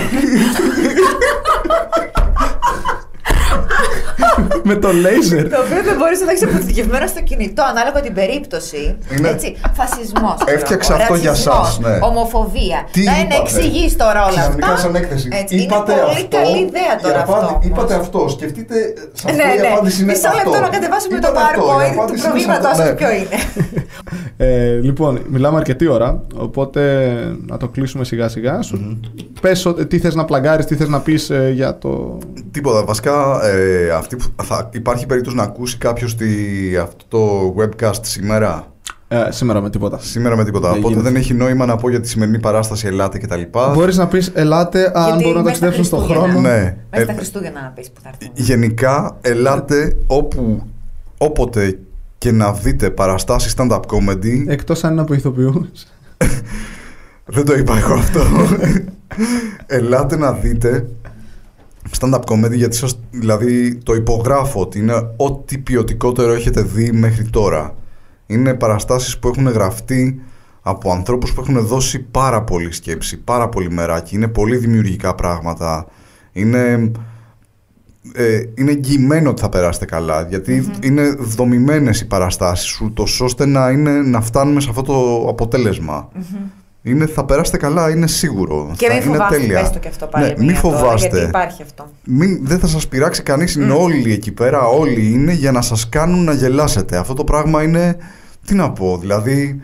με 4.69 4.75
το 4.83 4.89
laser. 5.05 5.45
Το 5.55 5.59
οποίο 5.65 5.81
δεν 5.89 5.97
μπορείς 5.99 6.19
να 6.21 6.27
το 6.27 6.33
έχει 6.37 6.45
αποθηκευμένο 6.45 7.07
στο 7.07 7.21
κινητό 7.29 7.63
ανάλογα 7.73 8.01
την 8.07 8.15
περίπτωση. 8.21 8.83
Είναι- 9.17 9.29
Έτσι. 9.29 9.49
Φασισμός. 9.79 10.37
Έφτιαξα 10.57 10.95
αυτό 10.95 11.15
για 11.15 11.35
σας, 11.35 11.79
ναι. 11.85 11.99
Ομοφοβία. 12.11 12.79
Τι 12.95 13.03
να 13.05 13.15
είναι 13.21 13.35
είπατε; 13.35 13.41
εξηγεί 13.59 13.87
τώρα 14.03 14.21
όλα 14.27 14.37
Ξαφνικά 14.41 14.67
αυτά. 14.67 14.81
σαν 14.83 14.95
έκθεση. 14.95 15.29
Έτσι, 15.41 15.55
είπατε 15.57 15.93
είναι 15.93 16.01
πολύ 16.01 16.15
αυτό, 16.15 16.37
καλή 16.37 16.59
ιδέα 16.67 16.93
η 16.99 17.03
τώρα 17.07 17.21
απάντη- 17.21 17.43
αυτό. 17.43 17.55
όμως. 17.55 17.67
Είπατε 17.69 17.95
αυτό. 18.03 18.21
Σκεφτείτε. 18.37 18.75
Σε 19.19 19.25
αυτό 19.29 19.37
Ναι, 19.39 19.49
η 19.57 19.61
ναι. 19.61 19.67
απάντηση 19.73 20.03
είναι 20.03 20.13
Μισό 20.13 20.31
λεπτό 20.39 20.51
αυτό. 20.51 20.63
να 20.67 20.71
κατεβάσουμε 20.77 21.19
το 21.25 21.29
Είπατε 21.31 21.45
αυτό, 21.49 21.63
η 21.63 21.69
PowerPoint 21.71 21.93
του 21.95 22.01
απάντηση 22.01 22.13
είναι 22.13 22.23
σε 22.23 22.29
προβλήματός 22.29 22.71
αυτό. 22.71 22.83
σας 22.83 22.89
Ναι. 22.91 22.97
ποιο 23.01 23.11
είναι; 23.21 23.37
Ε, 24.37 24.79
λοιπόν, 24.89 25.13
μιλάμε 25.29 25.57
αρκετή 25.57 25.87
ώρα, 25.89 26.09
οπότε 26.37 26.81
να 27.47 27.57
το 27.57 27.69
κλείσουμε 27.69 28.05
σιγά 28.05 28.29
σιγά. 28.29 28.63
Σου 28.63 29.01
Πες 29.41 29.67
ο- 29.67 29.75
τι 29.75 29.99
θες 29.99 30.15
να 30.15 30.25
πλαγκάρεις, 30.25 30.65
τι 30.67 30.75
θες 30.77 30.89
να 30.89 31.01
πεις 31.01 31.31
ε, 31.31 31.51
για 31.55 31.79
το... 31.79 32.19
Τίποτα. 32.51 32.85
Βασικά, 32.85 33.41
ε, 33.45 33.91
αυτή 34.05 34.17
που 34.17 34.45
θα, 34.45 34.69
υπάρχει 34.73 35.07
περίπτωση 35.07 35.37
να 35.37 35.43
ακούσει 35.43 35.79
κάποιος 35.79 36.17
αυτό 36.83 37.05
το 37.09 37.55
webcast 37.59 37.99
σήμερα; 38.01 38.73
Ε, 39.09 39.31
σήμερα 39.31 39.61
με 39.61 39.71
τίποτα. 39.71 39.99
Σήμερα 39.99 40.37
με 40.37 40.45
τίποτα. 40.45 40.69
Δεν 40.69 40.79
Οπότε 40.79 40.93
γίνεται. 40.93 41.11
δεν 41.11 41.21
έχει 41.21 41.35
νόημα 41.35 41.67
να 41.67 41.77
πω 41.77 41.91
για 41.91 42.01
τη 42.01 42.09
σημερινή 42.09 42.39
παράσταση 42.41 42.87
Ελάτε 42.87 43.19
κτλ. 43.19 43.41
Μπορείς 43.75 43.97
να 43.97 44.07
πεις 44.07 44.31
ελάτε 44.35 44.93
αν 44.95 45.05
Γιατί 45.07 45.23
μπορούν 45.23 45.37
να 45.39 45.43
μέσα 45.43 45.61
ταξιδέψουν 45.61 45.85
στον 45.85 45.99
Χριστούγεννα. 45.99 46.33
χρόνο. 46.33 46.49
Ναι. 46.49 46.77
Μέσα 46.91 47.03
Ε, 47.03 47.03
στα 47.03 47.13
Χριστούγεννα 47.13 47.61
να 47.63 47.69
πεις 47.69 47.91
που 47.91 48.01
θα 48.01 48.09
έρθουν. 48.09 48.31
Γενικά, 48.35 49.17
ελάτε 49.21 49.97
όπου, 50.07 50.63
όποτε 51.19 51.79
και 52.19 52.33
να 52.33 52.53
δείτε 52.53 52.91
παραστάσεις 52.91 53.55
stand-up 53.57 53.81
comedy. 53.81 54.45
Εκτός 54.47 54.85
αν 54.85 54.93
είναι 54.93 55.01
από 55.01 55.15
ηθοποιούς. 55.15 55.87
Δεν 57.27 57.45
το 57.45 57.55
είπα 57.55 57.77
εγώ 57.79 57.95
αυτό. 57.95 58.21
ελάτε 59.67 60.17
να 60.17 60.33
δείτε 60.33 60.87
stand-up 61.91 62.21
comedy 62.25 62.55
γιατί 62.55 62.77
σας, 62.77 63.01
δηλαδή 63.11 63.75
το 63.75 63.95
υπογράφω 63.95 64.61
ότι 64.61 64.79
είναι 64.79 65.11
ό,τι 65.17 65.59
ποιοτικότερο 65.59 66.33
έχετε 66.33 66.63
δει 66.63 66.93
μέχρι 66.93 67.25
τώρα. 67.25 67.75
Είναι 68.27 68.55
παραστάσεις 68.55 69.19
που 69.19 69.29
έχουν 69.29 69.49
γραφτεί 69.49 70.21
από 70.63 70.93
ανθρώπους 70.93 71.33
που 71.33 71.41
έχουν 71.41 71.67
δώσει 71.67 71.99
πάρα 71.99 72.43
πολύ 72.43 72.73
σκέψη, 72.73 73.19
πάρα 73.19 73.49
πολύ 73.49 73.71
μεράκι. 73.71 74.15
Είναι 74.15 74.29
πολύ 74.29 74.57
δημιουργικά 74.57 75.15
πράγματα. 75.15 75.87
Είναι, 76.33 76.91
ε, 78.15 78.41
είναι 78.55 78.71
εγγυημένο 78.71 79.31
ότι 79.31 79.41
θα 79.41 79.49
περάσετε 79.49 79.85
καλά, 79.85 80.27
γιατί 80.29 80.71
είναι 80.83 81.17
δομημένες 81.19 82.01
οι 82.01 82.07
παραστάσεις 82.07 82.81
ούτως 82.81 83.21
ώστε 83.21 83.47
να, 83.47 83.71
είναι, 83.71 83.91
να 83.91 84.21
φτάνουμε 84.21 84.61
σε 84.61 84.69
αυτό 84.71 84.83
το 84.83 85.27
αποτέλεσμα. 85.29 86.09
Είναι, 86.87 87.07
θα 87.07 87.25
περάσετε 87.25 87.57
καλά, 87.57 87.91
είναι 87.91 88.07
σίγουρο. 88.07 88.75
Και 88.77 88.87
Θα- 88.87 88.95
μην 88.95 89.03
είναι 89.03 89.13
φοβάστε, 89.17 89.37
τέλεια. 89.39 89.61
πες 89.61 89.71
το 89.71 89.79
και 89.79 89.89
αυτό 89.89 90.07
πάλι. 90.07 90.27
Ναι, 90.27 90.35
μην 90.39 90.47
μία 90.47 90.61
τώρα, 90.61 90.77
φοβάστε. 90.79 91.09
γιατί 91.09 91.27
υπάρχει 91.29 91.63
αυτό. 91.63 91.91
Μην, 92.05 92.39
δεν 92.47 92.59
θα 92.59 92.67
σας 92.67 92.89
πειράξει 92.89 93.23
κανείς, 93.23 93.55
είναι 93.55 93.73
όλοι 93.73 94.13
εκεί 94.13 94.33
πέρα, 94.33 94.67
όλοι 94.67 95.11
είναι 95.13 95.33
για 95.33 95.53
να 95.53 95.61
σας 95.61 95.89
κάνουν 95.89 96.25
να 96.25 96.33
γελάσετε. 96.33 96.97
Αυτό 96.97 97.15
το 97.15 97.25
πράγμα 97.25 97.63
είναι, 97.63 97.97
τι 98.47 98.55
να 98.55 98.71
πω, 98.71 98.99
δηλαδή 98.99 99.61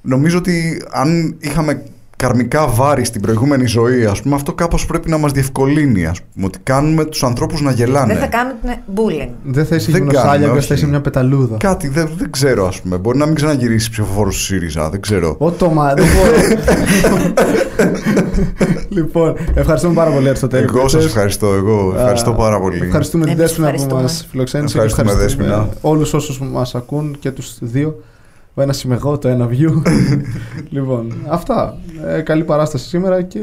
νομίζω 0.00 0.38
ότι 0.38 0.82
αν 0.90 1.36
είχαμε 1.38 1.82
καρμικά 2.20 2.66
βάρη 2.66 3.04
στην 3.04 3.20
προηγούμενη 3.20 3.66
ζωή, 3.66 4.04
ας 4.04 4.22
πούμε, 4.22 4.34
αυτό 4.34 4.52
κάπως 4.52 4.86
πρέπει 4.86 5.10
να 5.10 5.18
μας 5.18 5.32
διευκολύνει, 5.32 6.06
ας 6.06 6.18
πούμε, 6.34 6.46
ότι 6.46 6.58
κάνουμε 6.62 7.04
τους 7.04 7.22
ανθρώπους 7.22 7.60
να 7.60 7.70
γελάνε. 7.70 8.12
Δεν 8.12 8.22
θα 8.22 8.26
κάνουν 8.28 8.54
bullying. 8.94 9.28
Δεν 9.44 9.66
θα 9.66 9.74
είσαι 9.76 9.90
Δεν 9.90 10.00
κάνουμε, 10.00 10.12
γυμνοσάλιακας, 10.12 10.58
όχι. 10.58 10.66
θα 10.68 10.74
είσαι 10.74 10.86
μια 10.86 11.00
πεταλούδα. 11.00 11.56
Κάτι 11.56 11.88
δεν, 11.88 12.08
δεν 12.16 12.30
ξέρω, 12.30 12.66
ας 12.66 12.80
πούμε. 12.80 12.96
Μπορεί 12.96 13.18
να 13.18 13.26
μην 13.26 13.34
ξαναγυρίσει 13.34 13.90
ψηφοφόρο 13.90 14.28
του 14.30 14.38
ΣΥΡΙΖΑ, 14.38 14.90
δεν 14.90 15.00
ξέρω. 15.00 15.36
Ω 15.38 15.50
το 15.50 15.68
μα, 15.70 15.94
δεν 15.94 16.04
μπορώ. 16.14 16.36
λοιπόν, 18.88 19.34
ευχαριστούμε 19.54 19.94
πάρα 19.94 20.10
πολύ 20.10 20.28
Αριστοτέλη. 20.28 20.66
Εγώ 20.74 20.88
σας 20.88 21.04
ευχαριστώ, 21.04 21.46
εγώ 21.54 21.92
ευχαριστώ 21.96 22.30
Α, 22.30 22.34
πάρα 22.34 22.60
πολύ. 22.60 22.80
Ευχαριστούμε 22.82 23.24
την 23.24 23.32
Εμείς 23.32 23.42
Δέσποινα 23.44 23.66
που 23.66 23.72
ευχαριστούμε. 23.74 24.02
μας 24.02 24.26
φιλοξένησε 24.30 24.74
Ευχαριστούμε, 24.76 25.10
και 25.12 25.18
Δέσποινα. 25.18 25.68
όλους 25.80 26.14
όσους 26.14 26.40
μας 26.40 26.74
ακούν 26.74 27.16
και 27.20 27.30
τους 27.30 27.56
δύο. 27.60 28.00
Ο 28.60 28.62
ένας 28.62 28.82
είμαι 28.82 28.94
εγώ, 28.94 29.18
το 29.18 29.28
ένα 29.28 29.48
view. 29.50 29.82
λοιπόν, 30.70 31.12
αυτά. 31.28 31.78
Ε, 32.06 32.20
καλή 32.20 32.44
παράσταση 32.44 32.86
σήμερα 32.88 33.22
και 33.22 33.40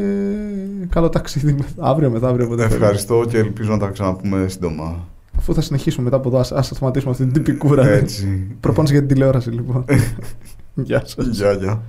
καλό 0.90 1.10
ταξίδι 1.10 1.54
με- 1.54 1.66
αύριο 1.78 2.10
μεθαύριο. 2.10 2.46
όποτε 2.46 2.62
θέλεις. 2.62 2.76
Ευχαριστώ 2.76 3.26
και 3.30 3.38
ελπίζω 3.38 3.72
να 3.72 3.78
τα 3.78 3.88
ξαναπούμε 3.88 4.48
σύντομα. 4.48 5.08
Αφού 5.38 5.54
θα 5.54 5.62
συνεχίσουμε 5.62 6.04
μετά 6.04 6.16
από 6.16 6.30
εδώ, 6.30 6.40
ας, 6.40 6.52
ας 6.52 6.66
σταματήσουμε 6.68 7.12
αυτή 7.12 7.24
την 7.24 7.34
τυπικούρα. 7.34 7.88
Έτσι. 7.88 8.48
Προπόνηση 8.60 8.94
για 8.94 9.02
την 9.06 9.14
τηλεόραση 9.14 9.50
λοιπόν. 9.50 9.86
Γεια 10.74 11.02
σας. 11.06 11.26
Γεια, 11.28 11.52
γεια. 11.52 11.82